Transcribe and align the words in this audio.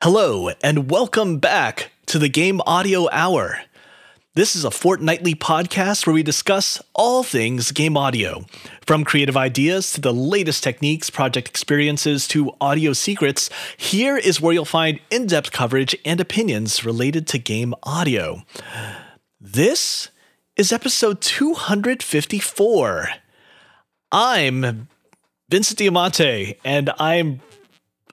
Hello, 0.00 0.50
and 0.62 0.92
welcome 0.92 1.38
back 1.38 1.90
to 2.06 2.20
the 2.20 2.28
Game 2.28 2.60
Audio 2.64 3.08
Hour. 3.10 3.62
This 4.36 4.54
is 4.54 4.64
a 4.64 4.70
fortnightly 4.70 5.34
podcast 5.34 6.06
where 6.06 6.14
we 6.14 6.22
discuss 6.22 6.80
all 6.94 7.24
things 7.24 7.72
game 7.72 7.96
audio, 7.96 8.46
from 8.86 9.04
creative 9.04 9.36
ideas 9.36 9.92
to 9.94 10.00
the 10.00 10.14
latest 10.14 10.62
techniques, 10.62 11.10
project 11.10 11.48
experiences 11.48 12.28
to 12.28 12.52
audio 12.60 12.92
secrets. 12.92 13.50
Here 13.76 14.16
is 14.16 14.40
where 14.40 14.52
you'll 14.54 14.64
find 14.64 15.00
in 15.10 15.26
depth 15.26 15.50
coverage 15.50 15.96
and 16.04 16.20
opinions 16.20 16.84
related 16.84 17.26
to 17.26 17.38
game 17.40 17.74
audio. 17.82 18.42
This 19.40 20.10
is 20.54 20.72
episode 20.72 21.20
254. 21.20 23.08
I'm 24.12 24.86
Vincent 25.50 25.78
Diamante, 25.78 26.56
and 26.64 26.90
I'm 27.00 27.40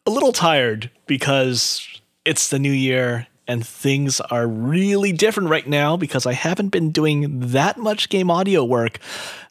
a 0.05 0.11
little 0.11 0.31
tired 0.31 0.91
because 1.07 1.87
it's 2.25 2.49
the 2.49 2.59
new 2.59 2.71
year 2.71 3.27
and 3.47 3.65
things 3.65 4.19
are 4.19 4.47
really 4.47 5.11
different 5.11 5.49
right 5.49 5.67
now 5.67 5.97
because 5.97 6.25
I 6.25 6.33
haven't 6.33 6.69
been 6.69 6.91
doing 6.91 7.39
that 7.51 7.77
much 7.77 8.09
game 8.09 8.31
audio 8.31 8.63
work, 8.63 8.99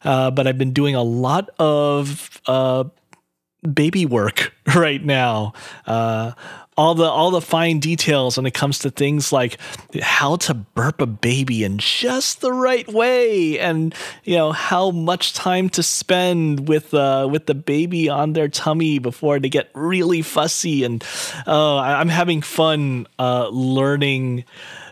uh, 0.03 0.31
but 0.31 0.47
I've 0.47 0.57
been 0.57 0.73
doing 0.73 0.95
a 0.95 1.03
lot 1.03 1.49
of 1.59 2.41
uh, 2.45 2.85
baby 3.73 4.05
work 4.05 4.53
right 4.75 5.03
now. 5.03 5.53
Uh, 5.85 6.33
all 6.77 6.93
the 6.95 7.05
all 7.05 7.31
the 7.31 7.41
fine 7.41 7.79
details 7.79 8.37
when 8.37 8.45
it 8.45 8.53
comes 8.53 8.79
to 8.79 8.91
things 8.91 9.31
like 9.31 9.57
how 10.01 10.35
to 10.35 10.53
burp 10.53 10.99
a 11.01 11.05
baby 11.05 11.63
in 11.63 11.77
just 11.77 12.41
the 12.41 12.51
right 12.51 12.87
way 12.91 13.57
and 13.59 13.95
you 14.23 14.35
know 14.35 14.51
how 14.51 14.91
much 14.91 15.33
time 15.33 15.69
to 15.69 15.81
spend 15.81 16.67
with 16.67 16.93
uh, 16.93 17.27
with 17.31 17.45
the 17.45 17.55
baby 17.55 18.09
on 18.09 18.33
their 18.33 18.47
tummy 18.47 18.99
before 18.99 19.39
they 19.39 19.49
get 19.49 19.69
really 19.73 20.21
fussy. 20.21 20.83
And 20.83 21.03
uh, 21.47 21.77
I'm 21.77 22.09
having 22.09 22.41
fun 22.41 23.07
uh, 23.17 23.47
learning 23.49 24.43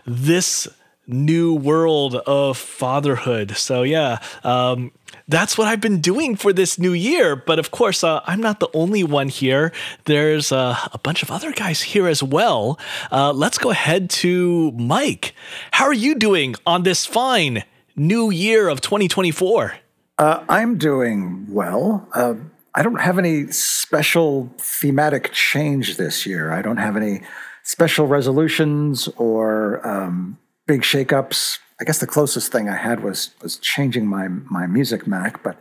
this 0.06 0.68
new 1.06 1.54
world 1.54 2.14
of 2.14 2.56
fatherhood. 2.56 3.56
So 3.56 3.82
yeah 3.82 4.20
um, 4.42 4.90
that's 5.28 5.56
what 5.56 5.66
I've 5.66 5.80
been 5.80 6.00
doing 6.00 6.36
for 6.36 6.52
this 6.52 6.78
new 6.78 6.92
year. 6.92 7.36
But 7.36 7.58
of 7.58 7.70
course, 7.70 8.04
uh, 8.04 8.20
I'm 8.26 8.40
not 8.40 8.60
the 8.60 8.68
only 8.74 9.04
one 9.04 9.28
here. 9.28 9.72
There's 10.04 10.52
uh, 10.52 10.76
a 10.92 10.98
bunch 10.98 11.22
of 11.22 11.30
other 11.30 11.52
guys 11.52 11.82
here 11.82 12.06
as 12.06 12.22
well. 12.22 12.78
Uh, 13.10 13.32
let's 13.32 13.58
go 13.58 13.70
ahead 13.70 14.10
to 14.10 14.72
Mike. 14.72 15.34
How 15.72 15.84
are 15.86 15.94
you 15.94 16.14
doing 16.14 16.54
on 16.66 16.82
this 16.82 17.06
fine 17.06 17.64
new 17.96 18.30
year 18.30 18.68
of 18.68 18.80
2024? 18.80 19.74
Uh, 20.18 20.44
I'm 20.48 20.78
doing 20.78 21.46
well. 21.48 22.08
Uh, 22.14 22.34
I 22.74 22.82
don't 22.82 23.00
have 23.00 23.18
any 23.18 23.50
special 23.50 24.52
thematic 24.58 25.32
change 25.32 25.96
this 25.96 26.26
year. 26.26 26.52
I 26.52 26.60
don't 26.60 26.76
have 26.76 26.96
any 26.96 27.22
special 27.62 28.06
resolutions 28.06 29.08
or 29.16 29.84
um, 29.86 30.38
big 30.66 30.82
shakeups. 30.82 31.58
I 31.84 31.86
guess 31.86 31.98
the 31.98 32.06
closest 32.06 32.50
thing 32.50 32.66
I 32.66 32.76
had 32.76 33.02
was 33.02 33.32
was 33.42 33.58
changing 33.58 34.06
my 34.06 34.28
my 34.28 34.66
music 34.66 35.06
Mac, 35.06 35.42
but 35.42 35.60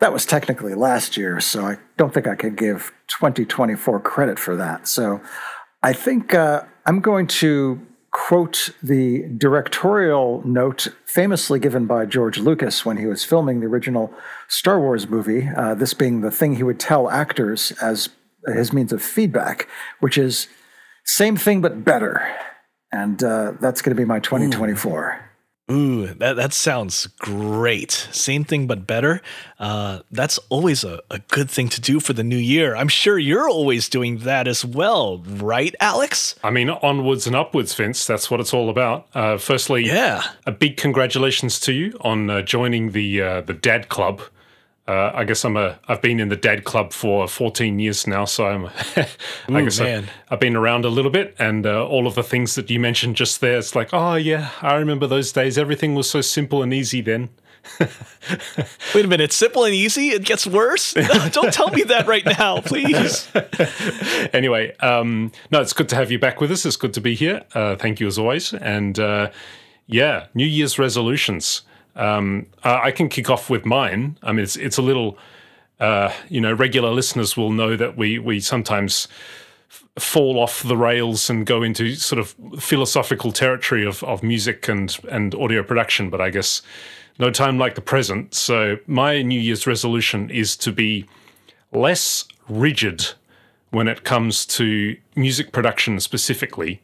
that 0.00 0.14
was 0.14 0.24
technically 0.24 0.72
last 0.72 1.14
year, 1.18 1.40
so 1.40 1.66
I 1.66 1.76
don't 1.98 2.14
think 2.14 2.26
I 2.26 2.36
could 2.36 2.56
give 2.56 2.90
2024 3.08 4.00
credit 4.00 4.38
for 4.38 4.56
that. 4.56 4.88
So 4.88 5.20
I 5.82 5.92
think 5.92 6.32
uh, 6.32 6.62
I'm 6.86 7.00
going 7.00 7.26
to 7.26 7.86
quote 8.12 8.70
the 8.82 9.28
directorial 9.36 10.40
note 10.42 10.88
famously 11.04 11.58
given 11.58 11.84
by 11.84 12.06
George 12.06 12.38
Lucas 12.38 12.86
when 12.86 12.96
he 12.96 13.04
was 13.04 13.22
filming 13.22 13.60
the 13.60 13.66
original 13.66 14.10
Star 14.48 14.80
Wars 14.80 15.06
movie, 15.06 15.50
uh, 15.54 15.74
this 15.74 15.92
being 15.92 16.22
the 16.22 16.30
thing 16.30 16.56
he 16.56 16.62
would 16.62 16.80
tell 16.80 17.10
actors 17.10 17.72
as 17.82 18.08
his 18.46 18.72
means 18.72 18.90
of 18.90 19.02
feedback, 19.02 19.68
which 20.00 20.16
is 20.16 20.48
same 21.04 21.36
thing 21.36 21.60
but 21.60 21.84
better. 21.84 22.26
And 22.90 23.22
uh, 23.22 23.52
that's 23.60 23.82
going 23.82 23.94
to 23.94 24.00
be 24.00 24.06
my 24.06 24.18
2024. 24.18 25.24
Ooh, 25.24 25.27
that, 25.68 26.34
that 26.36 26.52
sounds 26.54 27.06
great. 27.18 27.92
Same 28.10 28.42
thing, 28.44 28.66
but 28.66 28.86
better. 28.86 29.20
Uh, 29.58 30.00
that's 30.10 30.38
always 30.48 30.82
a, 30.82 31.00
a 31.10 31.18
good 31.28 31.50
thing 31.50 31.68
to 31.68 31.80
do 31.80 32.00
for 32.00 32.14
the 32.14 32.24
new 32.24 32.36
year. 32.38 32.74
I'm 32.74 32.88
sure 32.88 33.18
you're 33.18 33.48
always 33.48 33.88
doing 33.88 34.18
that 34.18 34.48
as 34.48 34.64
well, 34.64 35.18
right, 35.18 35.74
Alex? 35.80 36.36
I 36.42 36.50
mean, 36.50 36.70
onwards 36.70 37.26
and 37.26 37.36
upwards, 37.36 37.74
Vince. 37.74 38.06
That's 38.06 38.30
what 38.30 38.40
it's 38.40 38.54
all 38.54 38.70
about. 38.70 39.08
Uh, 39.14 39.36
firstly, 39.36 39.84
yeah, 39.84 40.22
a 40.46 40.52
big 40.52 40.78
congratulations 40.78 41.60
to 41.60 41.72
you 41.74 41.98
on 42.00 42.30
uh, 42.30 42.40
joining 42.42 42.92
the 42.92 43.20
uh, 43.20 43.40
the 43.42 43.54
Dad 43.54 43.88
Club. 43.90 44.22
Uh, 44.88 45.12
I 45.14 45.24
guess 45.24 45.44
I'm 45.44 45.56
a. 45.58 45.78
I've 45.86 46.00
been 46.00 46.18
in 46.18 46.30
the 46.30 46.36
Dad 46.36 46.64
Club 46.64 46.94
for 46.94 47.28
14 47.28 47.78
years 47.78 48.06
now, 48.06 48.24
so 48.24 48.46
I'm. 48.46 48.66
I 48.96 49.06
Ooh, 49.50 49.64
guess 49.64 49.78
man. 49.80 50.04
I've, 50.04 50.10
I've 50.30 50.40
been 50.40 50.56
around 50.56 50.86
a 50.86 50.88
little 50.88 51.10
bit, 51.10 51.36
and 51.38 51.66
uh, 51.66 51.86
all 51.86 52.06
of 52.06 52.14
the 52.14 52.22
things 52.22 52.54
that 52.54 52.70
you 52.70 52.80
mentioned 52.80 53.14
just 53.14 53.42
there, 53.42 53.58
it's 53.58 53.74
like, 53.74 53.90
oh 53.92 54.14
yeah, 54.14 54.50
I 54.62 54.76
remember 54.76 55.06
those 55.06 55.30
days. 55.30 55.58
Everything 55.58 55.94
was 55.94 56.08
so 56.08 56.22
simple 56.22 56.62
and 56.62 56.72
easy 56.72 57.02
then. 57.02 57.28
Wait 58.94 59.04
a 59.04 59.08
minute, 59.08 59.30
simple 59.30 59.64
and 59.64 59.74
easy? 59.74 60.08
It 60.08 60.24
gets 60.24 60.46
worse? 60.46 60.94
Don't 61.32 61.52
tell 61.52 61.70
me 61.70 61.82
that 61.82 62.06
right 62.06 62.24
now, 62.24 62.62
please. 62.62 63.28
anyway, 64.32 64.74
um, 64.78 65.32
no, 65.50 65.60
it's 65.60 65.74
good 65.74 65.90
to 65.90 65.96
have 65.96 66.10
you 66.10 66.18
back 66.18 66.40
with 66.40 66.50
us. 66.50 66.64
It's 66.64 66.76
good 66.76 66.94
to 66.94 67.02
be 67.02 67.14
here. 67.14 67.44
Uh, 67.54 67.76
thank 67.76 68.00
you 68.00 68.06
as 68.06 68.18
always. 68.18 68.54
And 68.54 68.98
uh, 68.98 69.30
yeah, 69.86 70.28
New 70.34 70.46
Year's 70.46 70.78
resolutions. 70.78 71.62
Um, 71.98 72.46
I 72.62 72.92
can 72.92 73.08
kick 73.08 73.28
off 73.28 73.50
with 73.50 73.66
mine. 73.66 74.18
I 74.22 74.32
mean, 74.32 74.44
it's 74.44 74.56
it's 74.56 74.78
a 74.78 74.82
little, 74.82 75.18
uh, 75.80 76.12
you 76.28 76.40
know, 76.40 76.52
regular 76.52 76.90
listeners 76.90 77.36
will 77.36 77.50
know 77.50 77.76
that 77.76 77.96
we 77.96 78.20
we 78.20 78.38
sometimes 78.38 79.08
f- 79.68 79.84
fall 79.98 80.38
off 80.38 80.62
the 80.62 80.76
rails 80.76 81.28
and 81.28 81.44
go 81.44 81.62
into 81.64 81.96
sort 81.96 82.20
of 82.20 82.36
philosophical 82.62 83.32
territory 83.32 83.84
of 83.84 84.04
of 84.04 84.22
music 84.22 84.68
and 84.68 84.96
and 85.10 85.34
audio 85.34 85.64
production. 85.64 86.08
But 86.08 86.20
I 86.20 86.30
guess 86.30 86.62
no 87.18 87.30
time 87.30 87.58
like 87.58 87.74
the 87.74 87.80
present. 87.80 88.32
So 88.32 88.78
my 88.86 89.20
New 89.22 89.40
Year's 89.40 89.66
resolution 89.66 90.30
is 90.30 90.56
to 90.58 90.72
be 90.72 91.04
less 91.72 92.24
rigid 92.48 93.06
when 93.70 93.88
it 93.88 94.04
comes 94.04 94.46
to 94.46 94.96
music 95.16 95.52
production 95.52 96.00
specifically. 96.00 96.80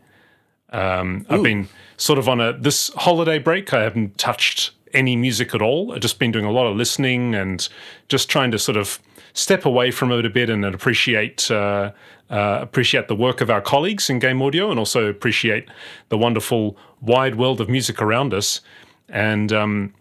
Um, 0.71 1.25
I've 1.31 1.43
been 1.45 1.69
sort 1.97 2.19
of 2.19 2.29
on 2.29 2.41
a 2.41 2.53
this 2.53 2.91
holiday 2.97 3.39
break. 3.39 3.73
I 3.73 3.83
haven't 3.83 4.19
touched 4.19 4.73
any 4.95 5.17
music 5.17 5.55
at 5.55 5.63
all. 5.63 5.93
I've 5.93 6.01
just 6.01 6.19
been 6.19 6.33
doing 6.33 6.45
a 6.45 6.53
lot 6.53 6.67
of 6.67 6.77
listening 6.77 7.35
and 7.35 7.69
just 8.09 8.29
trying 8.29 8.51
to 8.53 8.59
sort 8.59 8.77
of 8.77 8.99
step 9.33 9.65
away 9.65 9.91
from 9.91 10.13
it 10.13 10.25
a 10.25 10.31
bit 10.31 10.49
and 10.49 10.65
appreciate 10.65 11.51
uh, 11.51 11.93
uh, 12.31 12.59
appreciate 12.63 13.09
the 13.09 13.15
work 13.15 13.41
of 13.41 13.51
our 13.51 13.61
colleagues 13.61 14.09
in 14.09 14.19
game 14.19 14.41
audio 14.41 14.71
and 14.71 14.79
also 14.79 15.07
appreciate 15.07 15.69
the 16.09 16.17
wonderful 16.17 16.77
wide 17.01 17.35
world 17.35 17.61
of 17.61 17.69
music 17.69 18.01
around 18.01 18.33
us. 18.33 18.61
And 19.09 19.53
um, 19.53 19.95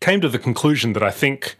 came 0.00 0.20
to 0.20 0.28
the 0.28 0.38
conclusion 0.38 0.92
that 0.92 1.02
I 1.02 1.10
think 1.10 1.56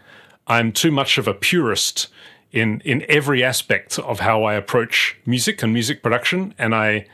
I'm 0.46 0.72
too 0.72 0.90
much 0.90 1.16
of 1.16 1.26
a 1.26 1.34
purist 1.34 2.08
in 2.52 2.80
in 2.84 3.04
every 3.08 3.42
aspect 3.42 3.98
of 3.98 4.20
how 4.20 4.44
I 4.44 4.54
approach 4.54 5.16
music 5.24 5.62
and 5.62 5.72
music 5.72 6.02
production, 6.02 6.54
and 6.58 6.74
I. 6.74 7.06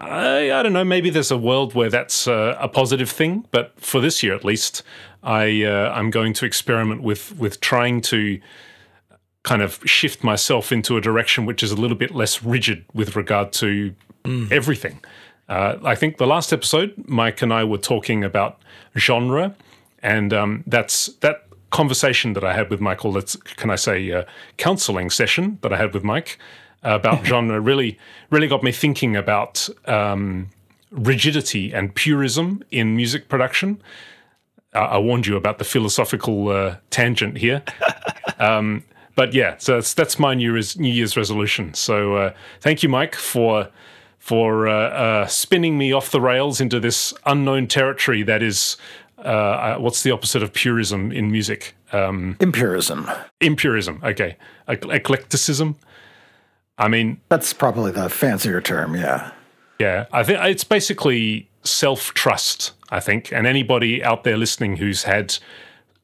I, 0.00 0.52
I 0.52 0.62
don't 0.62 0.72
know. 0.72 0.84
Maybe 0.84 1.10
there's 1.10 1.30
a 1.30 1.38
world 1.38 1.74
where 1.74 1.90
that's 1.90 2.28
uh, 2.28 2.56
a 2.60 2.68
positive 2.68 3.10
thing, 3.10 3.46
but 3.50 3.72
for 3.80 4.00
this 4.00 4.22
year 4.22 4.34
at 4.34 4.44
least, 4.44 4.82
I 5.22 5.64
uh, 5.64 5.92
I'm 5.92 6.10
going 6.10 6.34
to 6.34 6.46
experiment 6.46 7.02
with 7.02 7.36
with 7.36 7.60
trying 7.60 8.00
to 8.02 8.40
kind 9.42 9.62
of 9.62 9.80
shift 9.84 10.22
myself 10.22 10.70
into 10.72 10.96
a 10.96 11.00
direction 11.00 11.46
which 11.46 11.62
is 11.62 11.72
a 11.72 11.76
little 11.76 11.96
bit 11.96 12.14
less 12.14 12.42
rigid 12.42 12.84
with 12.92 13.16
regard 13.16 13.52
to 13.54 13.94
everything. 14.50 15.00
Uh, 15.48 15.76
I 15.82 15.94
think 15.94 16.18
the 16.18 16.26
last 16.26 16.52
episode, 16.52 16.92
Mike 17.06 17.40
and 17.40 17.52
I 17.52 17.64
were 17.64 17.78
talking 17.78 18.22
about 18.22 18.60
genre, 18.96 19.56
and 20.02 20.32
um, 20.32 20.64
that's 20.66 21.06
that 21.20 21.46
conversation 21.70 22.34
that 22.34 22.44
I 22.44 22.52
had 22.52 22.70
with 22.70 22.80
Michael. 22.80 23.12
That's 23.12 23.36
can 23.36 23.70
I 23.70 23.76
say 23.76 24.12
uh, 24.12 24.24
counseling 24.58 25.10
session 25.10 25.58
that 25.62 25.72
I 25.72 25.76
had 25.76 25.94
with 25.94 26.04
Mike 26.04 26.38
about 26.82 27.24
genre 27.30 27.60
really 27.60 27.98
really 28.30 28.48
got 28.48 28.62
me 28.62 28.72
thinking 28.72 29.16
about 29.16 29.68
um, 29.86 30.48
rigidity 30.90 31.72
and 31.72 31.94
purism 31.94 32.62
in 32.70 32.96
music 32.96 33.28
production. 33.28 33.80
Uh, 34.74 34.80
I 34.80 34.98
warned 34.98 35.26
you 35.26 35.36
about 35.36 35.58
the 35.58 35.64
philosophical 35.64 36.48
uh, 36.48 36.76
tangent 36.90 37.38
here. 37.38 37.62
Um, 38.40 38.84
but 39.16 39.34
yeah, 39.34 39.56
so 39.58 39.74
that's 39.74 39.94
that's 39.94 40.16
my 40.20 40.32
New 40.34 40.52
Year's 40.52 40.78
New 40.78 40.92
Year's 40.92 41.16
resolution. 41.16 41.74
So 41.74 42.14
uh, 42.14 42.32
thank 42.60 42.84
you, 42.84 42.88
Mike, 42.88 43.16
for 43.16 43.68
for 44.20 44.68
uh, 44.68 44.72
uh, 44.90 45.26
spinning 45.26 45.76
me 45.76 45.92
off 45.92 46.12
the 46.12 46.20
rails 46.20 46.60
into 46.60 46.78
this 46.78 47.12
unknown 47.26 47.66
territory 47.66 48.22
that 48.22 48.44
is 48.44 48.76
uh, 49.18 49.22
uh, 49.28 49.78
what's 49.78 50.04
the 50.04 50.12
opposite 50.12 50.40
of 50.44 50.52
purism 50.52 51.10
in 51.10 51.32
music? 51.32 51.74
Um, 51.92 52.36
Impurism. 52.38 53.06
impurism. 53.40 54.04
Okay, 54.04 54.36
Ec- 54.68 54.82
eclecticism. 54.88 55.74
I 56.78 56.88
mean, 56.88 57.20
That's 57.28 57.52
probably 57.52 57.90
the 57.90 58.08
fancier 58.08 58.60
term, 58.60 58.94
yeah. 58.94 59.32
Yeah, 59.78 60.06
I 60.12 60.22
think 60.24 60.40
it's 60.42 60.64
basically 60.64 61.48
self 61.62 62.14
trust. 62.14 62.72
I 62.90 63.00
think, 63.00 63.32
and 63.32 63.46
anybody 63.46 64.02
out 64.02 64.24
there 64.24 64.38
listening 64.38 64.76
who's 64.76 65.02
had 65.02 65.36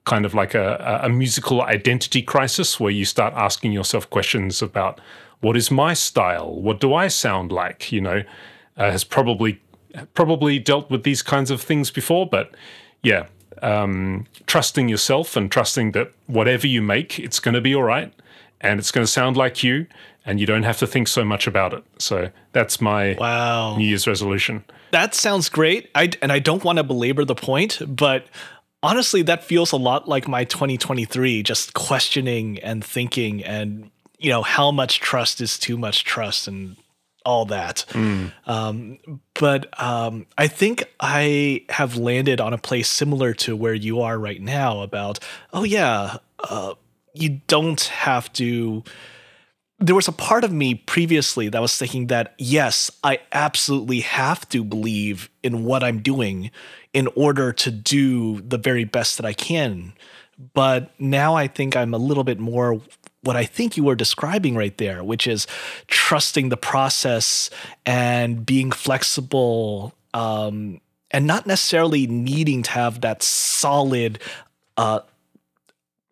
kind 0.05 0.27
of 0.27 0.35
like 0.35 0.55
a, 0.55 1.01
a 1.03 1.09
musical 1.09 1.63
identity 1.63 2.21
crisis, 2.21 2.79
where 2.79 2.91
you 2.91 3.05
start 3.05 3.33
asking 3.35 3.73
yourself 3.73 4.11
questions 4.11 4.61
about 4.61 5.01
what 5.41 5.57
is 5.57 5.71
my 5.71 5.95
style? 5.95 6.55
What 6.61 6.81
do 6.81 6.93
I 6.93 7.09
sound 7.09 7.53
like? 7.53 7.91
You 7.91 8.03
know, 8.03 8.23
uh, 8.77 8.91
has 8.91 9.03
probably 9.03 9.61
probably 10.13 10.59
dealt 10.59 10.91
with 10.91 11.05
these 11.05 11.23
kinds 11.23 11.51
of 11.51 11.63
things 11.63 11.91
before, 11.91 12.27
but 12.29 12.55
yeah, 13.03 13.27
um, 13.63 14.27
trusting 14.47 14.89
yourself 14.89 15.37
and 15.37 15.51
trusting 15.51 15.93
that 15.93 16.13
whatever 16.27 16.67
you 16.67 16.83
make, 16.83 17.19
it's 17.19 17.39
going 17.39 17.55
to 17.55 17.61
be 17.61 17.75
all 17.75 17.85
right 17.85 18.13
and 18.61 18.81
it's 18.81 18.91
going 18.91 19.05
to 19.05 19.11
sound 19.11 19.37
like 19.37 19.63
you 19.63 19.87
and 20.25 20.41
you 20.41 20.47
don't 20.47 20.63
have 20.63 20.79
to 20.79 20.87
think 20.87 21.09
so 21.09 21.25
much 21.25 21.47
about 21.47 21.75
it. 21.75 21.85
So 21.99 22.31
that's 22.53 22.81
my 22.81 23.17
wow. 23.19 23.77
New 23.77 23.87
Year's 23.87 24.07
resolution. 24.07 24.65
That 24.91 25.15
sounds 25.15 25.49
great. 25.49 25.91
I, 25.95 26.11
and 26.23 26.33
I 26.33 26.39
don't 26.39 26.65
want 26.65 26.79
to 26.79 26.85
belabor 26.85 27.25
the 27.25 27.35
point, 27.35 27.81
but 27.87 28.27
honestly, 28.83 29.23
that 29.23 29.45
feels 29.45 29.73
a 29.73 29.77
lot 29.77 30.09
like 30.09 30.29
my 30.29 30.45
2023, 30.45 31.43
just 31.43 31.75
questioning 31.75 32.59
and 32.61 32.85
thinking 32.85 33.45
and, 33.45 33.91
you 34.19 34.31
know, 34.31 34.43
how 34.43 34.71
much 34.71 35.01
trust 35.01 35.41
is 35.41 35.59
too 35.59 35.77
much 35.77 36.05
trust 36.05 36.49
and 36.49 36.77
all 37.27 37.47
that. 37.47 37.85
Mm. 37.91 38.33
Um, 38.47 38.99
but 39.39 39.81
um, 39.83 40.27
I 40.39 40.47
think 40.47 40.85
I 41.01 41.65
have 41.71 41.97
landed 41.97 42.41
on 42.41 42.53
a 42.53 42.59
place 42.59 42.89
similar 42.89 43.33
to 43.35 43.57
where 43.57 43.75
you 43.75 44.01
are 44.03 44.19
right 44.19 44.41
now 44.41 44.81
about, 44.81 45.19
oh, 45.53 45.65
yeah, 45.65 46.19
uh, 46.39 46.75
you 47.15 47.41
don't 47.47 47.81
have 47.83 48.33
to. 48.35 48.85
There 49.85 49.95
was 49.95 50.09
a 50.09 50.13
part 50.13 50.45
of 50.45 50.53
me 50.53 50.77
previously 50.77 51.51
that 51.51 51.61
was 51.61 51.77
thinking 51.77 52.07
that, 52.07 52.33
yes, 52.39 52.91
I 53.03 53.19
absolutely 53.33 54.01
have 54.01 54.49
to 54.49 54.65
believe 54.65 55.29
in 55.43 55.65
what 55.65 55.85
I'm 55.85 55.99
doing 55.99 56.51
in 56.95 57.07
order 57.09 57.53
to 57.53 57.71
do 57.71 58.41
the 58.41 58.57
very 58.57 58.85
best 58.85 59.19
that 59.19 59.27
I 59.27 59.35
can. 59.35 59.93
But 60.55 60.99
now 60.99 61.35
I 61.35 61.49
think 61.49 61.77
I'm 61.77 61.93
a 61.93 61.99
little 61.99 62.25
bit 62.25 62.41
more 62.41 62.81
what 63.21 63.37
I 63.37 63.45
think 63.45 63.77
you 63.77 63.85
were 63.85 63.95
describing 63.95 64.57
right 64.57 64.77
there, 64.79 65.05
which 65.05 65.27
is 65.27 65.47
trusting 65.87 66.49
the 66.49 66.57
process 66.57 67.51
and 67.85 68.47
being 68.47 68.73
flexible 68.73 69.93
um, 70.15 70.81
and 71.11 71.27
not 71.27 71.47
necessarily 71.47 72.07
needing 72.07 72.63
to 72.63 72.71
have 72.71 73.03
that 73.03 73.23
solid, 73.23 74.19
uh, 74.79 75.01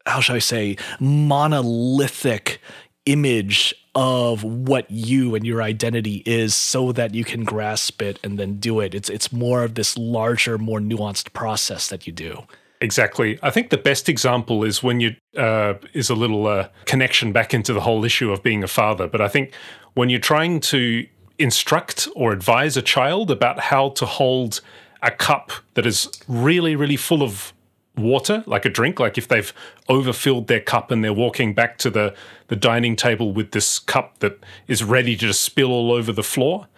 how 0.04 0.20
shall 0.20 0.36
I 0.36 0.40
say, 0.40 0.76
monolithic 1.00 2.60
image 3.06 3.74
of 3.94 4.42
what 4.42 4.90
you 4.90 5.34
and 5.34 5.44
your 5.46 5.62
identity 5.62 6.22
is 6.24 6.54
so 6.54 6.92
that 6.92 7.14
you 7.14 7.24
can 7.24 7.44
grasp 7.44 8.00
it 8.00 8.18
and 8.24 8.38
then 8.38 8.56
do 8.56 8.80
it. 8.80 8.94
It's 8.94 9.10
it's 9.10 9.32
more 9.32 9.64
of 9.64 9.74
this 9.74 9.98
larger, 9.98 10.58
more 10.58 10.80
nuanced 10.80 11.32
process 11.32 11.88
that 11.88 12.06
you 12.06 12.12
do. 12.12 12.44
Exactly. 12.80 13.38
I 13.42 13.50
think 13.50 13.70
the 13.70 13.78
best 13.78 14.08
example 14.08 14.64
is 14.64 14.82
when 14.82 14.98
you 15.00 15.14
uh, 15.36 15.74
is 15.92 16.10
a 16.10 16.14
little 16.14 16.46
uh, 16.46 16.68
connection 16.84 17.32
back 17.32 17.54
into 17.54 17.72
the 17.72 17.80
whole 17.80 18.04
issue 18.04 18.32
of 18.32 18.42
being 18.42 18.64
a 18.64 18.68
father. 18.68 19.06
But 19.06 19.20
I 19.20 19.28
think 19.28 19.52
when 19.94 20.08
you're 20.08 20.20
trying 20.20 20.60
to 20.60 21.06
instruct 21.38 22.08
or 22.16 22.32
advise 22.32 22.76
a 22.76 22.82
child 22.82 23.30
about 23.30 23.60
how 23.60 23.90
to 23.90 24.06
hold 24.06 24.60
a 25.02 25.10
cup 25.10 25.52
that 25.74 25.86
is 25.86 26.08
really, 26.28 26.76
really 26.76 26.96
full 26.96 27.22
of 27.22 27.52
water, 27.96 28.42
like 28.46 28.64
a 28.64 28.70
drink, 28.70 28.98
like 29.00 29.18
if 29.18 29.28
they've 29.28 29.52
overfilled 29.88 30.46
their 30.46 30.60
cup 30.60 30.90
and 30.90 31.04
they're 31.04 31.12
walking 31.12 31.54
back 31.54 31.78
to 31.78 31.90
the, 31.90 32.14
the 32.48 32.56
dining 32.56 32.96
table 32.96 33.32
with 33.32 33.52
this 33.52 33.78
cup 33.78 34.18
that 34.20 34.38
is 34.66 34.82
ready 34.82 35.14
to 35.16 35.26
just 35.26 35.42
spill 35.42 35.70
all 35.70 35.92
over 35.92 36.12
the 36.12 36.22
floor, 36.22 36.68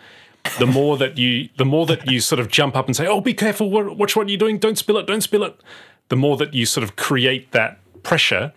the 0.59 0.67
more 0.67 0.99
that 0.99 1.17
you 1.17 1.49
the 1.57 1.65
more 1.65 1.87
that 1.87 2.11
you 2.11 2.21
sort 2.21 2.39
of 2.39 2.49
jump 2.49 2.77
up 2.77 2.87
and 2.87 2.95
say, 2.95 3.07
"Oh, 3.07 3.23
be 3.23 3.33
careful! 3.33 3.71
Watch 3.71 4.15
what 4.15 4.29
you're 4.29 4.37
doing! 4.37 4.59
Don't 4.59 4.77
spill 4.77 4.99
it! 4.99 5.07
Don't 5.07 5.23
spill 5.23 5.43
it!" 5.43 5.59
the 6.09 6.17
more 6.17 6.37
that 6.37 6.55
you 6.55 6.67
sort 6.67 6.85
of 6.85 6.97
create 6.97 7.53
that 7.53 7.79
pressure 8.03 8.53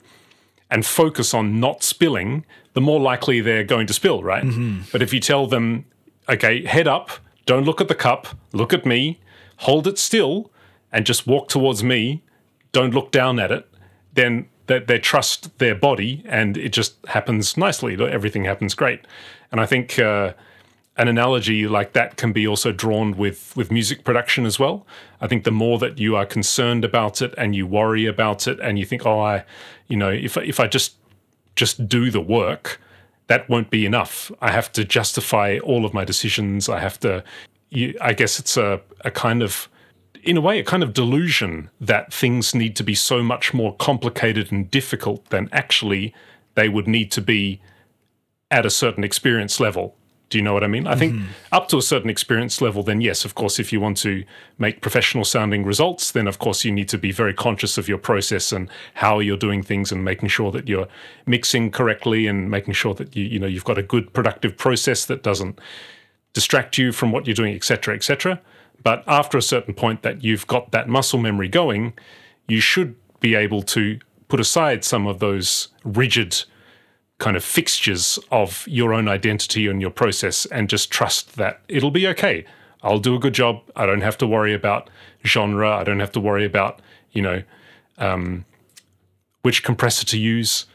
and 0.70 0.86
focus 0.86 1.34
on 1.34 1.60
not 1.60 1.84
spilling, 1.84 2.46
the 2.74 2.82
more 2.82 3.00
likely 3.00 3.40
they're 3.42 3.64
going 3.64 3.88
to 3.88 3.94
spill, 3.94 4.22
right? 4.22 4.44
Mm-hmm. 4.44 4.82
But 4.92 5.02
if 5.02 5.14
you 5.14 5.20
tell 5.20 5.48
them, 5.48 5.86
okay, 6.28 6.66
head 6.66 6.88
up, 6.88 7.12
don't 7.46 7.64
look 7.64 7.80
at 7.80 7.88
the 7.88 7.96
cup, 7.96 8.28
look 8.52 8.74
at 8.74 8.86
me, 8.86 9.20
hold 9.58 9.88
it 9.88 9.98
still, 9.98 10.52
and 10.92 11.06
just 11.06 11.26
walk 11.26 11.48
towards 11.48 11.84
me, 11.84 12.22
don't 12.78 12.94
look 12.94 13.12
down 13.12 13.40
at 13.40 13.52
it, 13.52 13.68
then 14.14 14.48
they, 14.68 14.78
they 14.80 15.00
trust 15.00 15.58
their 15.58 15.74
body 15.74 16.24
and 16.26 16.56
it 16.58 16.70
just 16.70 16.94
happens 17.08 17.58
nicely. 17.58 17.98
Everything 18.00 18.46
happens 18.46 18.76
great. 18.76 19.02
And 19.52 19.60
I 19.60 19.66
think 19.66 19.98
uh, 19.98 20.34
an 20.96 21.08
analogy 21.08 21.68
like 21.68 21.94
that 21.94 22.18
can 22.18 22.32
be 22.34 22.46
also 22.48 22.72
drawn 22.72 23.18
with 23.18 23.56
with 23.56 23.72
music 23.72 24.04
production 24.04 24.46
as 24.46 24.60
well. 24.60 24.86
I 25.22 25.28
think 25.28 25.44
the 25.44 25.58
more 25.64 25.80
that 25.80 25.98
you 25.98 26.16
are 26.16 26.26
concerned 26.26 26.86
about 26.86 27.22
it 27.22 27.34
and 27.36 27.56
you 27.56 27.66
worry 27.66 28.06
about 28.06 28.48
it 28.48 28.60
and 28.60 28.78
you 28.78 28.86
think, 28.86 29.06
oh, 29.06 29.22
I, 29.22 29.44
you 29.88 29.98
know, 29.98 30.12
if 30.12 30.38
if 30.38 30.60
I 30.60 30.68
just 30.68 30.94
just 31.56 31.90
do 31.90 32.12
the 32.12 32.22
work, 32.22 32.80
that 33.26 33.50
won't 33.50 33.72
be 33.72 33.86
enough. 33.86 34.32
I 34.40 34.52
have 34.52 34.72
to 34.74 34.84
justify 34.84 35.58
all 35.64 35.84
of 35.84 35.94
my 35.94 36.06
decisions. 36.06 36.70
I 36.70 36.80
have 36.80 37.00
to. 37.00 37.24
I 38.10 38.14
guess 38.14 38.40
it's 38.40 38.56
a 38.58 38.82
a 39.02 39.12
kind 39.12 39.42
of 39.42 39.68
in 40.28 40.36
a 40.36 40.42
way, 40.42 40.60
a 40.60 40.64
kind 40.64 40.84
of 40.84 40.94
delusion 40.94 41.70
that 41.80 42.14
things 42.14 42.54
need 42.54 42.76
to 42.76 42.84
be 42.84 42.94
so 42.94 43.24
much 43.24 43.54
more 43.54 43.74
complicated 43.78 44.52
and 44.52 44.70
difficult 44.70 45.30
than 45.30 45.48
actually 45.54 46.14
they 46.56 46.68
would 46.68 46.86
need 46.86 47.12
to 47.14 47.22
be 47.22 47.62
at 48.52 48.66
a 48.66 48.70
certain 48.70 49.06
experience 49.06 49.62
level. 49.62 49.96
Do 50.30 50.38
you 50.38 50.44
know 50.44 50.52
what 50.52 50.66
I 50.66 50.68
mean? 50.68 50.86
I 50.86 50.96
think 50.96 51.14
mm-hmm. 51.14 51.28
up 51.54 51.70
to 51.70 51.78
a 51.78 51.82
certain 51.82 52.10
experience 52.10 52.60
level, 52.60 52.84
then 52.84 53.00
yes, 53.00 53.24
of 53.24 53.36
course, 53.36 53.58
if 53.58 53.72
you 53.72 53.80
want 53.80 53.96
to 54.00 54.26
make 54.58 54.82
professional 54.82 55.24
sounding 55.24 55.64
results, 55.64 56.12
then 56.12 56.28
of 56.28 56.40
course 56.40 56.66
you 56.66 56.74
need 56.74 56.90
to 56.90 56.98
be 56.98 57.14
very 57.14 57.34
conscious 57.34 57.78
of 57.78 57.88
your 57.88 57.98
process 57.98 58.52
and 58.52 58.70
how 58.96 59.20
you're 59.20 59.38
doing 59.38 59.64
things 59.64 59.94
and 59.94 60.04
making 60.04 60.28
sure 60.28 60.52
that 60.52 60.68
you're 60.68 60.90
mixing 61.26 61.72
correctly 61.72 62.28
and 62.28 62.52
making 62.52 62.74
sure 62.74 62.94
that 62.96 63.16
you 63.16 63.24
you 63.24 63.40
know 63.40 63.48
you've 63.48 63.64
got 63.64 63.78
a 63.78 63.84
good 63.84 64.12
productive 64.12 64.58
process 64.58 65.06
that 65.06 65.24
doesn't 65.24 65.58
distract 66.34 66.78
you 66.78 66.92
from 66.92 67.14
what 67.14 67.26
you're 67.26 67.34
doing, 67.34 67.56
etc., 67.56 67.96
etc. 67.96 68.42
But 68.84 69.04
after 69.08 69.38
a 69.38 69.42
certain 69.42 69.74
point 69.74 70.02
that 70.04 70.24
you've 70.24 70.48
got 70.48 70.72
that 70.72 70.88
muscle 70.88 71.20
memory 71.20 71.50
going, 71.50 71.94
you 72.48 72.60
should 72.60 72.96
be 73.20 73.36
able 73.36 73.62
to 73.64 74.00
put 74.28 74.40
aside 74.40 74.84
some 74.84 75.08
of 75.08 75.20
those 75.20 75.70
rigid 75.84 76.44
kind 77.18 77.36
of 77.36 77.44
fixtures 77.44 78.20
of 78.32 78.68
your 78.68 78.94
own 78.94 79.08
identity 79.08 79.68
and 79.68 79.82
your 79.82 79.90
process 79.90 80.46
and 80.48 80.70
just 80.70 80.92
trust 80.92 81.36
that 81.36 81.62
it'll 81.68 81.92
be 81.92 82.08
okay. 82.08 82.46
I'll 82.84 83.00
do 83.00 83.16
a 83.16 83.20
good 83.20 83.34
job. 83.34 83.62
I 83.76 83.86
don't 83.86 84.02
have 84.02 84.18
to 84.20 84.28
worry 84.28 84.54
about 84.54 84.90
genre. 85.26 85.72
I 85.72 85.84
don't 85.84 86.00
have 86.00 86.12
to 86.14 86.20
worry 86.20 86.46
about, 86.46 86.80
you 87.12 87.22
know, 87.22 87.44
um, 87.98 88.46
which 89.42 89.64
compressor 89.64 90.06
to 90.06 90.18
use. 90.18 90.66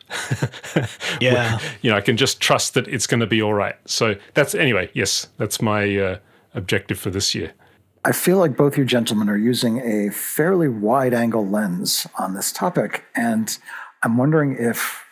yeah. 1.20 1.60
you 1.80 1.90
know, 1.90 1.96
I 1.96 2.00
can 2.00 2.16
just 2.16 2.40
trust 2.40 2.74
that 2.74 2.88
it's 2.88 3.06
going 3.06 3.20
to 3.20 3.26
be 3.26 3.40
all 3.40 3.54
right. 3.54 3.76
So 3.86 4.16
that's, 4.34 4.54
anyway, 4.54 4.90
yes, 4.94 5.28
that's 5.36 5.62
my 5.62 5.96
uh, 5.96 6.18
objective 6.54 6.98
for 6.98 7.10
this 7.10 7.34
year. 7.34 7.52
I 8.04 8.12
feel 8.12 8.38
like 8.38 8.56
both 8.56 8.76
you 8.76 8.84
gentlemen 8.84 9.28
are 9.28 9.36
using 9.36 9.78
a 9.78 10.10
fairly 10.10 10.68
wide 10.68 11.14
angle 11.14 11.46
lens 11.46 12.06
on 12.18 12.34
this 12.34 12.50
topic. 12.50 13.04
And 13.14 13.56
I'm 14.02 14.16
wondering 14.16 14.56
if 14.58 15.04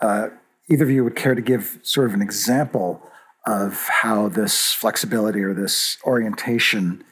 uh, 0.00 0.28
either 0.68 0.84
of 0.84 0.90
you 0.90 1.02
would 1.04 1.16
care 1.16 1.34
to 1.34 1.42
give 1.42 1.78
sort 1.82 2.08
of 2.08 2.14
an 2.14 2.22
example 2.22 3.02
of 3.46 3.88
how 3.88 4.28
this 4.28 4.72
flexibility 4.72 5.42
or 5.42 5.54
this 5.54 5.96
orientation 6.04 7.04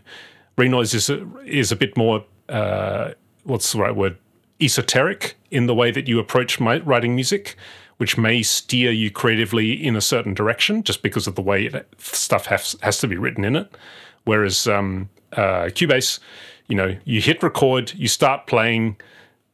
Renoise 0.57 0.93
is 0.93 1.09
a, 1.09 1.27
is 1.45 1.71
a 1.71 1.75
bit 1.75 1.97
more 1.97 2.23
uh, 2.49 3.11
what's 3.43 3.71
the 3.71 3.79
right 3.79 3.95
word 3.95 4.17
esoteric 4.61 5.35
in 5.51 5.65
the 5.65 5.75
way 5.75 5.91
that 5.91 6.07
you 6.07 6.19
approach 6.19 6.59
my, 6.59 6.79
writing 6.79 7.15
music, 7.15 7.55
which 7.97 8.17
may 8.17 8.43
steer 8.43 8.91
you 8.91 9.09
creatively 9.11 9.71
in 9.71 9.95
a 9.95 10.01
certain 10.01 10.33
direction 10.33 10.83
just 10.83 11.01
because 11.01 11.27
of 11.27 11.35
the 11.35 11.41
way 11.41 11.69
stuff 11.97 12.45
has 12.47 12.75
has 12.81 12.99
to 12.99 13.07
be 13.07 13.17
written 13.17 13.43
in 13.43 13.55
it. 13.55 13.75
Whereas 14.23 14.67
um, 14.67 15.09
uh, 15.33 15.69
Cubase, 15.69 16.19
you 16.67 16.75
know, 16.75 16.97
you 17.05 17.21
hit 17.21 17.41
record, 17.41 17.93
you 17.95 18.07
start 18.07 18.45
playing 18.45 18.97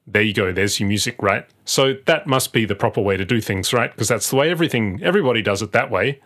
there 0.05 0.21
you 0.21 0.33
go 0.33 0.51
there's 0.51 0.79
your 0.79 0.89
music 0.89 1.21
right? 1.21 1.45
So 1.65 1.95
that 2.05 2.27
must 2.27 2.53
be 2.53 2.65
the 2.65 2.75
proper 2.75 3.01
way 3.01 3.17
to 3.17 3.25
do 3.25 3.41
things 3.41 3.73
right? 3.73 3.91
Because 3.91 4.07
that's 4.07 4.29
the 4.29 4.35
way 4.35 4.49
everything 4.49 5.01
everybody 5.03 5.41
does 5.41 5.61
it 5.61 5.71
that 5.71 5.89
way. 5.89 6.21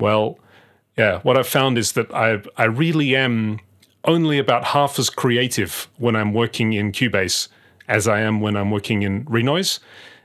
Well 0.00 0.38
yeah 0.98 1.20
what 1.20 1.38
i've 1.38 1.48
found 1.48 1.78
is 1.78 1.92
that 1.92 2.12
i 2.12 2.42
i 2.56 2.64
really 2.64 3.16
am 3.16 3.58
only 4.04 4.38
about 4.38 4.64
half 4.64 4.98
as 4.98 5.08
creative 5.08 5.88
when 5.96 6.14
i'm 6.16 6.34
working 6.34 6.72
in 6.72 6.92
cubase 6.92 7.48
as 7.86 8.06
i 8.06 8.20
am 8.20 8.40
when 8.40 8.56
i'm 8.56 8.70
working 8.70 9.02
in 9.02 9.24
renoise. 9.28 9.80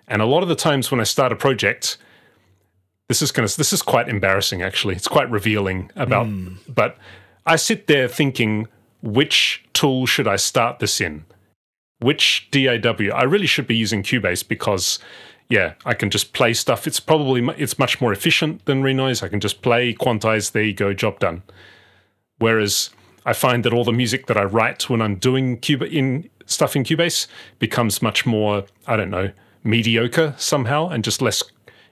And 0.06 0.22
a 0.22 0.26
lot 0.26 0.44
of 0.44 0.50
the 0.50 0.56
times 0.56 0.92
when 0.92 1.00
i 1.00 1.04
start 1.04 1.32
a 1.32 1.36
project 1.36 1.98
this 3.08 3.22
is 3.22 3.32
going 3.32 3.48
to 3.48 3.58
this 3.58 3.72
is 3.72 3.82
quite 3.82 4.10
embarrassing 4.10 4.62
actually. 4.62 4.96
It's 4.96 5.08
quite 5.08 5.30
revealing 5.30 5.92
about 5.96 6.28
mm. 6.28 6.58
but 6.68 6.98
i 7.46 7.56
sit 7.56 7.88
there 7.88 8.08
thinking 8.08 8.68
which 9.02 9.64
tool 9.74 10.06
should 10.06 10.28
i 10.28 10.36
start 10.36 10.80
this 10.80 11.00
in 11.00 11.26
which 12.04 12.50
DAW? 12.52 13.10
I 13.14 13.24
really 13.24 13.48
should 13.48 13.68
be 13.68 13.76
using 13.76 14.04
Cubase 14.04 14.48
because 14.48 15.00
yeah, 15.50 15.74
I 15.86 15.94
can 15.94 16.10
just 16.10 16.34
play 16.34 16.54
stuff. 16.54 16.88
It's 16.88 17.00
probably 17.00 17.46
it's 17.58 17.78
much 17.78 18.00
more 18.02 18.12
efficient 18.12 18.66
than 18.66 18.82
Renoise. 18.82 19.22
I 19.22 19.28
can 19.28 19.40
just 19.40 19.62
play, 19.62 19.94
quantize, 19.94 20.52
there 20.52 20.64
you 20.64 20.74
go, 20.74 20.94
job 20.94 21.20
done. 21.20 21.44
Whereas 22.40 22.90
I 23.26 23.34
find 23.34 23.64
that 23.64 23.74
all 23.74 23.84
the 23.84 23.92
music 23.92 24.28
that 24.28 24.38
I 24.38 24.44
write 24.44 24.90
when 24.90 25.02
I'm 25.02 25.16
doing 25.16 25.58
Cuba 25.58 25.86
in 25.86 26.30
stuff 26.46 26.76
in 26.76 26.84
Cubase 26.84 27.28
becomes 27.60 28.02
much 28.02 28.26
more, 28.26 28.66
I 28.88 28.96
don't 28.96 29.10
know, 29.10 29.32
mediocre 29.64 30.36
somehow 30.38 30.90
and 30.90 31.04
just 31.04 31.22
less 31.22 31.44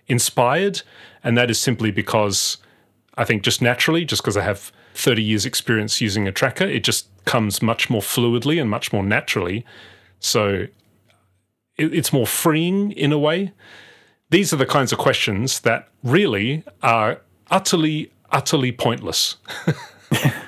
inspired. 0.08 0.82
And 1.24 1.38
that 1.38 1.50
is 1.50 1.60
simply 1.60 1.92
because 1.92 2.58
I 3.16 3.26
think 3.26 3.44
just 3.44 3.62
naturally, 3.62 4.06
just 4.06 4.22
because 4.22 4.38
I 4.38 4.44
have 4.44 4.72
30 4.96 5.24
years 5.24 5.46
experience 5.46 6.02
using 6.02 6.28
a 6.28 6.32
tracker, 6.32 6.66
it 6.66 6.84
just 6.84 7.08
comes 7.26 7.62
much 7.62 7.90
more 7.90 8.02
fluidly 8.02 8.60
and 8.60 8.70
much 8.70 8.92
more 8.92 9.04
naturally 9.04 9.66
so 10.22 10.68
it, 11.78 11.94
it's 11.94 12.14
more 12.14 12.26
freeing 12.26 12.92
in 12.94 13.12
a 13.12 13.20
way. 13.20 13.52
These 14.30 14.54
are 14.54 14.58
the 14.58 14.66
kinds 14.66 14.94
of 14.94 14.98
questions 14.98 15.60
that 15.62 15.90
really 16.04 16.64
are 16.82 17.20
utterly, 17.50 18.14
utterly 18.32 18.72
pointless, 18.72 19.36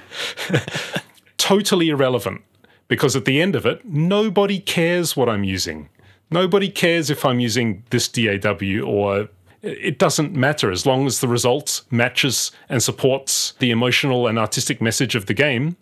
totally 1.37 1.89
irrelevant. 1.89 2.41
Because 2.87 3.15
at 3.15 3.25
the 3.25 3.41
end 3.41 3.55
of 3.55 3.65
it, 3.65 3.83
nobody 3.85 4.59
cares 4.59 5.17
what 5.17 5.27
I'm 5.27 5.43
using. 5.43 5.89
Nobody 6.29 6.69
cares 6.69 7.09
if 7.09 7.25
I'm 7.25 7.39
using 7.39 7.83
this 7.89 8.07
DAW 8.07 8.81
or 8.85 9.29
it 9.61 9.97
doesn't 9.97 10.33
matter 10.33 10.71
as 10.71 10.85
long 10.85 11.07
as 11.07 11.21
the 11.21 11.27
result 11.27 11.83
matches 11.89 12.51
and 12.69 12.83
supports 12.83 13.53
the 13.59 13.71
emotional 13.71 14.27
and 14.27 14.37
artistic 14.37 14.81
message 14.81 15.15
of 15.15 15.25
the 15.25 15.33
game. 15.33 15.77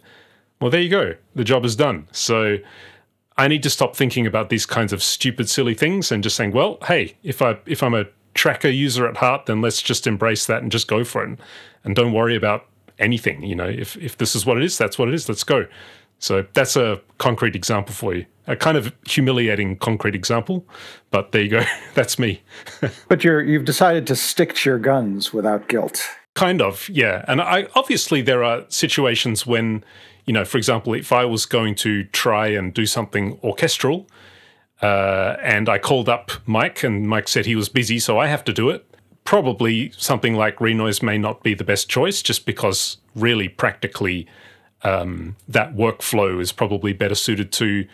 Well, 0.60 0.70
there 0.70 0.82
you 0.82 0.90
go. 0.90 1.16
The 1.34 1.44
job 1.44 1.66
is 1.66 1.76
done. 1.76 2.08
So 2.12 2.58
I 3.42 3.48
need 3.48 3.64
to 3.64 3.72
stop 3.72 3.96
thinking 3.96 4.28
about 4.28 4.50
these 4.50 4.68
kinds 4.68 4.94
of 4.94 5.02
stupid, 5.02 5.50
silly 5.50 5.74
things 5.74 6.12
and 6.12 6.22
just 6.22 6.36
saying, 6.36 6.52
well, 6.52 6.78
hey, 6.86 7.16
if 7.24 7.42
I 7.42 7.58
if 7.66 7.82
I'm 7.82 7.96
a 7.96 8.06
tracker 8.36 8.70
user 8.70 9.08
at 9.08 9.18
heart, 9.18 9.48
then 9.48 9.62
let's 9.62 9.82
just 9.82 10.06
embrace 10.06 10.46
that 10.46 10.62
and 10.62 10.72
just 10.72 10.88
go 10.88 11.04
for 11.04 11.24
it, 11.24 11.40
and 11.84 11.96
don't 11.96 12.14
worry 12.14 12.36
about 12.36 12.68
anything. 13.00 13.42
You 13.42 13.56
know, 13.56 13.68
if 13.68 13.98
if 13.98 14.16
this 14.18 14.36
is 14.36 14.46
what 14.46 14.58
it 14.58 14.64
is, 14.64 14.78
that's 14.78 15.00
what 15.00 15.08
it 15.08 15.16
is. 15.16 15.28
Let's 15.28 15.44
go. 15.44 15.66
So 16.20 16.46
that's 16.54 16.76
a 16.76 17.02
concrete 17.18 17.56
example 17.56 17.96
for 17.96 18.14
you. 18.14 18.28
A 18.46 18.56
kind 18.56 18.78
of 18.78 18.94
humiliating 19.08 19.78
concrete 19.78 20.14
example, 20.14 20.64
but 21.10 21.32
there 21.32 21.42
you 21.42 21.50
go. 21.50 21.64
that's 21.96 22.20
me. 22.20 22.44
but 23.08 23.24
you're 23.24 23.42
you've 23.42 23.66
decided 23.66 24.06
to 24.06 24.16
stick 24.16 24.54
to 24.58 24.70
your 24.70 24.78
guns 24.78 25.34
without 25.34 25.68
guilt. 25.68 26.08
Kind 26.36 26.62
of, 26.62 26.88
yeah. 26.90 27.26
And 27.28 27.42
I 27.42 27.68
obviously 27.74 28.22
there 28.22 28.44
are 28.44 28.66
situations 28.70 29.48
when 29.48 29.84
you 30.26 30.34
know, 30.34 30.46
for 30.46 30.58
example, 30.58 30.94
if 30.94 31.12
I 31.12 31.26
was 31.26 31.46
going 31.46 31.76
to 31.76 32.04
try 32.06 32.48
and 32.48 32.74
do 32.74 32.86
something 32.86 33.40
orchestral, 33.44 34.08
uh, 34.82 35.36
and 35.42 35.70
I 35.70 35.78
called 35.78 36.10
up 36.10 36.32
Mike, 36.46 36.84
and 36.84 37.08
Mike 37.08 37.28
said 37.28 37.46
he 37.46 37.56
was 37.56 37.70
busy, 37.70 38.00
so 38.00 38.18
I 38.18 38.28
have 38.28 38.44
to 38.46 38.54
do 38.54 38.70
it. 38.70 38.86
Probably 39.24 39.92
something 39.98 40.36
like 40.36 40.60
Renoise 40.60 41.02
may 41.02 41.18
not 41.18 41.44
be 41.44 41.54
the 41.54 41.64
best 41.64 41.90
choice, 41.90 42.22
just 42.22 42.46
because 42.46 42.98
really 43.16 43.48
practically 43.48 44.28
um, 44.84 45.36
that 45.48 45.76
workflow 45.76 46.42
is 46.42 46.52
probably 46.52 46.94
better 46.94 47.16
suited 47.16 47.52
to 47.54 47.88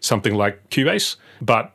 something 0.00 0.34
like 0.34 0.68
Cubase. 0.70 1.16
But 1.40 1.72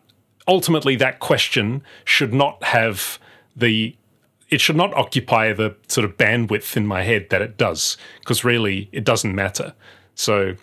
ultimately, 0.48 0.96
that 0.98 1.20
question 1.20 1.82
should 2.04 2.34
not 2.34 2.62
have 2.64 3.20
the 3.56 3.96
it 4.50 4.62
should 4.62 4.76
not 4.76 4.94
occupy 4.94 5.54
the 5.54 5.76
sort 5.88 6.06
of 6.06 6.18
bandwidth 6.18 6.78
in 6.78 6.88
my 6.88 7.04
head 7.04 7.28
that 7.30 7.42
it 7.42 7.58
does, 7.58 7.98
because 8.20 8.44
really 8.44 8.90
it 8.92 9.04
doesn't 9.04 9.36
matter. 9.36 9.74
So, 10.16 10.56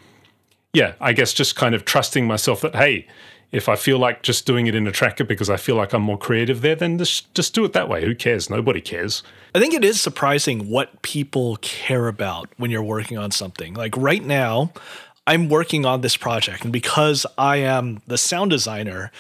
yeah, 0.73 0.95
I 1.01 1.13
guess 1.13 1.33
just 1.33 1.57
kind 1.57 1.75
of 1.75 1.85
trusting 1.85 2.27
myself 2.27 2.63
that, 2.63 2.75
hey, 2.75 3.07
if 3.53 3.69
I 3.69 3.77
feel 3.77 3.99
like 3.99 4.23
just 4.23 4.47
doing 4.47 4.67
it 4.67 4.75
in 4.75 4.87
a 4.87 4.91
tracker 4.91 5.23
because 5.23 5.49
I 5.49 5.57
feel 5.57 5.77
like 5.77 5.93
I'm 5.93 6.03
more 6.03 6.19
creative 6.19 6.61
there, 6.61 6.75
then 6.75 6.99
just, 6.99 7.33
just 7.35 7.55
do 7.55 7.65
it 7.65 7.73
that 7.73 7.89
way. 7.89 8.05
Who 8.05 8.15
cares? 8.15 8.51
Nobody 8.51 8.81
cares. 8.81 9.23
I 9.55 9.61
think 9.61 9.75
it 9.75 9.85
is 9.85 10.01
surprising 10.01 10.69
what 10.69 11.03
people 11.03 11.57
care 11.63 12.09
about 12.09 12.49
when 12.57 12.73
you're 12.73 12.83
working 12.83 13.17
on 13.17 13.31
something. 13.31 13.75
Like 13.75 13.97
right 13.97 14.25
now, 14.25 14.73
I'm 15.27 15.49
working 15.49 15.87
on 15.87 16.01
this 16.01 16.17
project, 16.17 16.65
and 16.65 16.73
because 16.73 17.25
I 17.39 17.59
am 17.59 18.03
the 18.07 18.19
sound 18.19 18.51
designer, 18.51 19.13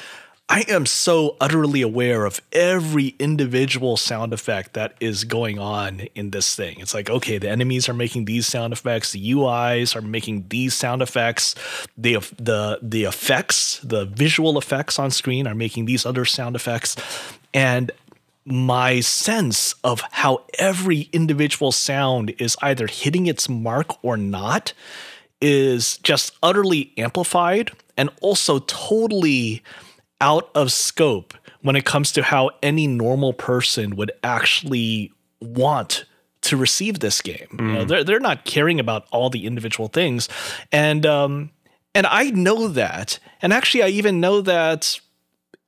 I 0.48 0.64
am 0.68 0.84
so 0.84 1.36
utterly 1.40 1.80
aware 1.80 2.26
of 2.26 2.42
every 2.52 3.14
individual 3.18 3.96
sound 3.96 4.34
effect 4.34 4.74
that 4.74 4.94
is 5.00 5.24
going 5.24 5.58
on 5.58 6.00
in 6.14 6.30
this 6.30 6.54
thing. 6.54 6.80
It's 6.80 6.92
like, 6.92 7.08
okay, 7.08 7.38
the 7.38 7.48
enemies 7.48 7.88
are 7.88 7.94
making 7.94 8.26
these 8.26 8.46
sound 8.46 8.72
effects, 8.74 9.12
the 9.12 9.32
UIs 9.32 9.96
are 9.96 10.02
making 10.02 10.46
these 10.48 10.74
sound 10.74 11.00
effects, 11.00 11.54
the 11.96 12.16
the 12.36 12.78
the 12.82 13.04
effects, 13.04 13.78
the 13.78 14.04
visual 14.04 14.58
effects 14.58 14.98
on 14.98 15.10
screen 15.10 15.46
are 15.46 15.54
making 15.54 15.86
these 15.86 16.04
other 16.04 16.26
sound 16.26 16.56
effects. 16.56 16.94
And 17.54 17.90
my 18.44 19.00
sense 19.00 19.74
of 19.82 20.02
how 20.10 20.44
every 20.58 21.08
individual 21.14 21.72
sound 21.72 22.34
is 22.38 22.54
either 22.60 22.86
hitting 22.86 23.26
its 23.26 23.48
mark 23.48 24.04
or 24.04 24.18
not 24.18 24.74
is 25.40 25.96
just 25.98 26.36
utterly 26.42 26.92
amplified 26.98 27.70
and 27.96 28.10
also 28.20 28.58
totally 28.58 29.62
out 30.20 30.50
of 30.54 30.72
scope 30.72 31.34
when 31.62 31.76
it 31.76 31.84
comes 31.84 32.12
to 32.12 32.22
how 32.22 32.50
any 32.62 32.86
normal 32.86 33.32
person 33.32 33.96
would 33.96 34.12
actually 34.22 35.12
want 35.40 36.04
to 36.42 36.56
receive 36.56 37.00
this 37.00 37.20
game. 37.22 37.48
Mm. 37.52 37.58
You 37.60 37.72
know, 37.72 37.84
mm. 37.84 37.88
they're 37.88 38.04
they're 38.04 38.20
not 38.20 38.44
caring 38.44 38.78
about 38.78 39.06
all 39.10 39.30
the 39.30 39.46
individual 39.46 39.88
things, 39.88 40.28
and 40.70 41.04
um, 41.06 41.50
and 41.94 42.06
I 42.06 42.30
know 42.30 42.68
that, 42.68 43.18
and 43.42 43.52
actually, 43.52 43.82
I 43.82 43.88
even 43.88 44.20
know 44.20 44.40
that 44.42 44.98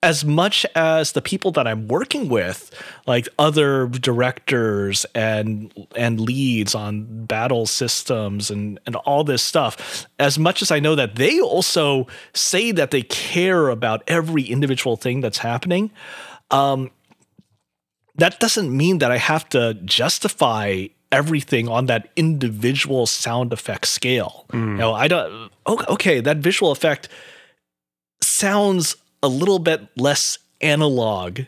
as 0.06 0.24
much 0.24 0.64
as 0.76 1.12
the 1.12 1.20
people 1.20 1.50
that 1.50 1.66
I'm 1.66 1.88
working 1.88 2.28
with, 2.28 2.72
like 3.08 3.28
other 3.40 3.88
directors 3.88 5.04
and 5.16 5.72
and 5.96 6.20
leads 6.20 6.76
on 6.76 7.26
battle 7.26 7.66
systems 7.66 8.48
and 8.48 8.78
and 8.86 8.94
all 8.94 9.24
this 9.24 9.42
stuff, 9.42 10.06
as 10.20 10.38
much 10.38 10.62
as 10.62 10.70
I 10.70 10.78
know 10.78 10.94
that 10.94 11.16
they 11.16 11.40
also 11.40 12.06
say 12.34 12.70
that 12.70 12.92
they 12.92 13.02
care 13.02 13.68
about 13.68 14.04
every 14.06 14.44
individual 14.44 14.96
thing 14.96 15.22
that's 15.22 15.38
happening, 15.38 15.90
um, 16.52 16.92
that 18.14 18.38
doesn't 18.38 18.74
mean 18.74 18.98
that 18.98 19.10
I 19.10 19.18
have 19.18 19.48
to 19.48 19.74
justify 19.84 20.86
everything 21.10 21.68
on 21.68 21.86
that 21.86 22.10
individual 22.14 23.06
sound 23.06 23.52
effect 23.52 23.88
scale. 23.88 24.46
Mm. 24.52 24.70
You 24.70 24.76
know, 24.76 24.94
I 24.94 25.08
don't. 25.08 25.50
Okay, 25.66 26.20
that 26.20 26.36
visual 26.36 26.70
effect 26.70 27.08
sounds 28.22 28.94
a 29.22 29.28
little 29.28 29.58
bit 29.58 29.88
less 29.96 30.38
analog 30.60 31.40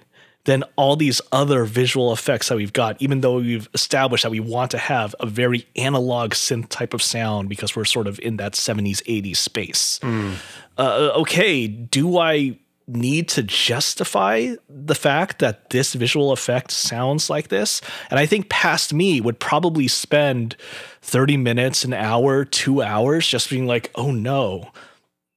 than 0.45 0.65
all 0.77 0.97
these 0.97 1.21
other 1.31 1.65
visual 1.65 2.13
effects 2.13 2.49
that 2.49 2.57
we've 2.57 2.73
got, 2.73 3.01
even 3.03 3.21
though 3.21 3.37
we've 3.37 3.69
established 3.75 4.23
that 4.23 4.31
we 4.31 4.41
want 4.41 4.71
to 4.71 4.79
have 4.79 5.15
a 5.21 5.27
very 5.27 5.67
analog 5.77 6.31
synth 6.31 6.69
type 6.71 6.95
of 6.95 7.03
sound 7.03 7.51
because 7.51 7.77
we're 7.77 7.85
sort 7.85 8.07
of 8.07 8.19
in 8.21 8.39
that 8.39 8.55
70s, 8.55 9.03
80s 9.03 9.37
space. 9.37 9.99
Mm. 10.03 10.37
Uh, 10.79 11.11
okay, 11.17 11.67
do 11.67 12.19
I 12.19 12.59
need 12.89 13.29
to 13.29 13.43
justify 13.43 14.55
the 14.69 14.95
fact 14.95 15.41
that 15.41 15.69
this 15.71 15.93
visual 15.93 16.33
effect 16.33 16.71
sounds 16.71 17.29
like 17.29 17.49
this. 17.49 17.83
And 18.11 18.19
I 18.19 18.25
think 18.25 18.49
past 18.49 18.95
me 18.95 19.21
would 19.21 19.39
probably 19.39 19.89
spend 19.89 20.57
30 21.03 21.37
minutes, 21.37 21.85
an 21.85 21.93
hour, 21.93 22.47
two 22.47 22.81
hours 22.81 23.27
just 23.27 23.51
being 23.51 23.67
like, 23.67 23.91
oh 23.95 24.11
no, 24.11 24.71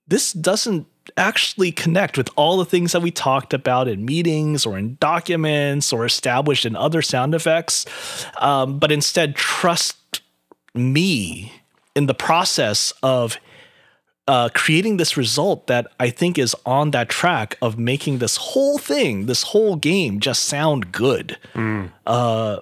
this 0.08 0.32
doesn't 0.32 0.88
actually 1.18 1.72
connect 1.72 2.18
with 2.18 2.30
all 2.36 2.58
the 2.58 2.66
things 2.66 2.92
that 2.92 3.02
we 3.02 3.12
talked 3.12 3.54
about 3.54 3.88
in 3.88 4.06
meetings 4.06 4.66
or 4.66 4.78
in 4.78 4.98
documents 5.00 5.92
or 5.92 6.06
established 6.06 6.66
in 6.66 6.76
other 6.76 7.02
sound 7.02 7.36
effects, 7.36 7.86
um, 8.38 8.80
but 8.80 8.92
instead 8.92 9.36
trust 9.36 10.22
me 10.74 11.54
in 11.96 12.06
the 12.06 12.14
process 12.14 12.94
of 13.04 13.38
uh, 14.28 14.50
creating 14.54 14.98
this 14.98 15.18
result 15.18 15.68
that 15.68 15.88
I 16.00 16.10
think 16.10 16.38
is 16.38 16.56
on 16.66 16.92
that 16.92 17.10
track 17.10 17.58
of 17.62 17.78
making 17.78 18.20
this 18.20 18.38
whole 18.38 18.78
thing, 18.78 19.26
this 19.26 19.44
whole 19.44 19.76
game, 19.76 20.20
just 20.20 20.44
sound 20.46 20.92
good. 20.92 21.38
Mm. 21.54 21.92
Uh, 22.06 22.60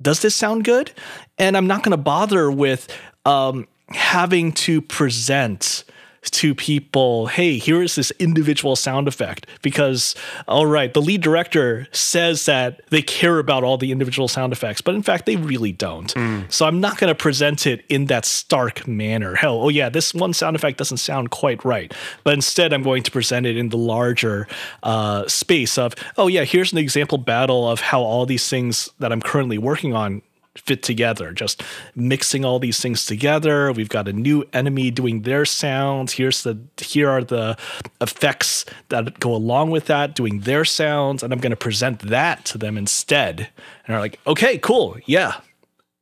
does 0.00 0.20
this 0.22 0.34
sound 0.34 0.64
good? 0.64 0.92
And 1.38 1.56
I'm 1.56 1.66
not 1.66 1.82
going 1.82 1.92
to 1.92 1.96
bother 1.96 2.50
with 2.50 2.88
um, 3.24 3.68
having 3.88 4.52
to 4.52 4.80
present 4.80 5.84
to 6.30 6.54
people, 6.54 7.26
hey, 7.26 7.58
here 7.58 7.82
is 7.82 7.94
this 7.94 8.10
individual 8.18 8.76
sound 8.76 9.08
effect. 9.08 9.46
Because, 9.62 10.14
all 10.48 10.66
right, 10.66 10.92
the 10.92 11.02
lead 11.02 11.22
director 11.22 11.86
says 11.92 12.46
that 12.46 12.80
they 12.90 13.02
care 13.02 13.38
about 13.38 13.64
all 13.64 13.76
the 13.78 13.92
individual 13.92 14.28
sound 14.28 14.52
effects, 14.52 14.80
but 14.80 14.94
in 14.94 15.02
fact, 15.02 15.26
they 15.26 15.36
really 15.36 15.72
don't. 15.72 16.12
Mm. 16.14 16.50
So 16.52 16.66
I'm 16.66 16.80
not 16.80 16.98
going 16.98 17.08
to 17.08 17.14
present 17.14 17.66
it 17.66 17.84
in 17.88 18.06
that 18.06 18.24
stark 18.24 18.86
manner. 18.86 19.34
Hell, 19.34 19.62
oh 19.62 19.68
yeah, 19.68 19.88
this 19.88 20.14
one 20.14 20.32
sound 20.32 20.56
effect 20.56 20.78
doesn't 20.78 20.98
sound 20.98 21.30
quite 21.30 21.64
right. 21.64 21.92
But 22.22 22.34
instead, 22.34 22.72
I'm 22.72 22.82
going 22.82 23.02
to 23.02 23.10
present 23.10 23.46
it 23.46 23.56
in 23.56 23.68
the 23.68 23.78
larger 23.78 24.46
uh, 24.82 25.26
space 25.28 25.78
of, 25.78 25.94
oh 26.16 26.28
yeah, 26.28 26.44
here's 26.44 26.72
an 26.72 26.78
example 26.78 27.18
battle 27.18 27.68
of 27.68 27.80
how 27.80 28.02
all 28.02 28.26
these 28.26 28.48
things 28.48 28.90
that 28.98 29.12
I'm 29.12 29.20
currently 29.20 29.58
working 29.58 29.94
on 29.94 30.22
fit 30.56 30.82
together. 30.82 31.32
Just 31.32 31.62
mixing 31.94 32.44
all 32.44 32.58
these 32.58 32.80
things 32.80 33.06
together. 33.06 33.72
We've 33.72 33.88
got 33.88 34.08
a 34.08 34.12
new 34.12 34.44
enemy 34.52 34.90
doing 34.90 35.22
their 35.22 35.44
sounds. 35.44 36.12
Here's 36.12 36.42
the 36.42 36.58
here 36.80 37.10
are 37.10 37.24
the 37.24 37.56
effects 38.00 38.64
that 38.88 39.18
go 39.20 39.34
along 39.34 39.70
with 39.70 39.86
that, 39.86 40.14
doing 40.14 40.40
their 40.40 40.64
sounds, 40.64 41.22
and 41.22 41.32
I'm 41.32 41.40
going 41.40 41.50
to 41.50 41.56
present 41.56 42.00
that 42.00 42.44
to 42.46 42.58
them 42.58 42.78
instead. 42.78 43.40
And 43.86 43.94
they're 43.94 44.00
like, 44.00 44.20
okay, 44.26 44.58
cool, 44.58 44.96
yeah, 45.06 45.40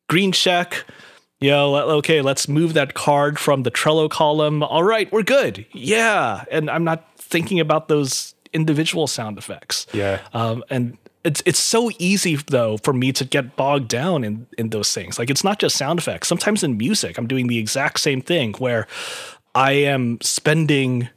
green 0.08 0.32
check. 0.32 0.84
You 1.40 1.50
know, 1.50 1.74
okay, 1.74 2.20
let's 2.20 2.46
move 2.46 2.74
that 2.74 2.94
card 2.94 3.36
from 3.36 3.64
the 3.64 3.70
Trello 3.70 4.08
column. 4.08 4.62
All 4.62 4.84
right, 4.84 5.10
we're 5.10 5.24
good. 5.24 5.66
Yeah, 5.72 6.44
and 6.52 6.70
I'm 6.70 6.84
not 6.84 7.08
thinking 7.18 7.58
about 7.58 7.88
those 7.88 8.34
individual 8.52 9.06
sound 9.06 9.38
effects. 9.38 9.86
Yeah. 9.92 10.20
Um, 10.34 10.62
and 10.70 10.96
it's 11.24 11.42
it's 11.46 11.58
so 11.58 11.90
easy 11.98 12.36
though 12.36 12.76
for 12.78 12.92
me 12.92 13.12
to 13.12 13.24
get 13.24 13.56
bogged 13.56 13.88
down 13.88 14.24
in 14.24 14.46
in 14.58 14.70
those 14.70 14.92
things. 14.92 15.18
Like 15.18 15.30
it's 15.30 15.44
not 15.44 15.58
just 15.58 15.76
sound 15.76 15.98
effects. 15.98 16.28
Sometimes 16.28 16.62
in 16.62 16.76
music, 16.76 17.18
I'm 17.18 17.26
doing 17.26 17.46
the 17.46 17.58
exact 17.58 18.00
same 18.00 18.20
thing 18.20 18.54
where 18.54 18.86
I 19.54 19.72
am 19.72 20.20
spending 20.20 21.08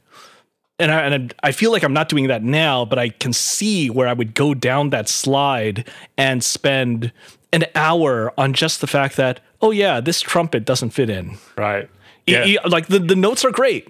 and 0.78 0.92
I, 0.92 1.00
and 1.02 1.34
I 1.42 1.52
feel 1.52 1.72
like 1.72 1.82
I'm 1.82 1.94
not 1.94 2.10
doing 2.10 2.28
that 2.28 2.42
now, 2.42 2.84
but 2.84 2.98
I 2.98 3.08
can 3.08 3.32
see 3.32 3.88
where 3.88 4.06
I 4.06 4.12
would 4.12 4.34
go 4.34 4.52
down 4.52 4.90
that 4.90 5.08
slide 5.08 5.88
and 6.18 6.44
spend 6.44 7.12
an 7.52 7.64
hour 7.74 8.32
on 8.36 8.52
just 8.52 8.82
the 8.82 8.86
fact 8.86 9.16
that 9.16 9.40
oh 9.62 9.70
yeah, 9.70 10.00
this 10.00 10.20
trumpet 10.20 10.64
doesn't 10.64 10.90
fit 10.90 11.10
in. 11.10 11.38
Right. 11.56 11.88
Yeah. 12.26 12.58
like 12.66 12.88
the 12.88 12.98
the 12.98 13.16
notes 13.16 13.44
are 13.44 13.50
great. 13.50 13.88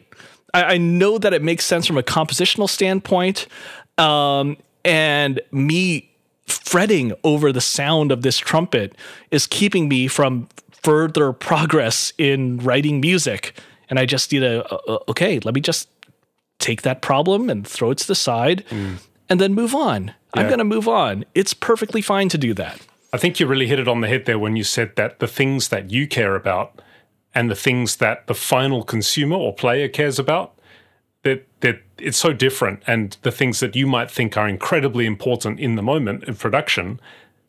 I, 0.54 0.62
I 0.74 0.78
know 0.78 1.18
that 1.18 1.34
it 1.34 1.42
makes 1.42 1.64
sense 1.64 1.86
from 1.86 1.98
a 1.98 2.02
compositional 2.02 2.68
standpoint. 2.68 3.46
Um, 3.98 4.56
and 4.86 5.40
me 5.50 6.08
fretting 6.46 7.12
over 7.24 7.52
the 7.52 7.60
sound 7.60 8.12
of 8.12 8.22
this 8.22 8.38
trumpet 8.38 8.94
is 9.32 9.46
keeping 9.46 9.88
me 9.88 10.06
from 10.06 10.48
further 10.70 11.32
progress 11.32 12.12
in 12.18 12.58
writing 12.58 13.00
music. 13.00 13.58
And 13.90 13.98
I 13.98 14.06
just 14.06 14.32
need 14.32 14.40
to, 14.40 14.64
uh, 14.72 14.78
uh, 14.88 14.98
okay, 15.08 15.40
let 15.40 15.54
me 15.54 15.60
just 15.60 15.88
take 16.60 16.82
that 16.82 17.02
problem 17.02 17.50
and 17.50 17.66
throw 17.66 17.90
it 17.90 17.98
to 17.98 18.06
the 18.06 18.14
side 18.14 18.64
mm. 18.70 18.98
and 19.28 19.40
then 19.40 19.54
move 19.54 19.74
on. 19.74 20.06
Yeah. 20.06 20.42
I'm 20.42 20.46
going 20.46 20.58
to 20.58 20.64
move 20.64 20.86
on. 20.86 21.24
It's 21.34 21.52
perfectly 21.52 22.00
fine 22.00 22.28
to 22.28 22.38
do 22.38 22.54
that. 22.54 22.80
I 23.12 23.18
think 23.18 23.40
you 23.40 23.46
really 23.46 23.66
hit 23.66 23.80
it 23.80 23.88
on 23.88 24.00
the 24.02 24.08
head 24.08 24.26
there 24.26 24.38
when 24.38 24.54
you 24.54 24.62
said 24.64 24.94
that 24.96 25.18
the 25.18 25.26
things 25.26 25.68
that 25.68 25.90
you 25.90 26.06
care 26.06 26.36
about 26.36 26.80
and 27.34 27.50
the 27.50 27.56
things 27.56 27.96
that 27.96 28.28
the 28.28 28.34
final 28.34 28.84
consumer 28.84 29.36
or 29.36 29.52
player 29.52 29.88
cares 29.88 30.18
about 30.18 30.56
that 31.22 31.46
that 31.60 31.80
it's 31.98 32.18
so 32.18 32.32
different. 32.32 32.82
And 32.86 33.16
the 33.22 33.32
things 33.32 33.60
that 33.60 33.74
you 33.74 33.86
might 33.86 34.10
think 34.10 34.36
are 34.36 34.48
incredibly 34.48 35.06
important 35.06 35.60
in 35.60 35.76
the 35.76 35.82
moment 35.82 36.24
of 36.24 36.38
production 36.38 37.00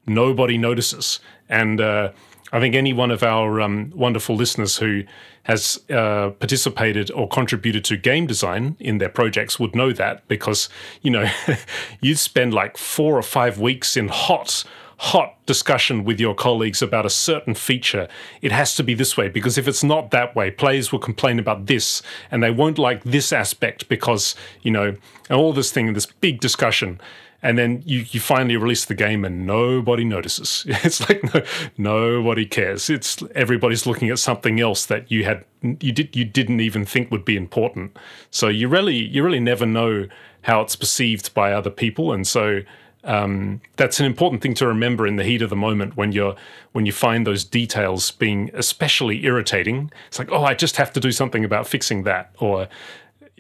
nobody 0.08 0.58
notices. 0.58 1.20
And 1.50 1.82
uh, 1.82 2.12
I 2.52 2.60
think 2.60 2.76
any 2.76 2.94
one 2.94 3.12
of 3.12 3.24
our 3.24 3.60
um, 3.62 3.92
wonderful 3.94 4.36
listeners 4.36 4.78
who 4.78 5.04
has 5.44 5.80
uh, 5.90 6.30
participated 6.32 7.12
or 7.12 7.28
contributed 7.28 7.84
to 7.86 7.98
game 7.98 8.26
design 8.26 8.78
in 8.80 8.98
their 8.98 9.10
projects 9.10 9.60
would 9.60 9.76
know 9.76 9.92
that 9.94 10.28
because 10.28 10.70
you 11.02 11.12
know 11.12 11.30
you 12.02 12.16
spend 12.16 12.54
like 12.54 12.78
four 12.78 13.18
or 13.18 13.22
five 13.22 13.60
weeks 13.60 13.96
in 13.98 14.08
hot 14.08 14.64
hot 14.98 15.36
discussion 15.46 16.04
with 16.04 16.20
your 16.20 16.34
colleagues 16.34 16.82
about 16.82 17.06
a 17.06 17.10
certain 17.10 17.54
feature, 17.54 18.08
it 18.42 18.52
has 18.52 18.76
to 18.76 18.84
be 18.84 18.94
this 18.94 19.16
way 19.16 19.30
because 19.30 19.58
if 19.58 19.68
it's 19.68 19.84
not 19.84 20.12
that 20.12 20.36
way, 20.36 20.50
players 20.50 20.92
will 20.92 21.00
complain 21.00 21.40
about 21.40 21.68
this 21.68 22.02
and 22.32 22.42
they 22.42 22.52
won't 22.52 22.80
like 22.80 23.04
this 23.04 23.32
aspect 23.32 23.88
because, 23.90 24.36
you 24.62 24.72
know, 24.72 24.96
and 25.30 25.40
all 25.40 25.54
this 25.54 25.72
thing, 25.72 25.94
this 25.94 26.08
big 26.08 26.40
discussion. 26.40 27.00
And 27.44 27.56
then 27.58 27.84
you, 27.86 28.04
you 28.10 28.20
finally 28.20 28.58
release 28.58 28.86
the 28.86 28.96
game 28.96 29.24
and 29.24 29.46
nobody 29.46 30.04
notices. 30.04 30.66
It's 30.84 31.08
like 31.08 31.24
no, 31.34 31.44
nobody 31.78 32.48
cares. 32.48 32.90
It's 32.90 33.22
everybody's 33.36 33.86
looking 33.86 34.10
at 34.10 34.18
something 34.18 34.60
else 34.60 34.88
that 34.88 35.12
you 35.12 35.24
had 35.24 35.46
you 35.62 35.92
did 35.92 36.16
you 36.16 36.26
didn't 36.26 36.62
even 36.62 36.84
think 36.84 37.12
would 37.12 37.26
be 37.26 37.38
important. 37.38 37.96
So 38.32 38.48
you 38.48 38.68
really 38.68 38.96
you 38.96 39.24
really 39.24 39.40
never 39.40 39.68
know 39.68 40.08
how 40.42 40.62
it's 40.62 40.76
perceived 40.76 41.32
by 41.36 41.54
other 41.54 41.70
people. 41.70 42.12
And 42.12 42.26
so 42.26 42.62
um, 43.08 43.62
that's 43.78 44.02
an 44.02 44.06
important 44.06 44.41
thing 44.41 44.54
to 44.56 44.67
remember 44.67 45.08
in 45.08 45.15
the 45.15 45.24
heat 45.24 45.41
of 45.41 45.50
the 45.50 45.56
moment 45.56 45.96
when 45.96 46.12
you're 46.12 46.36
when 46.74 46.86
you 46.86 46.91
find 46.91 47.26
those 47.26 47.46
details 47.46 48.12
being 48.12 48.52
especially 48.54 49.24
irritating. 49.24 49.89
It's 50.08 50.20
like, 50.20 50.30
oh, 50.32 50.43
I 50.43 50.54
just 50.54 50.76
have 50.76 50.91
to 50.93 51.00
do 51.00 51.13
something 51.13 51.46
about 51.46 51.67
fixing 51.67 52.04
that, 52.04 52.36
or 52.39 52.67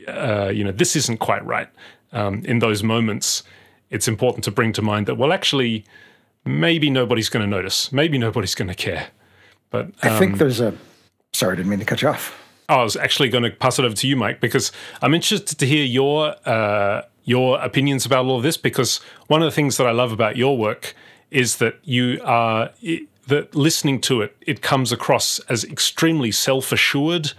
uh, 0.07 0.49
you 0.53 0.63
know, 0.63 0.71
this 0.71 0.95
isn't 0.95 1.19
quite 1.19 1.45
right. 1.45 1.67
Um, 2.13 2.45
in 2.45 2.59
those 2.59 2.81
moments, 2.81 3.43
it's 3.89 4.07
important 4.07 4.45
to 4.45 4.51
bring 4.51 4.71
to 4.71 4.81
mind 4.81 5.05
that 5.07 5.15
well, 5.15 5.33
actually, 5.33 5.83
maybe 6.45 6.89
nobody's 6.89 7.27
going 7.27 7.43
to 7.43 7.49
notice, 7.49 7.91
maybe 7.91 8.17
nobody's 8.17 8.55
going 8.55 8.69
to 8.69 8.75
care. 8.75 9.09
But 9.69 9.87
um, 9.87 9.93
I 10.03 10.17
think 10.17 10.33
um, 10.33 10.37
there's 10.39 10.61
a. 10.61 10.73
Sorry, 11.33 11.53
I 11.53 11.55
didn't 11.57 11.69
mean 11.69 11.79
to 11.79 11.85
cut 11.85 12.01
you 12.01 12.07
off. 12.07 12.41
I 12.69 12.81
was 12.83 12.95
actually 12.95 13.29
going 13.29 13.43
to 13.43 13.51
pass 13.51 13.79
it 13.79 13.85
over 13.85 13.95
to 13.95 14.07
you, 14.07 14.15
Mike, 14.15 14.39
because 14.39 14.71
I'm 15.01 15.13
interested 15.13 15.59
to 15.59 15.65
hear 15.65 15.83
your. 15.83 16.35
Uh, 16.45 17.01
your 17.27 17.59
opinions 17.59 18.05
about 18.05 18.25
all 18.25 18.37
of 18.37 18.43
this 18.43 18.55
because 18.55 19.01
one 19.27 19.43
of 19.43 19.45
the 19.45 19.51
things 19.51 19.75
that 19.75 19.85
I 19.85 19.91
love 19.91 20.13
about 20.13 20.37
your 20.37 20.57
work 20.57 20.95
is 21.29 21.57
that 21.57 21.77
you 21.83 22.21
are 22.23 22.69
that 23.27 23.53
listening 23.53 23.99
to 23.99 24.21
it, 24.21 24.33
it 24.39 24.61
comes 24.61 24.93
across 24.93 25.39
as 25.49 25.65
extremely 25.65 26.31
self-assured, 26.31 27.33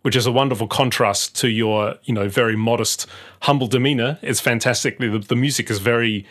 which 0.00 0.16
is 0.16 0.24
a 0.24 0.32
wonderful 0.32 0.66
contrast 0.66 1.36
to 1.36 1.50
your, 1.50 1.96
you 2.04 2.14
know, 2.14 2.30
very 2.30 2.56
modest, 2.56 3.06
humble 3.42 3.66
demeanor. 3.66 4.18
It's 4.22 4.40
fantastic. 4.40 4.98
The, 4.98 5.18
the 5.18 5.36
music 5.36 5.70
is 5.70 5.80
very 5.80 6.24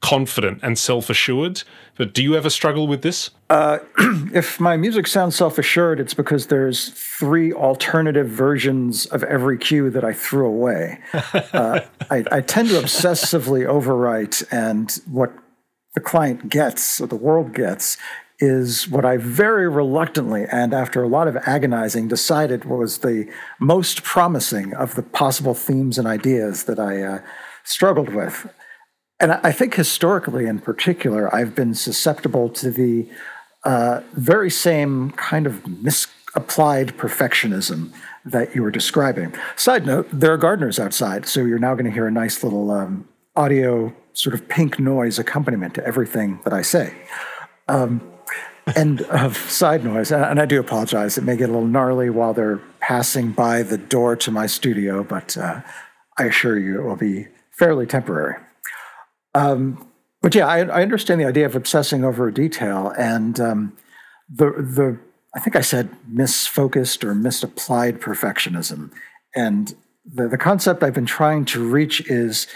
confident 0.00 0.60
and 0.62 0.78
self 0.78 1.10
assured. 1.10 1.62
But 1.96 2.12
do 2.12 2.22
you 2.22 2.36
ever 2.36 2.50
struggle 2.50 2.86
with 2.86 3.02
this? 3.02 3.30
Uh, 3.48 3.78
if 4.34 4.58
my 4.60 4.76
music 4.76 5.06
sounds 5.06 5.36
self 5.36 5.58
assured, 5.58 6.00
it's 6.00 6.14
because 6.14 6.48
there's 6.48 6.90
three 6.90 7.52
alternative 7.52 8.28
versions 8.28 9.06
of 9.06 9.22
every 9.24 9.58
cue 9.58 9.90
that 9.90 10.04
I 10.04 10.12
threw 10.12 10.46
away. 10.46 10.98
uh, 11.52 11.80
I, 12.10 12.24
I, 12.30 12.40
tend 12.40 12.68
to 12.68 12.74
obsessively 12.74 13.66
overwrite, 13.66 14.44
and 14.50 14.90
what 15.06 15.32
the 15.94 16.00
client 16.00 16.48
gets, 16.48 17.00
or 17.00 17.06
the 17.06 17.16
world 17.16 17.54
gets, 17.54 17.96
is 18.40 18.88
what 18.88 19.04
I 19.04 19.16
very 19.16 19.68
reluctantly 19.68 20.44
and 20.50 20.74
after 20.74 21.02
a 21.02 21.08
lot 21.08 21.28
of 21.28 21.36
agonizing 21.46 22.08
decided 22.08 22.64
was 22.64 22.98
the 22.98 23.30
most 23.60 24.02
promising 24.02 24.74
of 24.74 24.96
the 24.96 25.02
possible 25.02 25.54
themes 25.54 25.98
and 25.98 26.06
ideas 26.06 26.64
that 26.64 26.80
I 26.80 27.02
uh, 27.02 27.18
struggled 27.62 28.12
with. 28.12 28.48
And 29.20 29.32
I 29.32 29.52
think 29.52 29.74
historically, 29.74 30.46
in 30.46 30.58
particular, 30.58 31.34
I've 31.34 31.54
been 31.54 31.74
susceptible 31.74 32.48
to 32.50 32.70
the 32.70 33.08
uh, 33.64 34.00
very 34.12 34.50
same 34.50 35.10
kind 35.12 35.46
of 35.46 35.66
misapplied 35.82 36.96
perfectionism 36.98 37.92
that 38.24 38.54
you 38.54 38.62
were 38.62 38.70
describing. 38.70 39.34
Side 39.56 39.86
note, 39.86 40.08
there 40.12 40.32
are 40.32 40.36
gardeners 40.36 40.78
outside, 40.78 41.26
so 41.26 41.44
you're 41.44 41.58
now 41.58 41.74
going 41.74 41.84
to 41.84 41.90
hear 41.90 42.06
a 42.06 42.10
nice 42.10 42.42
little 42.42 42.70
um, 42.70 43.08
audio 43.36 43.94
sort 44.12 44.34
of 44.34 44.48
pink 44.48 44.78
noise 44.78 45.18
accompaniment 45.18 45.74
to 45.74 45.86
everything 45.86 46.40
that 46.44 46.52
I 46.52 46.62
say. 46.62 46.94
Um, 47.68 48.00
and 48.74 49.02
of 49.10 49.36
side 49.36 49.84
noise, 49.84 50.10
and 50.10 50.40
I 50.40 50.46
do 50.46 50.58
apologize, 50.60 51.18
it 51.18 51.24
may 51.24 51.36
get 51.36 51.50
a 51.50 51.52
little 51.52 51.68
gnarly 51.68 52.10
while 52.10 52.34
they're 52.34 52.60
passing 52.80 53.32
by 53.32 53.62
the 53.62 53.78
door 53.78 54.16
to 54.16 54.30
my 54.30 54.46
studio, 54.46 55.04
but 55.04 55.36
uh, 55.36 55.60
I 56.18 56.24
assure 56.24 56.58
you 56.58 56.80
it 56.80 56.84
will 56.84 56.96
be 56.96 57.28
fairly 57.50 57.86
temporary. 57.86 58.36
Um, 59.34 59.86
but 60.22 60.34
yeah, 60.34 60.46
I, 60.46 60.60
I, 60.60 60.82
understand 60.82 61.20
the 61.20 61.26
idea 61.26 61.44
of 61.44 61.54
obsessing 61.54 62.04
over 62.04 62.28
a 62.28 62.32
detail, 62.32 62.92
and 62.96 63.38
um, 63.40 63.76
the 64.28 64.46
the 64.52 64.98
I 65.34 65.40
think 65.40 65.56
I 65.56 65.60
said 65.60 65.90
misfocused 66.10 67.04
or 67.04 67.14
misapplied 67.14 68.00
perfectionism, 68.00 68.90
and 69.34 69.74
the 70.04 70.28
the 70.28 70.38
concept 70.38 70.82
I've 70.82 70.94
been 70.94 71.04
trying 71.04 71.44
to 71.46 71.62
reach 71.62 72.08
is 72.08 72.46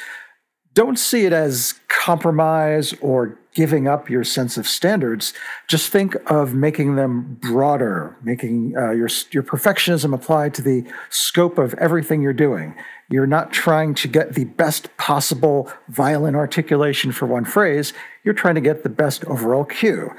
don't 0.72 0.98
see 0.98 1.26
it 1.26 1.32
as 1.32 1.74
compromise 1.98 2.94
or 3.00 3.36
giving 3.54 3.88
up 3.88 4.08
your 4.08 4.22
sense 4.22 4.56
of 4.56 4.68
standards. 4.68 5.34
Just 5.66 5.90
think 5.90 6.14
of 6.30 6.54
making 6.54 6.94
them 6.94 7.36
broader, 7.40 8.16
making 8.22 8.72
uh, 8.76 8.92
your 8.92 9.08
your 9.32 9.42
perfectionism 9.42 10.14
apply 10.14 10.50
to 10.50 10.62
the 10.62 10.84
scope 11.10 11.58
of 11.58 11.74
everything 11.74 12.22
you're 12.22 12.32
doing. 12.32 12.76
You're 13.10 13.26
not 13.26 13.52
trying 13.52 13.94
to 13.94 14.06
get 14.06 14.34
the 14.34 14.44
best 14.44 14.96
possible 14.96 15.72
violin 15.88 16.36
articulation 16.36 17.10
for 17.10 17.26
one 17.26 17.44
phrase. 17.44 17.92
You're 18.22 18.32
trying 18.32 18.54
to 18.54 18.60
get 18.60 18.84
the 18.84 18.90
best 18.90 19.24
overall 19.24 19.64
cue, 19.64 20.12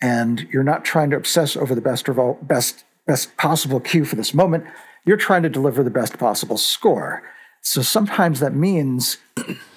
and 0.00 0.48
you're 0.50 0.62
not 0.72 0.86
trying 0.86 1.10
to 1.10 1.16
obsess 1.16 1.54
over 1.54 1.74
the 1.74 1.82
best 1.82 2.08
best 2.42 2.84
best 3.06 3.36
possible 3.36 3.80
cue 3.80 4.06
for 4.06 4.16
this 4.16 4.32
moment. 4.32 4.64
You're 5.04 5.18
trying 5.18 5.42
to 5.42 5.50
deliver 5.50 5.82
the 5.82 5.90
best 5.90 6.18
possible 6.18 6.56
score. 6.56 7.22
So 7.62 7.82
sometimes 7.82 8.40
that 8.40 8.54
means 8.54 9.18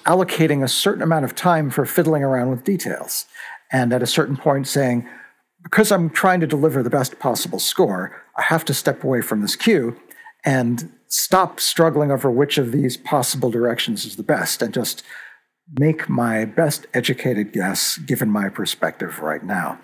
allocating 0.06 0.62
a 0.62 0.68
certain 0.68 1.02
amount 1.02 1.24
of 1.24 1.34
time 1.34 1.70
for 1.70 1.84
fiddling 1.84 2.22
around 2.22 2.50
with 2.50 2.64
details. 2.64 3.26
And 3.70 3.92
at 3.92 4.02
a 4.02 4.06
certain 4.06 4.36
point, 4.36 4.66
saying, 4.66 5.08
because 5.62 5.90
I'm 5.90 6.10
trying 6.10 6.40
to 6.40 6.46
deliver 6.46 6.82
the 6.82 6.90
best 6.90 7.18
possible 7.18 7.58
score, 7.58 8.22
I 8.36 8.42
have 8.42 8.64
to 8.66 8.74
step 8.74 9.04
away 9.04 9.20
from 9.20 9.40
this 9.40 9.56
cue 9.56 9.96
and 10.44 10.92
stop 11.08 11.60
struggling 11.60 12.10
over 12.10 12.30
which 12.30 12.58
of 12.58 12.72
these 12.72 12.96
possible 12.96 13.50
directions 13.50 14.04
is 14.04 14.16
the 14.16 14.22
best 14.22 14.62
and 14.62 14.74
just 14.74 15.02
make 15.78 16.08
my 16.08 16.44
best 16.44 16.86
educated 16.92 17.52
guess 17.52 17.96
given 17.98 18.28
my 18.28 18.48
perspective 18.48 19.20
right 19.20 19.44
now. 19.44 19.78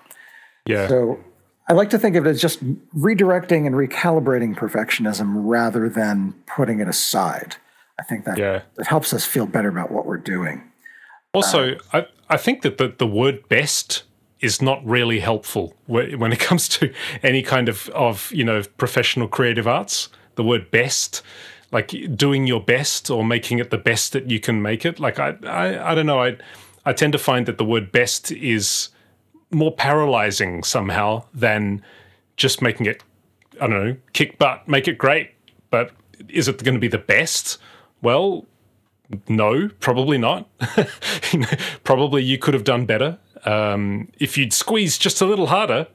Yeah. 0.65 0.87
So 0.87 1.19
I 1.67 1.73
like 1.73 1.89
to 1.91 1.99
think 1.99 2.15
of 2.15 2.25
it 2.25 2.29
as 2.29 2.41
just 2.41 2.63
redirecting 2.93 3.65
and 3.65 3.75
recalibrating 3.75 4.55
perfectionism 4.55 5.33
rather 5.35 5.89
than 5.89 6.33
putting 6.45 6.79
it 6.79 6.87
aside. 6.87 7.55
I 8.01 8.03
think 8.03 8.25
that 8.25 8.37
yeah. 8.37 8.63
it 8.79 8.87
helps 8.87 9.13
us 9.13 9.25
feel 9.25 9.45
better 9.45 9.69
about 9.69 9.91
what 9.91 10.07
we're 10.07 10.17
doing. 10.17 10.63
Also, 11.33 11.75
uh, 11.93 12.01
I, 12.01 12.05
I 12.29 12.37
think 12.37 12.63
that 12.63 12.79
the, 12.79 12.93
the 12.97 13.05
word 13.05 13.47
best 13.47 14.03
is 14.39 14.59
not 14.59 14.83
really 14.83 15.19
helpful 15.19 15.75
when 15.85 16.33
it 16.33 16.39
comes 16.49 16.67
to 16.69 16.91
any 17.21 17.43
kind 17.43 17.69
of, 17.69 17.89
of 17.89 18.31
you 18.33 18.43
know 18.43 18.63
professional 18.77 19.27
creative 19.27 19.67
arts. 19.67 20.09
The 20.35 20.43
word 20.43 20.71
best, 20.71 21.21
like 21.71 21.93
doing 22.15 22.47
your 22.47 22.59
best 22.61 23.11
or 23.11 23.23
making 23.23 23.59
it 23.59 23.69
the 23.69 23.77
best 23.77 24.13
that 24.13 24.31
you 24.31 24.39
can 24.39 24.61
make 24.61 24.83
it. 24.83 24.99
Like 24.99 25.19
I 25.19 25.35
I, 25.43 25.91
I 25.91 25.95
don't 25.95 26.07
know. 26.07 26.21
I 26.21 26.37
I 26.85 26.93
tend 26.93 27.13
to 27.13 27.19
find 27.19 27.45
that 27.45 27.59
the 27.59 27.65
word 27.65 27.91
best 27.91 28.31
is 28.31 28.89
more 29.51 29.71
paralyzing 29.71 30.63
somehow 30.63 31.25
than 31.35 31.83
just 32.35 32.63
making 32.63 32.87
it. 32.87 33.03
I 33.59 33.67
don't 33.67 33.85
know, 33.85 33.95
kick 34.13 34.39
butt, 34.39 34.67
make 34.67 34.87
it 34.87 34.97
great. 34.97 35.31
But 35.69 35.91
is 36.27 36.47
it 36.47 36.63
going 36.63 36.73
to 36.73 36.79
be 36.79 36.87
the 36.87 36.97
best? 36.97 37.59
Well, 38.01 38.45
no, 39.27 39.69
probably 39.79 40.17
not. 40.17 40.49
probably 41.83 42.23
you 42.23 42.37
could 42.37 42.53
have 42.53 42.63
done 42.63 42.85
better. 42.85 43.17
Um, 43.45 44.09
if 44.19 44.37
you'd 44.37 44.53
squeezed 44.53 45.01
just 45.01 45.21
a 45.21 45.25
little 45.25 45.47
harder, 45.47 45.87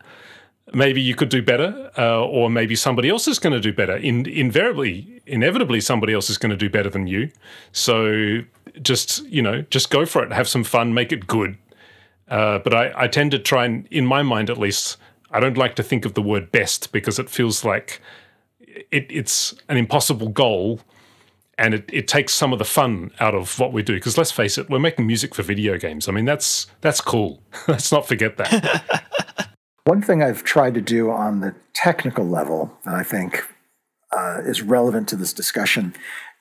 maybe 0.72 1.00
you 1.00 1.14
could 1.14 1.28
do 1.28 1.42
better, 1.42 1.90
uh, 1.96 2.24
or 2.24 2.50
maybe 2.50 2.74
somebody 2.74 3.08
else 3.08 3.28
is 3.28 3.38
going 3.38 3.52
to 3.52 3.60
do 3.60 3.72
better. 3.72 3.96
In, 3.96 4.26
invariably, 4.26 5.22
inevitably, 5.26 5.80
somebody 5.80 6.12
else 6.12 6.28
is 6.28 6.38
going 6.38 6.50
to 6.50 6.56
do 6.56 6.68
better 6.68 6.90
than 6.90 7.06
you. 7.06 7.30
So 7.72 8.40
just 8.82 9.24
you 9.26 9.42
know, 9.42 9.62
just 9.62 9.90
go 9.90 10.04
for 10.04 10.22
it. 10.22 10.32
Have 10.32 10.48
some 10.48 10.64
fun. 10.64 10.94
Make 10.94 11.12
it 11.12 11.26
good. 11.26 11.56
Uh, 12.28 12.58
but 12.58 12.74
I, 12.74 12.92
I 12.96 13.08
tend 13.08 13.30
to 13.30 13.38
try 13.38 13.64
and, 13.64 13.86
in 13.90 14.04
my 14.04 14.22
mind 14.22 14.50
at 14.50 14.58
least, 14.58 14.96
I 15.30 15.38
don't 15.38 15.56
like 15.56 15.76
to 15.76 15.82
think 15.82 16.04
of 16.04 16.14
the 16.14 16.22
word 16.22 16.50
best 16.50 16.90
because 16.92 17.18
it 17.18 17.30
feels 17.30 17.64
like 17.64 18.00
it, 18.66 19.06
it's 19.08 19.54
an 19.68 19.76
impossible 19.76 20.28
goal 20.28 20.80
and 21.58 21.74
it, 21.74 21.88
it 21.92 22.08
takes 22.08 22.34
some 22.34 22.52
of 22.52 22.58
the 22.58 22.64
fun 22.64 23.10
out 23.20 23.34
of 23.34 23.58
what 23.58 23.72
we 23.72 23.82
do. 23.82 23.94
Because 23.94 24.18
let's 24.18 24.32
face 24.32 24.58
it, 24.58 24.68
we're 24.68 24.78
making 24.78 25.06
music 25.06 25.34
for 25.34 25.42
video 25.42 25.78
games. 25.78 26.08
I 26.08 26.12
mean, 26.12 26.24
that's 26.24 26.66
that's 26.80 27.00
cool. 27.00 27.42
let's 27.68 27.90
not 27.90 28.06
forget 28.06 28.36
that. 28.36 29.50
One 29.84 30.02
thing 30.02 30.22
I've 30.22 30.42
tried 30.42 30.74
to 30.74 30.80
do 30.80 31.10
on 31.10 31.40
the 31.40 31.54
technical 31.72 32.26
level 32.26 32.76
that 32.84 32.94
I 32.94 33.02
think 33.02 33.44
uh, 34.16 34.40
is 34.44 34.62
relevant 34.62 35.08
to 35.10 35.16
this 35.16 35.32
discussion 35.32 35.94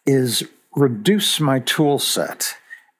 is 0.06 0.44
reduce 0.76 1.40
my 1.40 1.60
tool 1.60 2.00
set 2.00 2.56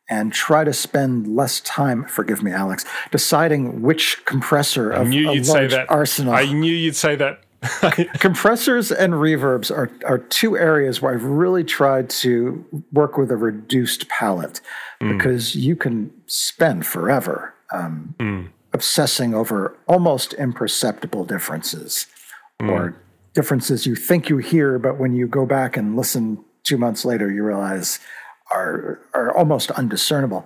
and 0.08 0.32
try 0.32 0.64
to 0.64 0.72
spend 0.72 1.36
less 1.36 1.60
time, 1.62 2.06
forgive 2.06 2.44
me, 2.44 2.52
Alex, 2.52 2.86
deciding 3.12 3.82
which 3.82 4.24
compressor 4.26 4.92
of 4.92 5.12
a 5.12 5.40
large 5.40 5.74
arsenal. 5.90 6.34
I 6.34 6.46
knew 6.46 6.74
you'd 6.74 6.96
say 6.96 7.16
that. 7.16 7.42
Compressors 8.20 8.92
and 8.92 9.14
reverbs 9.14 9.72
are, 9.72 9.92
are 10.06 10.18
two 10.18 10.58
areas 10.58 11.02
where 11.02 11.14
I've 11.14 11.24
really 11.24 11.64
tried 11.64 12.10
to 12.12 12.66
work 12.92 13.18
with 13.18 13.32
a 13.32 13.38
reduced 13.38 14.08
palette 14.10 14.62
mm. 15.02 15.18
because 15.18 15.56
you 15.56 15.76
can 15.76 16.12
spend 16.28 16.86
forever 16.86 17.54
um, 17.74 18.16
mm. 18.20 18.48
obsessing 18.74 19.34
over 19.34 19.78
almost 19.88 20.34
imperceptible 20.34 21.26
differences 21.26 22.08
mm. 22.62 22.70
or 22.70 22.96
differences 23.34 23.86
you 23.86 23.96
think 23.96 24.30
you 24.30 24.38
hear, 24.38 24.80
but 24.80 24.98
when 24.98 25.14
you 25.14 25.28
go 25.28 25.46
back 25.46 25.78
and 25.78 25.96
listen 25.96 26.44
two 26.64 26.78
months 26.78 27.06
later, 27.06 27.30
you 27.32 27.44
realize 27.44 28.00
are, 28.52 29.00
are 29.14 29.36
almost 29.36 29.72
undiscernible. 29.72 30.46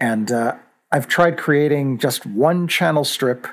And 0.00 0.32
uh, 0.32 0.56
I've 0.90 1.08
tried 1.08 1.36
creating 1.36 1.98
just 1.98 2.26
one 2.26 2.66
channel 2.68 3.04
strip 3.04 3.46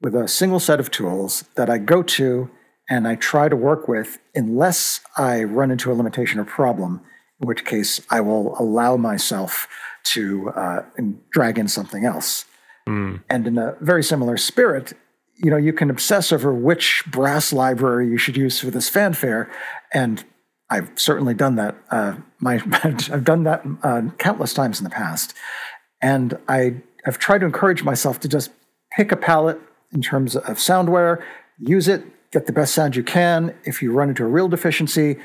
with 0.00 0.14
a 0.14 0.28
single 0.28 0.60
set 0.60 0.80
of 0.80 0.90
tools 0.90 1.44
that 1.54 1.70
I 1.70 1.78
go 1.78 2.02
to 2.02 2.50
and 2.88 3.08
I 3.08 3.16
try 3.16 3.48
to 3.48 3.56
work 3.56 3.88
with 3.88 4.18
unless 4.34 5.00
I 5.16 5.42
run 5.42 5.70
into 5.70 5.90
a 5.90 5.94
limitation 5.94 6.38
or 6.38 6.44
problem, 6.44 7.00
in 7.40 7.48
which 7.48 7.64
case 7.64 8.00
I 8.10 8.20
will 8.20 8.56
allow 8.58 8.96
myself 8.96 9.66
to 10.04 10.50
uh, 10.50 10.82
drag 11.30 11.58
in 11.58 11.68
something 11.68 12.04
else. 12.04 12.44
Mm. 12.88 13.22
And 13.28 13.46
in 13.46 13.58
a 13.58 13.76
very 13.80 14.04
similar 14.04 14.36
spirit, 14.36 14.92
you 15.34 15.50
know, 15.50 15.56
you 15.56 15.72
can 15.72 15.90
obsess 15.90 16.32
over 16.32 16.54
which 16.54 17.02
brass 17.06 17.52
library 17.52 18.08
you 18.08 18.16
should 18.16 18.36
use 18.36 18.60
for 18.60 18.70
this 18.70 18.88
fanfare, 18.88 19.50
and 19.92 20.24
I've 20.70 20.90
certainly 20.96 21.34
done 21.34 21.56
that. 21.56 21.76
Uh, 21.90 22.16
my 22.38 22.54
I've 22.84 23.24
done 23.24 23.42
that 23.42 23.64
uh, 23.82 24.02
countless 24.18 24.54
times 24.54 24.78
in 24.78 24.84
the 24.84 24.90
past, 24.90 25.34
and 26.00 26.38
I 26.48 26.82
have 27.04 27.18
tried 27.18 27.38
to 27.38 27.46
encourage 27.46 27.82
myself 27.82 28.20
to 28.20 28.28
just 28.28 28.50
pick 28.96 29.12
a 29.12 29.16
palette 29.16 29.60
in 29.92 30.02
terms 30.02 30.36
of 30.36 30.58
soundware, 30.58 31.22
use 31.58 31.88
it, 31.88 32.04
get 32.30 32.46
the 32.46 32.52
best 32.52 32.74
sound 32.74 32.96
you 32.96 33.02
can. 33.02 33.54
If 33.64 33.82
you 33.82 33.92
run 33.92 34.08
into 34.08 34.24
a 34.24 34.28
real 34.28 34.48
deficiency, 34.48 35.16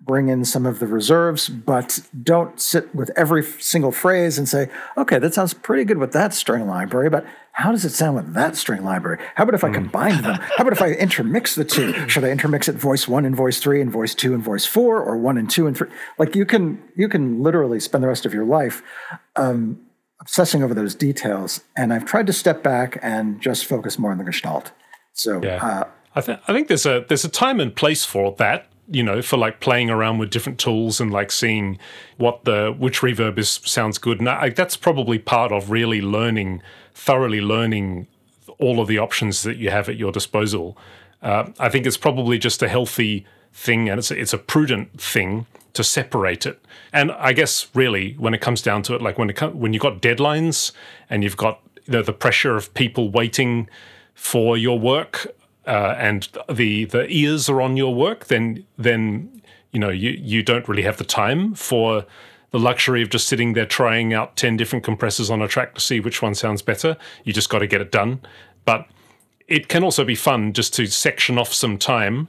bring 0.00 0.28
in 0.28 0.44
some 0.44 0.66
of 0.66 0.78
the 0.78 0.86
reserves, 0.86 1.48
but 1.48 2.00
don't 2.22 2.60
sit 2.60 2.94
with 2.94 3.10
every 3.16 3.42
single 3.42 3.90
phrase 3.90 4.38
and 4.38 4.48
say, 4.48 4.68
okay, 4.96 5.18
that 5.18 5.34
sounds 5.34 5.54
pretty 5.54 5.84
good 5.84 5.98
with 5.98 6.12
that 6.12 6.34
string 6.34 6.66
library, 6.66 7.08
but 7.08 7.24
how 7.52 7.72
does 7.72 7.84
it 7.84 7.90
sound 7.90 8.16
with 8.16 8.34
that 8.34 8.56
string 8.56 8.84
library? 8.84 9.18
How 9.34 9.44
about 9.44 9.54
if 9.54 9.64
I 9.64 9.68
hmm. 9.68 9.74
combine 9.74 10.22
them? 10.22 10.34
How 10.34 10.62
about 10.62 10.74
if 10.74 10.82
I 10.82 10.90
intermix 10.90 11.54
the 11.54 11.64
two? 11.64 11.92
Should 12.08 12.24
I 12.24 12.30
intermix 12.30 12.68
it 12.68 12.74
voice 12.74 13.08
one 13.08 13.24
and 13.24 13.34
voice 13.34 13.58
three 13.58 13.80
and 13.80 13.90
voice 13.90 14.14
two 14.14 14.34
and 14.34 14.42
voice 14.42 14.66
four 14.66 15.00
or 15.00 15.16
one 15.16 15.38
and 15.38 15.48
two 15.48 15.66
and 15.66 15.76
three? 15.76 15.88
Like 16.18 16.36
you 16.36 16.44
can 16.44 16.82
you 16.94 17.08
can 17.08 17.42
literally 17.42 17.80
spend 17.80 18.04
the 18.04 18.08
rest 18.08 18.26
of 18.26 18.34
your 18.34 18.44
life 18.44 18.82
um, 19.36 19.80
obsessing 20.26 20.60
over 20.60 20.74
those 20.74 20.94
details. 20.94 21.62
And 21.76 21.92
I've 21.92 22.04
tried 22.04 22.26
to 22.26 22.32
step 22.32 22.62
back 22.62 22.98
and 23.00 23.40
just 23.40 23.64
focus 23.64 23.96
more 23.96 24.10
on 24.10 24.18
the 24.18 24.24
gestalt. 24.24 24.72
So 25.12 25.40
yeah. 25.42 25.64
Uh, 25.64 25.84
I 26.16 26.20
think 26.20 26.40
I 26.48 26.52
think 26.52 26.66
there's 26.66 26.86
a 26.86 27.04
there's 27.06 27.24
a 27.24 27.28
time 27.28 27.60
and 27.60 27.74
place 27.74 28.04
for 28.04 28.34
that. 28.38 28.66
You 28.88 29.02
know, 29.02 29.20
for 29.20 29.36
like 29.36 29.58
playing 29.58 29.90
around 29.90 30.18
with 30.18 30.30
different 30.30 30.60
tools 30.60 31.00
and 31.00 31.12
like 31.12 31.32
seeing 31.32 31.78
what 32.18 32.44
the 32.44 32.74
which 32.78 33.00
reverb 33.00 33.36
is 33.36 33.60
sounds 33.64 33.98
good, 33.98 34.20
and 34.20 34.28
I, 34.28 34.50
that's 34.50 34.76
probably 34.76 35.18
part 35.18 35.50
of 35.50 35.70
really 35.70 36.00
learning, 36.00 36.62
thoroughly 36.94 37.40
learning 37.40 38.06
all 38.60 38.78
of 38.80 38.86
the 38.86 38.98
options 38.98 39.42
that 39.42 39.56
you 39.56 39.70
have 39.70 39.88
at 39.88 39.96
your 39.96 40.12
disposal. 40.12 40.76
Uh, 41.20 41.50
I 41.58 41.68
think 41.68 41.84
it's 41.84 41.96
probably 41.96 42.38
just 42.38 42.62
a 42.62 42.68
healthy 42.68 43.26
thing, 43.52 43.88
and 43.88 43.98
it's 43.98 44.12
a, 44.12 44.20
it's 44.20 44.32
a 44.32 44.38
prudent 44.38 45.00
thing 45.00 45.46
to 45.76 45.84
separate 45.84 46.46
it. 46.46 46.62
And 46.92 47.12
I 47.12 47.32
guess 47.32 47.68
really, 47.74 48.14
when 48.14 48.34
it 48.34 48.40
comes 48.40 48.62
down 48.62 48.82
to 48.82 48.94
it, 48.94 49.02
like 49.02 49.18
when 49.18 49.30
it 49.30 49.54
when 49.54 49.72
you've 49.72 49.82
got 49.82 50.02
deadlines 50.02 50.72
and 51.08 51.22
you've 51.22 51.36
got 51.36 51.60
you 51.86 51.92
know, 51.92 52.02
the 52.02 52.12
pressure 52.12 52.56
of 52.56 52.72
people 52.74 53.10
waiting 53.10 53.68
for 54.14 54.56
your 54.56 54.78
work 54.78 55.26
uh, 55.66 55.94
and 55.98 56.28
the 56.50 56.84
the 56.86 57.06
ears 57.08 57.48
are 57.48 57.60
on 57.60 57.76
your 57.76 57.94
work, 57.94 58.26
then 58.26 58.64
then 58.76 59.42
you 59.72 59.80
know 59.80 59.90
you 59.90 60.10
you 60.10 60.42
don't 60.42 60.68
really 60.68 60.82
have 60.82 60.96
the 60.96 61.04
time 61.04 61.54
for 61.54 62.04
the 62.50 62.58
luxury 62.58 63.02
of 63.02 63.10
just 63.10 63.28
sitting 63.28 63.52
there 63.52 63.66
trying 63.66 64.14
out 64.14 64.36
ten 64.36 64.56
different 64.56 64.84
compressors 64.84 65.30
on 65.30 65.42
a 65.42 65.48
track 65.48 65.74
to 65.74 65.80
see 65.80 66.00
which 66.00 66.22
one 66.22 66.34
sounds 66.34 66.62
better. 66.62 66.96
You 67.24 67.32
just 67.32 67.50
got 67.50 67.60
to 67.60 67.66
get 67.66 67.80
it 67.80 67.92
done. 67.92 68.20
But 68.64 68.88
it 69.48 69.68
can 69.68 69.84
also 69.84 70.04
be 70.04 70.14
fun 70.14 70.52
just 70.52 70.74
to 70.74 70.86
section 70.86 71.38
off 71.38 71.52
some 71.52 71.78
time, 71.78 72.28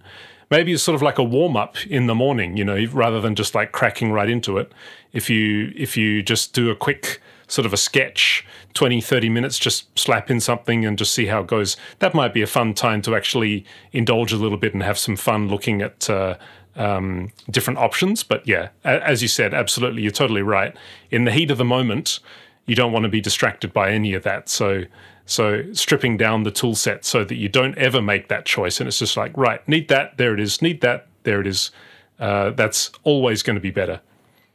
maybe 0.50 0.74
it's 0.74 0.84
sort 0.84 0.96
of 0.96 1.02
like 1.02 1.18
a 1.18 1.24
warm 1.24 1.58
up 1.58 1.76
in 1.88 2.08
the 2.08 2.16
morning, 2.16 2.58
you 2.58 2.66
know, 2.66 2.86
rather 2.92 3.22
than 3.22 3.36
just 3.36 3.56
like 3.56 3.72
cracking 3.72 4.12
right 4.12 4.30
into 4.30 4.58
it. 4.58 4.72
If 5.14 5.30
you 5.30 5.74
if 5.76 5.98
you 5.98 6.22
just 6.22 6.54
do 6.54 6.70
a 6.70 6.76
quick 6.76 7.22
sort 7.50 7.66
of 7.66 7.72
a 7.72 7.78
sketch 7.78 8.46
20 8.74 9.00
30 9.00 9.30
minutes 9.30 9.58
just 9.58 9.98
slap 9.98 10.30
in 10.30 10.38
something 10.42 10.86
and 10.86 10.98
just 10.98 11.14
see 11.14 11.28
how 11.28 11.40
it 11.40 11.48
goes 11.48 11.78
that 12.00 12.14
might 12.14 12.34
be 12.34 12.42
a 12.42 12.48
fun 12.48 12.74
time 12.74 13.02
to 13.02 13.16
actually 13.16 13.64
indulge 13.94 14.34
a 14.34 14.36
little 14.36 14.58
bit 14.58 14.74
and 14.74 14.84
have 14.84 14.98
some 14.98 15.16
fun 15.16 15.48
looking 15.48 15.82
at 15.82 16.10
uh, 16.10 16.36
um, 16.76 17.32
different 17.50 17.80
options. 17.80 18.22
But 18.24 18.46
yeah 18.48 18.70
as 18.84 19.22
you 19.22 19.28
said 19.28 19.54
absolutely 19.54 20.02
you're 20.02 20.12
totally 20.12 20.42
right. 20.42 20.76
In 21.10 21.26
the 21.26 21.32
heat 21.32 21.52
of 21.52 21.58
the 21.58 21.66
moment 21.66 22.20
you 22.66 22.76
don't 22.76 22.92
want 22.92 23.04
to 23.04 23.10
be 23.10 23.22
distracted 23.22 23.72
by 23.72 23.92
any 23.92 24.14
of 24.14 24.24
that. 24.24 24.50
So 24.50 24.84
so 25.28 25.72
stripping 25.74 26.18
down 26.18 26.44
the 26.44 26.52
tool 26.52 26.76
set 26.76 27.06
so 27.06 27.24
that 27.24 27.36
you 27.36 27.50
don't 27.50 27.78
ever 27.78 28.02
make 28.02 28.30
that 28.30 28.46
choice. 28.46 28.80
And 28.80 28.88
it's 28.88 29.00
just 29.00 29.18
like 29.18 29.36
right 29.38 29.66
need 29.68 29.88
that 29.90 30.18
there 30.18 30.34
it 30.34 30.40
is. 30.40 30.62
Need 30.62 30.82
that 30.82 31.08
there 31.24 31.42
it 31.42 31.48
is. 31.48 31.72
Uh, 32.20 32.52
that's 32.52 32.92
always 33.04 33.44
going 33.44 33.56
to 33.56 33.62
be 33.62 33.72
better. 33.72 34.02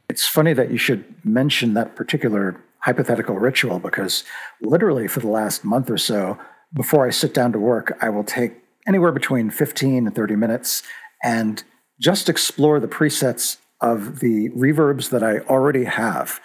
It's 0.09 0.27
funny 0.27 0.53
that 0.53 0.69
you 0.69 0.77
should 0.77 1.05
mention 1.23 1.73
that 1.75 1.95
particular 1.95 2.61
hypothetical 2.79 3.39
ritual 3.39 3.79
because 3.79 4.25
literally 4.61 5.07
for 5.07 5.21
the 5.21 5.29
last 5.29 5.63
month 5.63 5.89
or 5.89 5.97
so, 5.97 6.37
before 6.73 7.07
I 7.07 7.11
sit 7.11 7.33
down 7.33 7.53
to 7.53 7.59
work, 7.59 7.97
I 8.01 8.09
will 8.09 8.25
take 8.25 8.53
anywhere 8.85 9.13
between 9.13 9.49
15 9.49 10.07
and 10.07 10.15
30 10.15 10.35
minutes 10.35 10.83
and 11.23 11.63
just 11.99 12.27
explore 12.27 12.79
the 12.81 12.87
presets 12.87 13.57
of 13.79 14.19
the 14.19 14.49
reverbs 14.49 15.09
that 15.09 15.23
I 15.23 15.39
already 15.39 15.85
have. 15.85 16.41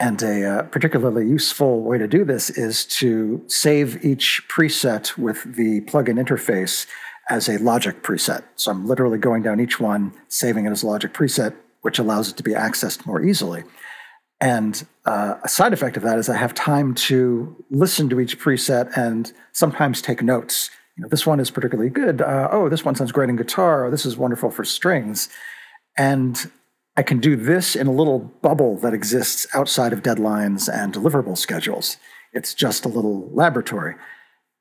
And 0.00 0.22
a 0.22 0.46
uh, 0.46 0.62
particularly 0.62 1.28
useful 1.28 1.82
way 1.82 1.98
to 1.98 2.08
do 2.08 2.24
this 2.24 2.48
is 2.48 2.86
to 2.86 3.44
save 3.48 4.02
each 4.02 4.42
preset 4.48 5.18
with 5.18 5.54
the 5.54 5.82
plugin 5.82 6.18
interface 6.18 6.86
as 7.28 7.50
a 7.50 7.58
logic 7.58 8.02
preset. 8.02 8.42
So 8.56 8.70
I'm 8.70 8.86
literally 8.86 9.18
going 9.18 9.42
down 9.42 9.60
each 9.60 9.78
one, 9.78 10.14
saving 10.28 10.64
it 10.64 10.70
as 10.70 10.82
a 10.82 10.86
logic 10.86 11.12
preset, 11.12 11.54
which 11.82 11.98
allows 11.98 12.30
it 12.30 12.36
to 12.38 12.42
be 12.42 12.52
accessed 12.52 13.04
more 13.04 13.22
easily. 13.22 13.62
And 14.40 14.86
uh, 15.04 15.34
a 15.44 15.48
side 15.48 15.74
effect 15.74 15.98
of 15.98 16.02
that 16.02 16.18
is 16.18 16.30
I 16.30 16.36
have 16.36 16.54
time 16.54 16.94
to 16.94 17.54
listen 17.70 18.08
to 18.08 18.20
each 18.20 18.38
preset 18.38 18.96
and 18.96 19.30
sometimes 19.52 20.00
take 20.00 20.22
notes. 20.22 20.70
You 20.96 21.02
know, 21.02 21.08
this 21.10 21.26
one 21.26 21.40
is 21.40 21.50
particularly 21.50 21.90
good. 21.90 22.22
Uh, 22.22 22.48
oh, 22.50 22.70
this 22.70 22.86
one 22.86 22.94
sounds 22.94 23.12
great 23.12 23.28
in 23.28 23.36
guitar. 23.36 23.84
Or 23.84 23.90
this 23.90 24.06
is 24.06 24.16
wonderful 24.16 24.50
for 24.50 24.64
strings. 24.64 25.28
And 25.98 26.50
I 27.00 27.02
can 27.02 27.18
do 27.18 27.34
this 27.34 27.76
in 27.76 27.86
a 27.86 27.92
little 27.92 28.18
bubble 28.18 28.76
that 28.80 28.92
exists 28.92 29.46
outside 29.54 29.94
of 29.94 30.02
deadlines 30.02 30.68
and 30.70 30.92
deliverable 30.92 31.38
schedules. 31.38 31.96
It's 32.34 32.52
just 32.52 32.84
a 32.84 32.88
little 32.88 33.30
laboratory. 33.32 33.94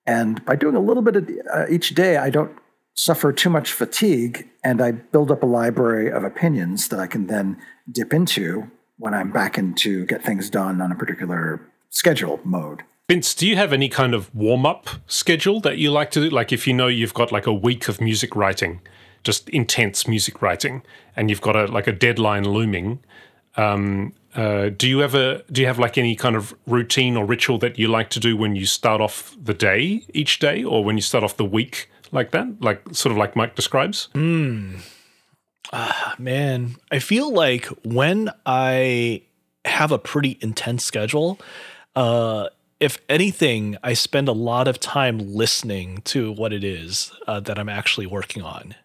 And 0.06 0.46
by 0.46 0.56
doing 0.56 0.78
a 0.78 0.80
little 0.80 1.04
bit 1.04 1.18
of, 1.18 1.30
uh, 1.54 1.66
each 1.70 1.96
day, 1.96 2.16
I 2.16 2.30
don't 2.30 2.54
suffer 2.96 3.34
too 3.34 3.50
much 3.50 3.74
fatigue 3.74 4.48
and 4.64 4.82
I 4.82 4.92
build 4.92 5.32
up 5.32 5.44
a 5.44 5.46
library 5.46 6.10
of 6.10 6.24
opinions 6.24 6.88
that 6.88 7.00
I 7.02 7.08
can 7.08 7.28
then 7.28 7.58
dip 7.92 8.14
into 8.14 8.72
when 8.98 9.14
I'm 9.14 9.34
back 9.34 9.58
into 9.58 10.06
get 10.06 10.24
things 10.24 10.50
done 10.50 10.80
on 10.80 10.94
a 10.94 10.96
particular 10.96 11.60
schedule 11.90 12.40
mode. 12.46 12.84
Vince, 13.10 13.36
do 13.36 13.50
you 13.50 13.58
have 13.58 13.74
any 13.74 13.90
kind 13.90 14.14
of 14.14 14.34
warm 14.34 14.66
up 14.66 14.88
schedule 15.08 15.60
that 15.60 15.78
you 15.78 15.92
like 15.92 16.10
to 16.12 16.22
do? 16.22 16.30
Like 16.30 16.54
if 16.54 16.68
you 16.68 16.74
know 16.74 16.88
you've 16.88 17.14
got 17.14 17.34
like 17.34 17.48
a 17.48 17.54
week 17.54 17.90
of 17.90 18.00
music 18.00 18.34
writing, 18.34 18.80
just 19.24 19.50
intense 19.50 20.08
music 20.08 20.42
writing, 20.42 20.82
and 21.16 21.30
you've 21.30 21.42
got 21.42 21.56
a 21.56 21.66
like 21.66 21.88
a 21.88 21.92
deadline 21.92 22.46
looming. 22.46 23.00
Um, 23.56 24.14
uh, 24.36 24.70
do 24.70 24.88
you 24.88 25.02
ever 25.02 25.42
do 25.52 25.62
you 25.62 25.68
have 25.68 25.80
like 25.80 25.98
any 25.98 26.16
kind 26.16 26.36
of 26.36 26.54
routine 26.68 27.18
or 27.18 27.26
ritual 27.26 27.58
that 27.60 27.80
you 27.80 27.88
like 27.88 28.10
to 28.12 28.20
do 28.20 28.38
when 28.38 28.56
you 28.56 28.66
start 28.66 29.02
off 29.02 29.36
the 29.42 29.54
day 29.54 30.06
each 30.14 30.40
day, 30.40 30.64
or 30.64 30.84
when 30.84 30.96
you 30.98 31.02
start 31.02 31.24
off 31.24 31.38
the 31.38 31.46
week 31.46 31.90
like 32.12 32.32
that, 32.32 32.62
like 32.62 32.82
sort 32.92 33.12
of 33.12 33.18
like 33.18 33.36
Mike 33.36 33.56
describes? 33.56 34.10
Mm. 34.14 34.82
Uh, 35.72 36.12
man, 36.18 36.76
I 36.92 37.00
feel 37.00 37.32
like 37.32 37.66
when 37.84 38.32
I 38.46 39.24
have 39.66 39.92
a 39.92 40.00
pretty 40.00 40.38
intense 40.42 40.84
schedule, 40.84 41.40
uh, 41.96 42.48
if 42.80 42.98
anything, 43.10 43.78
I 43.84 43.94
spend 43.94 44.28
a 44.28 44.34
lot 44.34 44.68
of 44.68 44.80
time 44.80 45.20
listening 45.20 46.02
to 46.06 46.32
what 46.32 46.54
it 46.54 46.64
is 46.64 47.12
uh, 47.28 47.40
that 47.42 47.60
I'm 47.60 47.70
actually 47.70 48.08
working 48.08 48.42
on. 48.42 48.76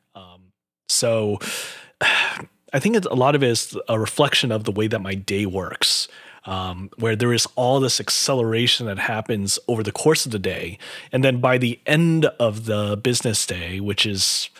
So 0.89 1.39
I 2.01 2.81
think 2.81 3.05
a 3.05 3.15
lot 3.15 3.37
of 3.37 3.43
it 3.43 3.51
is 3.51 3.77
a 3.89 3.99
reflection 3.99 4.51
of 4.51 4.65
the 4.65 4.73
way 4.73 4.89
that 4.89 4.99
my 4.99 5.15
day 5.15 5.47
works. 5.47 6.09
Um, 6.47 6.91
where 6.99 7.17
there 7.17 7.33
is 7.33 7.49
all 7.57 7.81
this 7.81 8.01
acceleration 8.01 8.85
that 8.85 8.99
happens 8.99 9.59
over 9.67 9.83
the 9.83 9.93
course 9.93 10.27
of 10.27 10.33
the 10.33 10.39
day. 10.39 10.79
And 11.11 11.25
then 11.25 11.41
by 11.41 11.57
the 11.57 11.81
end 11.87 12.27
of 12.39 12.67
the 12.67 12.99
business 12.99 13.47
day, 13.47 13.81
which 13.81 14.05
is 14.05 14.51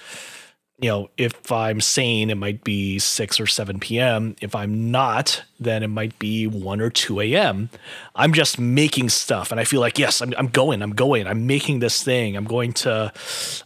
you 0.81 0.89
know, 0.89 1.09
if 1.17 1.53
I'm 1.53 1.81
sane, 1.81 2.31
it 2.31 2.37
might 2.37 2.65
be 2.65 2.99
6 2.99 3.41
or 3.41 3.47
7 3.47 3.79
p.m. 3.79 4.35
If 4.41 4.57
I'm 4.57 4.91
not, 4.91 5.43
then 5.61 5.85
it 5.85 5.89
might 5.89 6.19
be 6.19 6.49
1 6.49 6.81
or 6.81 6.91
2 6.91 7.21
a.m. 7.21 7.71
I'm 8.17 8.33
just 8.33 8.59
making 8.59 9.11
stuff 9.11 9.53
and 9.53 9.61
I 9.61 9.65
feel 9.65 9.81
like, 9.81 9.99
yes, 10.01 10.21
I'm, 10.21 10.35
I'm 10.37 10.49
going, 10.49 10.83
I'm 10.83 10.93
going, 10.93 11.29
I'm 11.29 11.47
making 11.47 11.79
this 11.79 12.03
thing. 12.03 12.37
I'm 12.37 12.45
going 12.45 12.73
to, 12.75 13.13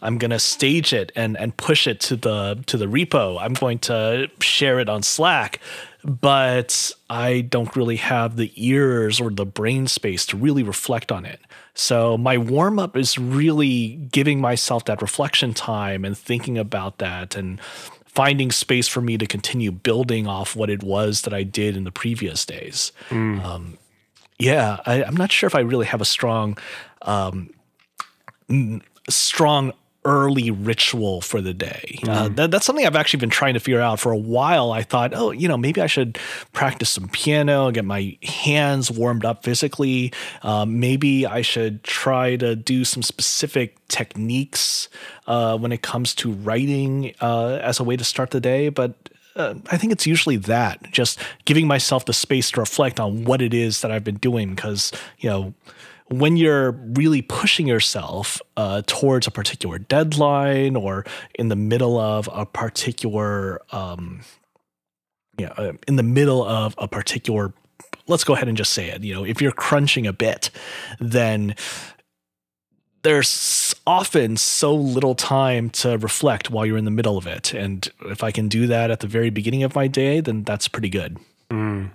I'm 0.03 0.19
going 0.19 0.33
to 0.33 0.39
stage 0.39 0.93
it 0.93 1.11
and, 1.17 1.37
and 1.39 1.57
push 1.57 1.87
it 1.87 1.99
to 2.01 2.17
the, 2.17 2.63
to 2.67 2.77
the 2.77 2.87
repo. 2.87 3.41
I'm 3.41 3.55
going 3.55 3.79
to 3.81 4.31
share 4.41 4.79
it 4.79 4.89
on 4.89 5.03
Slack 5.03 5.61
but 6.05 6.93
I 7.11 7.41
don't 7.41 7.75
really 7.75 7.97
have 7.97 8.37
the 8.37 8.53
ears 8.55 9.21
or 9.21 9.31
the 9.31 9.45
brain 9.45 9.89
space 9.89 10.25
to 10.27 10.37
really 10.37 10.63
reflect 10.63 11.11
on 11.11 11.27
it. 11.27 11.41
So 11.79 12.19
my 12.19 12.37
warm 12.37 12.81
up 12.81 12.97
is 12.97 13.19
really 13.19 13.91
giving 14.11 14.41
myself 14.41 14.85
that 14.87 15.01
reflection 15.01 15.55
time 15.55 16.05
and 16.05 16.19
thinking 16.19 16.59
about 16.59 16.99
that 16.99 17.37
and 17.37 17.61
finding 18.05 18.51
space 18.51 18.89
for 18.89 19.01
me 19.01 19.17
to 19.17 19.27
continue 19.27 19.71
building 19.71 20.27
off 20.27 20.57
what 20.57 20.71
it 20.71 20.83
was 20.83 21.23
that 21.23 21.33
I 21.33 21.45
did 21.45 21.77
in 21.77 21.85
the 21.85 21.93
previous 21.93 22.45
days. 22.45 22.91
Mm. 23.11 23.45
Um, 23.45 23.79
yeah, 24.41 24.81
I, 24.87 25.05
am 25.05 25.15
not 25.15 25.31
sure 25.31 25.47
if 25.47 25.55
I 25.55 25.61
really 25.61 25.87
have 25.87 26.01
a 26.01 26.05
strong, 26.05 26.59
um, 27.03 27.51
strong 29.09 29.73
early 30.09 30.51
ritual 30.51 31.21
for 31.21 31.43
the 31.43 31.53
day. 31.53 31.99
Mm. 32.03 32.09
Uh, 32.09 32.25
mm-hmm. 32.25 32.35
that, 32.37 32.51
that's 32.51 32.65
something 32.65 32.87
I've 32.87 32.97
actually 32.97 33.21
been 33.21 33.29
trying 33.29 33.53
to 33.55 33.61
figure 33.61 33.83
out 33.83 34.01
for 34.01 34.11
a 34.11 34.17
while. 34.17 34.73
I 34.73 34.83
thought, 34.83 35.13
oh, 35.15 35.33
you 35.33 35.47
know, 35.47 35.59
maybe 35.59 35.83
I 35.83 35.87
should 35.87 36.19
practice 36.55 36.89
some 36.89 37.09
piano, 37.09 37.71
get 37.71 37.85
my 37.85 38.17
hands 38.23 38.91
warmed 38.91 39.27
up 39.27 39.45
physically. 39.45 40.15
Um, 40.43 40.81
maybe 40.81 41.27
I 41.27 41.43
should 41.43 41.85
try 41.85 42.37
to 42.37 42.57
do 42.57 42.87
some 42.87 43.03
specific 43.03 43.77
techniques 43.89 44.89
uh, 45.27 45.59
when 45.59 45.73
it 45.73 45.83
comes 45.83 46.15
to 46.15 46.33
writing 46.33 47.15
uh, 47.21 47.61
as 47.63 47.79
a 47.79 47.85
way 47.85 47.97
to 47.97 48.05
start 48.05 48.31
the 48.31 48.41
day. 48.41 48.71
But 48.71 48.95
uh, 49.37 49.57
I 49.71 49.77
think 49.77 49.93
it's 49.93 50.07
usually 50.07 50.39
that, 50.39 50.91
just 50.91 51.21
giving 51.45 51.67
myself 51.67 52.07
the 52.07 52.15
space 52.15 52.51
to 52.53 52.61
reflect 52.61 52.99
on 52.99 53.25
what 53.25 53.43
it 53.43 53.53
is 53.53 53.83
that 53.83 53.93
I've 53.93 54.05
been 54.05 54.17
doing. 54.17 54.55
Because, 54.55 54.91
you 55.19 55.29
know, 55.29 55.55
when 56.11 56.37
you're 56.37 56.73
really 56.73 57.23
pushing 57.23 57.67
yourself 57.67 58.41
uh, 58.57 58.83
towards 58.87 59.27
a 59.27 59.31
particular 59.31 59.79
deadline 59.79 60.77
or 60.77 61.05
in 61.35 61.49
the 61.49 61.57
middle 61.57 61.99
of 61.99 62.29
a 62.33 62.47
particular, 62.47 63.61
um, 63.73 64.23
yeah, 65.39 65.53
uh, 65.57 65.73
in 65.87 65.97
the 65.97 66.03
middle 66.03 66.43
of 66.45 66.75
a 66.79 66.89
particular, 66.89 67.53
let's 68.07 68.25
go 68.25 68.35
ahead 68.35 68.49
and 68.49 68.57
just 68.57 68.73
say 68.73 68.89
it. 68.89 69.03
You 69.03 69.15
know, 69.15 69.25
if 69.25 69.43
you're 69.43 69.53
crunching 69.53 70.07
a 70.07 70.13
bit, 70.13 70.51
then 70.99 71.55
there's 73.03 73.75
often 73.87 74.37
so 74.37 74.75
little 74.75 75.15
time 75.15 75.71
to 75.71 75.99
reflect 75.99 76.51
while 76.51 76.67
you're 76.67 76.79
in 76.79 76.85
the 76.85 76.91
middle 76.91 77.17
of 77.17 77.27
it. 77.27 77.55
And 77.55 77.89
if 78.07 78.25
I 78.25 78.33
can 78.33 78.49
do 78.49 78.67
that 78.67 78.91
at 78.91 79.01
the 79.01 79.07
very 79.07 79.31
beginning 79.31 79.63
of 79.63 79.75
my 79.75 79.87
day, 79.87 80.21
then 80.21 80.43
that's 80.43 80.69
pretty 80.69 80.89
good. 80.89 81.19
Mm. 81.51 81.91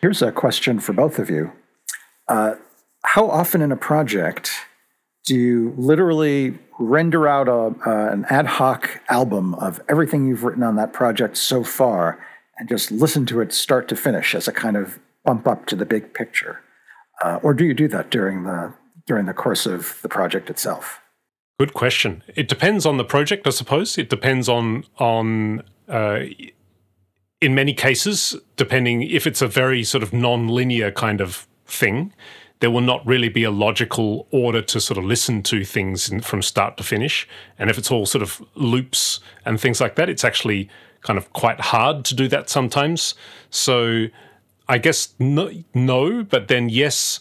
Here's 0.00 0.22
a 0.22 0.30
question 0.32 0.80
for 0.80 0.92
both 0.92 1.18
of 1.18 1.30
you. 1.30 1.50
Uh, 2.28 2.54
how 3.04 3.30
often 3.30 3.62
in 3.62 3.70
a 3.70 3.76
project 3.76 4.50
do 5.24 5.34
you 5.34 5.74
literally 5.76 6.58
render 6.78 7.28
out 7.28 7.48
a, 7.48 7.74
uh, 7.88 8.12
an 8.12 8.24
ad 8.28 8.46
hoc 8.46 9.00
album 9.08 9.54
of 9.54 9.80
everything 9.88 10.26
you've 10.26 10.44
written 10.44 10.62
on 10.62 10.76
that 10.76 10.92
project 10.92 11.36
so 11.36 11.62
far 11.62 12.18
and 12.58 12.68
just 12.68 12.90
listen 12.90 13.24
to 13.26 13.40
it 13.40 13.52
start 13.52 13.88
to 13.88 13.96
finish 13.96 14.34
as 14.34 14.48
a 14.48 14.52
kind 14.52 14.76
of 14.76 14.98
bump 15.24 15.46
up 15.46 15.66
to 15.66 15.76
the 15.76 15.86
big 15.86 16.12
picture? 16.12 16.60
Uh, 17.22 17.38
or 17.42 17.54
do 17.54 17.64
you 17.64 17.74
do 17.74 17.88
that 17.88 18.10
during 18.10 18.44
the 18.44 18.72
during 19.06 19.26
the 19.26 19.34
course 19.34 19.66
of 19.66 19.98
the 20.02 20.08
project 20.08 20.50
itself? 20.50 21.00
Good 21.58 21.74
question. 21.74 22.22
It 22.34 22.48
depends 22.48 22.86
on 22.86 22.96
the 22.96 23.04
project, 23.04 23.46
I 23.46 23.50
suppose. 23.50 23.96
It 23.96 24.08
depends 24.08 24.48
on 24.48 24.84
on 24.98 25.62
uh, 25.88 26.20
in 27.40 27.54
many 27.54 27.74
cases, 27.74 28.34
depending 28.56 29.02
if 29.02 29.26
it's 29.26 29.42
a 29.42 29.48
very 29.48 29.84
sort 29.84 30.02
of 30.02 30.12
non-linear 30.12 30.90
kind 30.90 31.20
of 31.20 31.46
thing 31.66 32.12
there 32.60 32.70
will 32.70 32.80
not 32.80 33.06
really 33.06 33.28
be 33.28 33.44
a 33.44 33.50
logical 33.50 34.26
order 34.30 34.62
to 34.62 34.80
sort 34.80 34.96
of 34.98 35.04
listen 35.04 35.42
to 35.42 35.64
things 35.64 36.10
in, 36.10 36.20
from 36.20 36.40
start 36.40 36.76
to 36.76 36.82
finish. 36.82 37.28
And 37.58 37.68
if 37.68 37.78
it's 37.78 37.90
all 37.90 38.06
sort 38.06 38.22
of 38.22 38.42
loops 38.54 39.20
and 39.44 39.60
things 39.60 39.80
like 39.80 39.96
that, 39.96 40.08
it's 40.08 40.24
actually 40.24 40.68
kind 41.02 41.18
of 41.18 41.32
quite 41.32 41.60
hard 41.60 42.04
to 42.06 42.14
do 42.14 42.28
that 42.28 42.48
sometimes. 42.48 43.14
So 43.50 44.06
I 44.68 44.78
guess 44.78 45.14
no, 45.18 45.50
no 45.74 46.22
but 46.22 46.48
then 46.48 46.68
yes, 46.68 47.20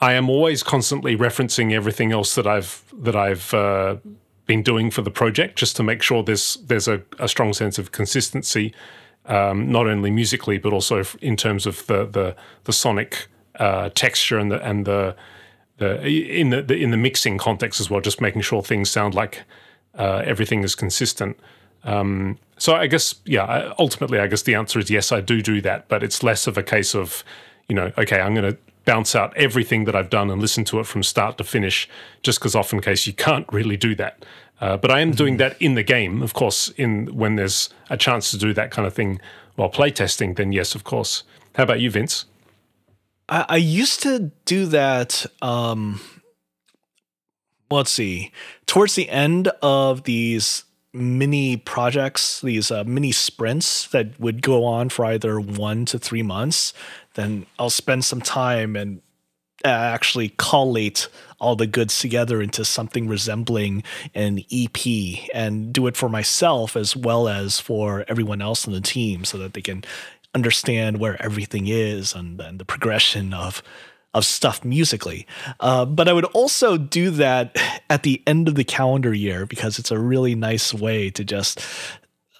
I 0.00 0.12
am 0.12 0.28
always 0.28 0.62
constantly 0.62 1.16
referencing 1.16 1.72
everything 1.72 2.12
else 2.12 2.34
that 2.34 2.46
I've 2.46 2.84
that 2.92 3.16
I've 3.16 3.54
uh, 3.54 3.96
been 4.44 4.62
doing 4.62 4.90
for 4.90 5.02
the 5.02 5.10
project, 5.10 5.58
just 5.58 5.76
to 5.76 5.82
make 5.82 6.02
sure 6.02 6.22
there's 6.22 6.56
there's 6.56 6.86
a, 6.86 7.02
a 7.18 7.28
strong 7.28 7.54
sense 7.54 7.78
of 7.78 7.92
consistency, 7.92 8.74
um, 9.24 9.72
not 9.72 9.86
only 9.86 10.10
musically 10.10 10.58
but 10.58 10.72
also 10.72 11.02
in 11.22 11.36
terms 11.36 11.66
of 11.66 11.86
the 11.86 12.04
the, 12.04 12.36
the 12.64 12.72
sonic 12.72 13.28
uh, 13.58 13.90
texture 13.94 14.38
and 14.38 14.50
the 14.50 14.60
and 14.66 14.86
the 14.86 15.16
the 15.78 16.06
in 16.06 16.50
the, 16.50 16.62
the, 16.62 16.76
in 16.76 16.90
the 16.90 16.96
mixing 16.96 17.38
context 17.38 17.80
as 17.80 17.90
well, 17.90 18.00
just 18.00 18.20
making 18.20 18.42
sure 18.42 18.62
things 18.62 18.90
sound 18.90 19.14
like 19.14 19.42
uh, 19.98 20.22
everything 20.24 20.64
is 20.64 20.74
consistent. 20.74 21.38
Um, 21.84 22.38
so 22.58 22.74
I 22.74 22.86
guess 22.86 23.14
yeah, 23.24 23.72
ultimately 23.78 24.18
I 24.18 24.26
guess 24.26 24.42
the 24.42 24.54
answer 24.54 24.78
is 24.78 24.90
yes, 24.90 25.12
I 25.12 25.20
do 25.20 25.42
do 25.42 25.60
that, 25.62 25.88
but 25.88 26.02
it's 26.02 26.22
less 26.22 26.46
of 26.46 26.58
a 26.58 26.62
case 26.62 26.94
of 26.94 27.22
you 27.68 27.74
know 27.74 27.92
okay, 27.98 28.20
I'm 28.20 28.34
going 28.34 28.52
to 28.52 28.58
bounce 28.84 29.14
out 29.14 29.36
everything 29.36 29.84
that 29.84 29.96
I've 29.96 30.10
done 30.10 30.30
and 30.30 30.40
listen 30.40 30.64
to 30.66 30.80
it 30.80 30.86
from 30.86 31.02
start 31.02 31.38
to 31.38 31.44
finish, 31.44 31.88
just 32.22 32.38
because 32.38 32.54
often 32.54 32.80
case 32.80 33.06
you 33.06 33.12
can't 33.12 33.46
really 33.52 33.76
do 33.76 33.94
that. 33.96 34.24
Uh, 34.60 34.76
but 34.76 34.90
I 34.90 35.00
am 35.00 35.10
doing 35.10 35.36
that 35.36 35.60
in 35.60 35.74
the 35.74 35.82
game, 35.82 36.22
of 36.22 36.32
course. 36.32 36.70
In 36.76 37.14
when 37.14 37.36
there's 37.36 37.68
a 37.90 37.96
chance 37.96 38.30
to 38.30 38.38
do 38.38 38.54
that 38.54 38.70
kind 38.70 38.86
of 38.86 38.94
thing 38.94 39.20
while 39.56 39.70
playtesting, 39.70 40.36
then 40.36 40.52
yes, 40.52 40.74
of 40.74 40.84
course. 40.84 41.24
How 41.56 41.64
about 41.64 41.80
you, 41.80 41.90
Vince? 41.90 42.26
I, 43.28 43.46
I 43.48 43.56
used 43.56 44.02
to 44.02 44.30
do 44.44 44.66
that. 44.66 45.26
Um, 45.42 46.00
let's 47.70 47.90
see, 47.90 48.32
towards 48.66 48.94
the 48.94 49.08
end 49.08 49.48
of 49.62 50.04
these 50.04 50.64
mini 50.92 51.56
projects, 51.56 52.40
these 52.40 52.70
uh, 52.70 52.84
mini 52.84 53.12
sprints 53.12 53.86
that 53.88 54.18
would 54.18 54.42
go 54.42 54.64
on 54.64 54.88
for 54.88 55.04
either 55.04 55.38
one 55.38 55.84
to 55.86 55.98
three 55.98 56.22
months, 56.22 56.72
then 57.14 57.46
I'll 57.58 57.70
spend 57.70 58.04
some 58.04 58.20
time 58.20 58.76
and 58.76 59.02
actually 59.64 60.32
collate 60.36 61.08
all 61.38 61.56
the 61.56 61.66
goods 61.66 61.98
together 61.98 62.40
into 62.40 62.64
something 62.64 63.08
resembling 63.08 63.82
an 64.14 64.40
EP 64.52 65.28
and 65.34 65.72
do 65.72 65.86
it 65.86 65.96
for 65.96 66.08
myself 66.08 66.76
as 66.76 66.96
well 66.96 67.28
as 67.28 67.60
for 67.60 68.04
everyone 68.08 68.40
else 68.40 68.66
in 68.66 68.72
the 68.72 68.80
team 68.80 69.24
so 69.24 69.38
that 69.38 69.54
they 69.54 69.60
can 69.60 69.84
understand 70.36 70.98
where 70.98 71.20
everything 71.20 71.66
is 71.66 72.14
and, 72.14 72.38
and 72.40 72.58
the 72.58 72.64
progression 72.64 73.32
of 73.32 73.62
of 74.14 74.24
stuff 74.24 74.64
musically. 74.64 75.26
Uh, 75.60 75.84
but 75.84 76.08
I 76.08 76.12
would 76.14 76.24
also 76.26 76.78
do 76.78 77.10
that 77.10 77.54
at 77.90 78.02
the 78.02 78.22
end 78.26 78.48
of 78.48 78.54
the 78.54 78.64
calendar 78.64 79.12
year 79.12 79.44
because 79.44 79.78
it's 79.78 79.90
a 79.90 79.98
really 79.98 80.34
nice 80.34 80.72
way 80.72 81.10
to 81.10 81.22
just 81.22 81.60